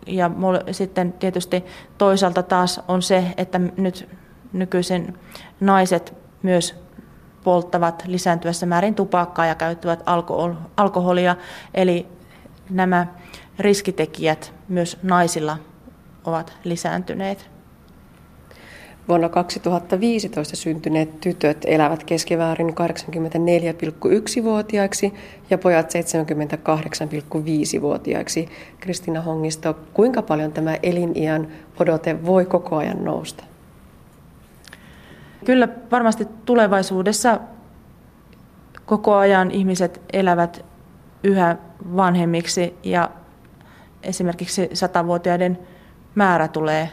ja 0.07 0.31
sitten 0.71 1.13
tietysti 1.13 1.65
toisaalta 1.97 2.43
taas 2.43 2.81
on 2.87 3.01
se, 3.01 3.33
että 3.37 3.59
nyt 3.77 4.09
nykyisin 4.53 5.19
naiset 5.59 6.13
myös 6.41 6.83
polttavat 7.43 8.03
lisääntyvässä 8.07 8.65
määrin 8.65 8.95
tupakkaa 8.95 9.45
ja 9.45 9.55
käyttävät 9.55 10.03
alkoholia. 10.77 11.35
Eli 11.73 12.07
nämä 12.69 13.07
riskitekijät 13.59 14.53
myös 14.67 14.97
naisilla 15.03 15.57
ovat 16.25 16.53
lisääntyneet. 16.63 17.52
Vuonna 19.07 19.29
2015 19.29 20.55
syntyneet 20.55 21.21
tytöt 21.21 21.57
elävät 21.65 22.03
keskiväärin 22.03 22.69
84,1-vuotiaiksi 22.69 25.13
ja 25.49 25.57
pojat 25.57 25.89
78,5-vuotiaiksi. 25.89 28.49
Kristina 28.79 29.21
Hongisto, 29.21 29.77
kuinka 29.93 30.21
paljon 30.21 30.51
tämä 30.51 30.77
eliniän 30.83 31.47
odote 31.79 32.25
voi 32.25 32.45
koko 32.45 32.75
ajan 32.75 33.05
nousta? 33.05 33.43
Kyllä 35.45 35.67
varmasti 35.91 36.27
tulevaisuudessa 36.45 37.39
koko 38.85 39.15
ajan 39.15 39.51
ihmiset 39.51 40.01
elävät 40.13 40.65
yhä 41.23 41.57
vanhemmiksi 41.95 42.73
ja 42.83 43.09
esimerkiksi 44.03 44.69
satavuotiaiden 44.73 45.59
määrä 46.15 46.47
tulee 46.47 46.89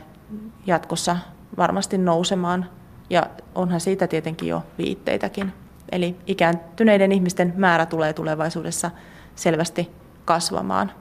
jatkossa 0.66 1.16
varmasti 1.56 1.98
nousemaan 1.98 2.66
ja 3.10 3.26
onhan 3.54 3.80
siitä 3.80 4.06
tietenkin 4.06 4.48
jo 4.48 4.62
viitteitäkin. 4.78 5.52
Eli 5.92 6.16
ikääntyneiden 6.26 7.12
ihmisten 7.12 7.52
määrä 7.56 7.86
tulee 7.86 8.12
tulevaisuudessa 8.12 8.90
selvästi 9.34 9.90
kasvamaan. 10.24 10.92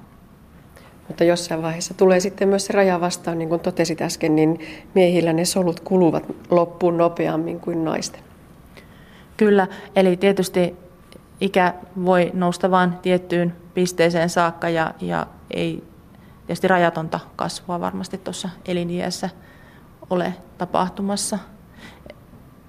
Mutta 1.07 1.23
jossain 1.23 1.61
vaiheessa 1.61 1.93
tulee 1.93 2.19
sitten 2.19 2.47
myös 2.47 2.65
se 2.65 2.73
raja 2.73 3.01
vastaan, 3.01 3.37
niin 3.37 3.49
kuin 3.49 3.61
totesit 3.61 4.01
äsken, 4.01 4.35
niin 4.35 4.59
miehillä 4.95 5.33
ne 5.33 5.45
solut 5.45 5.79
kuluvat 5.79 6.23
loppuun 6.49 6.97
nopeammin 6.97 7.59
kuin 7.59 7.85
naisten. 7.85 8.21
Kyllä, 9.37 9.67
eli 9.95 10.17
tietysti 10.17 10.75
ikä 11.41 11.73
voi 12.05 12.31
nousta 12.33 12.71
vain 12.71 12.93
tiettyyn 12.93 13.55
pisteeseen 13.73 14.29
saakka 14.29 14.69
ja, 14.69 14.93
ja 15.01 15.27
ei 15.51 15.83
tietysti 16.45 16.67
rajatonta 16.67 17.19
kasvua 17.35 17.79
varmasti 17.79 18.17
tuossa 18.17 18.49
eliniässä 18.65 19.29
ole 20.09 20.33
tapahtumassa. 20.57 21.39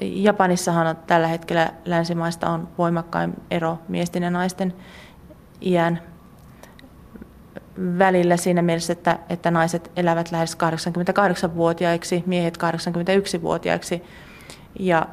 Japanissahan 0.01 0.87
on 0.87 0.97
tällä 0.97 1.27
hetkellä 1.27 1.73
länsimaista 1.85 2.51
on 2.51 2.69
voimakkain 2.79 3.35
ero 3.51 3.79
miesten 3.89 4.23
ja 4.23 4.31
naisten 4.31 4.75
iän 5.61 6.03
välillä 7.99 8.37
siinä 8.37 8.63
mielessä, 8.63 8.93
että, 8.93 9.19
että 9.29 9.51
naiset 9.51 9.93
elävät 9.97 10.33
lähes 10.33 10.55
88-vuotiaiksi, 10.55 12.23
miehet 12.27 12.57
81-vuotiaiksi. 12.57 14.03
Ja 14.79 15.07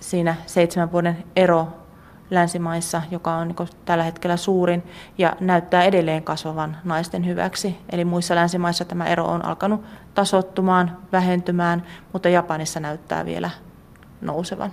siinä 0.00 0.36
seitsemän 0.46 0.92
vuoden 0.92 1.24
ero 1.36 1.83
länsimaissa, 2.30 3.02
joka 3.10 3.34
on 3.34 3.48
niin 3.48 3.68
tällä 3.84 4.04
hetkellä 4.04 4.36
suurin 4.36 4.82
ja 5.18 5.36
näyttää 5.40 5.84
edelleen 5.84 6.22
kasvavan 6.22 6.76
naisten 6.84 7.26
hyväksi. 7.26 7.76
Eli 7.92 8.04
muissa 8.04 8.34
länsimaissa 8.34 8.84
tämä 8.84 9.06
ero 9.06 9.24
on 9.24 9.44
alkanut 9.44 9.84
tasottumaan, 10.14 10.96
vähentymään, 11.12 11.82
mutta 12.12 12.28
Japanissa 12.28 12.80
näyttää 12.80 13.26
vielä 13.26 13.50
nousevan. 14.20 14.72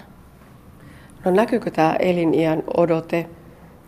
No 1.25 1.31
näkyykö 1.31 1.71
tämä 1.71 1.95
eliniän 1.99 2.63
odote 2.77 3.29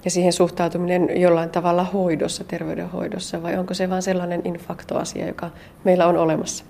ja 0.06 0.12
siihen 0.12 0.34
suhtautuminen 0.34 1.22
jollain 1.22 1.50
tavalla 1.50 1.84
hoidossa, 1.84 2.44
terveydenhoidossa, 2.44 3.44
vai 3.44 3.58
onko 3.58 3.74
se 3.74 3.90
vain 3.90 4.02
sellainen 4.02 4.42
infaktoasia, 4.44 5.28
joka 5.28 5.50
meillä 5.84 6.08
on 6.08 6.18
olemassa? 6.18 6.66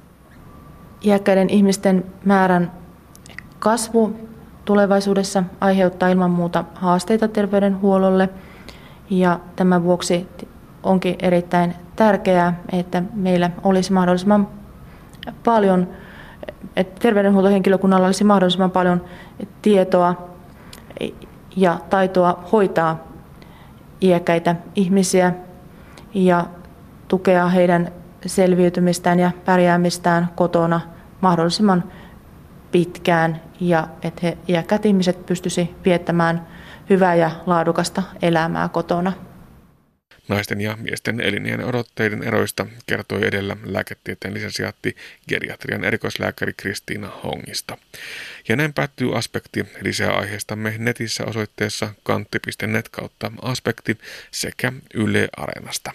Iäkkäiden 1.06 1.50
ihmisten 1.50 2.06
määrän 2.26 2.72
kasvu 3.60 4.16
tulevaisuudessa 4.66 5.44
aiheuttaa 5.62 6.10
ilman 6.10 6.32
muuta 6.32 6.64
haasteita 6.76 7.28
terveydenhuollolle. 7.28 8.30
Ja 9.10 9.40
tämän 9.56 9.84
vuoksi 9.84 10.28
onkin 10.84 11.16
erittäin 11.20 11.74
tärkeää, 11.96 12.60
että 12.72 13.04
meillä 13.14 13.50
olisi 13.64 13.94
mahdollisimman 13.94 14.48
paljon, 15.44 15.88
että 16.76 17.00
terveydenhuoltohenkilökunnalla 17.00 18.06
olisi 18.06 18.24
mahdollisimman 18.24 18.72
paljon 18.72 19.02
tietoa 19.62 20.28
ja 21.56 21.80
taitoa 21.90 22.44
hoitaa 22.52 23.04
iäkkäitä 24.02 24.56
ihmisiä 24.76 25.34
ja 26.14 26.46
tukea 27.08 27.48
heidän 27.48 27.92
selviytymistään 28.26 29.20
ja 29.20 29.32
pärjäämistään 29.46 30.30
kotona 30.36 30.82
mahdollisimman 31.22 31.84
pitkään 32.74 33.42
ja 33.60 33.88
että 34.02 34.22
he 34.24 34.38
iäkkäät 34.48 34.86
ihmiset 34.86 35.26
pystyisi 35.26 35.70
viettämään 35.86 36.48
hyvää 36.90 37.16
ja 37.16 37.32
laadukasta 37.46 38.04
elämää 38.22 38.70
kotona. 38.70 39.14
Naisten 40.28 40.62
ja 40.62 40.78
miesten 40.82 41.22
elinien 41.22 41.66
odotteiden 41.66 42.24
eroista 42.24 42.66
kertoi 42.86 43.28
edellä 43.28 43.58
lääketieteen 43.64 44.34
lisensiaatti 44.34 44.96
geriatrian 45.30 45.84
erikoislääkäri 45.84 46.54
Kristiina 46.58 47.12
Hongista. 47.24 47.78
Ja 48.50 48.56
näin 48.56 48.74
päättyy 48.74 49.18
aspekti. 49.18 49.66
Lisää 49.82 50.12
aiheistamme 50.12 50.76
netissä 50.78 51.26
osoitteessa 51.26 51.94
kantti.net 52.04 52.90
kautta 52.90 53.32
aspekti 53.42 53.98
sekä 54.32 54.74
Yle 54.94 55.30
Areenasta. 55.38 55.92